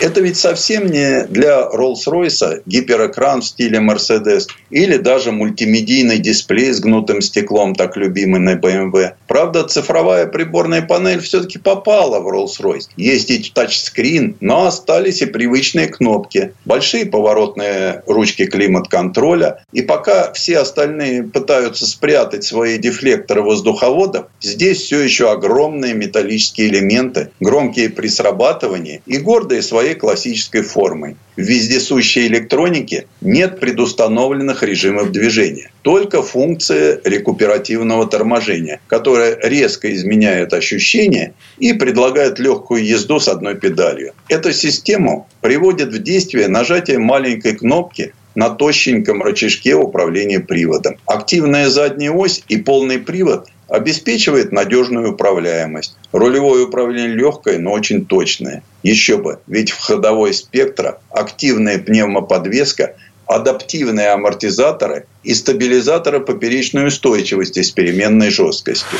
Это 0.00 0.20
ведь 0.20 0.36
совсем 0.36 0.86
не 0.86 1.24
для 1.24 1.68
Rolls-Royce 1.72 2.62
гиперэкран 2.66 3.40
в 3.40 3.44
стиле 3.44 3.80
Mercedes 3.80 4.46
или 4.70 4.96
даже 4.96 5.32
мультимедийный 5.32 6.18
дисплей 6.18 6.72
с 6.72 6.78
гнутым 6.78 7.20
стеклом, 7.20 7.74
так 7.74 7.96
любимый 7.96 8.38
на 8.38 8.54
BMW. 8.54 9.14
Правда, 9.26 9.64
цифровая 9.64 10.26
приборная 10.26 10.82
панель 10.82 11.20
все-таки 11.20 11.58
попала 11.58 12.20
в 12.20 12.28
Rolls-Royce. 12.28 12.90
Есть 12.96 13.30
и 13.30 13.50
тачскрин, 13.52 14.36
но 14.40 14.66
остались 14.66 15.20
и 15.20 15.26
привычные 15.26 15.88
кнопки, 15.88 16.52
большие 16.64 17.04
поворотные 17.04 18.04
ручки 18.06 18.46
климат-контроля. 18.46 19.64
И 19.72 19.82
пока 19.82 20.32
все 20.32 20.58
остальные 20.58 21.24
пытаются 21.24 21.86
спрятать 21.86 22.44
свои 22.44 22.78
дефлекторы 22.78 23.42
воздуховодов, 23.42 24.26
здесь 24.40 24.80
все 24.82 25.00
еще 25.00 25.32
огромные 25.32 25.94
металлические 25.94 26.68
элементы, 26.68 27.30
громкие 27.40 27.90
при 27.90 28.06
срабатывании 28.06 29.02
и 29.04 29.18
гордые 29.18 29.62
свои 29.62 29.87
своей 29.88 29.94
классической 29.94 30.62
формой. 30.62 31.16
В 31.36 31.40
вездесущей 31.40 32.26
электронике 32.26 33.06
нет 33.20 33.60
предустановленных 33.60 34.62
режимов 34.62 35.12
движения. 35.12 35.70
Только 35.82 36.22
функция 36.22 37.00
рекуперативного 37.04 38.06
торможения, 38.06 38.80
которая 38.88 39.38
резко 39.42 39.92
изменяет 39.94 40.52
ощущения 40.52 41.32
и 41.58 41.72
предлагает 41.72 42.38
легкую 42.38 42.84
езду 42.84 43.20
с 43.20 43.28
одной 43.28 43.54
педалью. 43.54 44.12
Эту 44.28 44.52
систему 44.52 45.26
приводит 45.40 45.88
в 45.88 46.02
действие 46.02 46.48
нажатие 46.48 46.98
маленькой 46.98 47.56
кнопки 47.56 48.12
на 48.34 48.50
тощеньком 48.50 49.22
рычажке 49.22 49.74
управления 49.74 50.40
приводом. 50.40 50.96
Активная 51.06 51.68
задняя 51.68 52.12
ось 52.12 52.42
и 52.48 52.56
полный 52.58 52.98
привод 52.98 53.48
обеспечивает 53.68 54.52
надежную 54.52 55.12
управляемость. 55.12 55.96
Рулевое 56.12 56.64
управление 56.64 57.14
легкое, 57.14 57.58
но 57.58 57.72
очень 57.72 58.06
точное. 58.06 58.62
Еще 58.82 59.18
бы, 59.18 59.40
ведь 59.46 59.70
в 59.70 59.78
ходовой 59.78 60.32
спектра 60.34 61.00
активная 61.10 61.78
пневмоподвеска, 61.78 62.96
адаптивные 63.26 64.08
амортизаторы 64.08 65.06
и 65.22 65.34
стабилизаторы 65.34 66.20
поперечной 66.20 66.88
устойчивости 66.88 67.62
с 67.62 67.70
переменной 67.70 68.30
жесткостью. 68.30 68.98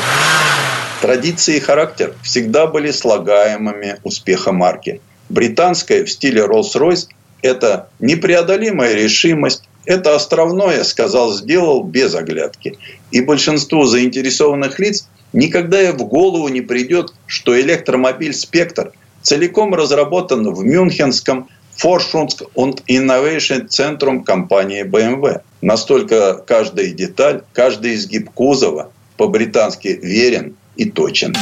Традиции 1.01 1.57
и 1.57 1.59
характер 1.61 2.13
всегда 2.21 2.67
были 2.67 2.91
слагаемыми 2.91 3.97
успеха 4.03 4.51
марки. 4.51 5.01
Британская 5.29 6.03
в 6.03 6.11
стиле 6.11 6.41
Rolls-Royce– 6.41 7.07
это 7.41 7.89
непреодолимая 7.99 8.93
решимость, 8.93 9.68
это 9.85 10.15
островное 10.15 10.83
сказал, 10.83 11.33
сделал 11.33 11.83
без 11.83 12.15
оглядки. 12.15 12.77
И 13.11 13.21
большинству 13.21 13.85
заинтересованных 13.85 14.79
лиц 14.79 15.07
никогда 15.33 15.81
и 15.81 15.91
в 15.91 16.03
голову 16.03 16.47
не 16.47 16.61
придет, 16.61 17.13
что 17.27 17.59
электромобиль 17.59 18.33
«Спектр» 18.33 18.91
целиком 19.21 19.73
разработан 19.73 20.53
в 20.53 20.63
Мюнхенском 20.63 21.49
Forschungs- 21.81 22.45
und 22.55 22.83
Innovation-центром 22.87 24.23
компании 24.23 24.83
BMW. 24.83 25.41
Настолько 25.61 26.35
каждая 26.35 26.87
деталь, 26.87 27.43
каждый 27.53 27.95
изгиб 27.95 28.29
кузова 28.31 28.91
по-британски 29.17 29.99
верен 30.01 30.55
и 30.75 30.89
точен. 30.89 31.35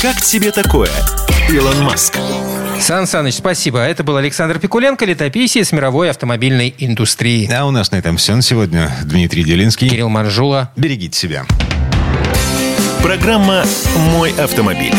Как 0.00 0.20
тебе 0.22 0.52
такое, 0.52 0.90
Илон 1.50 1.82
Маск? 1.82 2.18
Сан 2.80 3.06
Саныч, 3.06 3.34
спасибо. 3.34 3.80
Это 3.80 4.04
был 4.04 4.16
Александр 4.16 4.58
Пикуленко, 4.58 5.04
летописец 5.04 5.72
мировой 5.72 6.10
автомобильной 6.10 6.74
индустрии. 6.78 7.50
А 7.52 7.66
у 7.66 7.70
нас 7.70 7.90
на 7.90 7.96
этом 7.96 8.16
все 8.16 8.36
на 8.36 8.42
сегодня. 8.42 8.90
Дмитрий 9.04 9.44
Делинский. 9.44 9.88
Кирилл 9.88 10.08
Манжула. 10.08 10.70
Берегите 10.76 11.18
себя. 11.18 11.46
Программа 13.02 13.64
«Мой 14.12 14.32
автомобиль». 14.32 14.94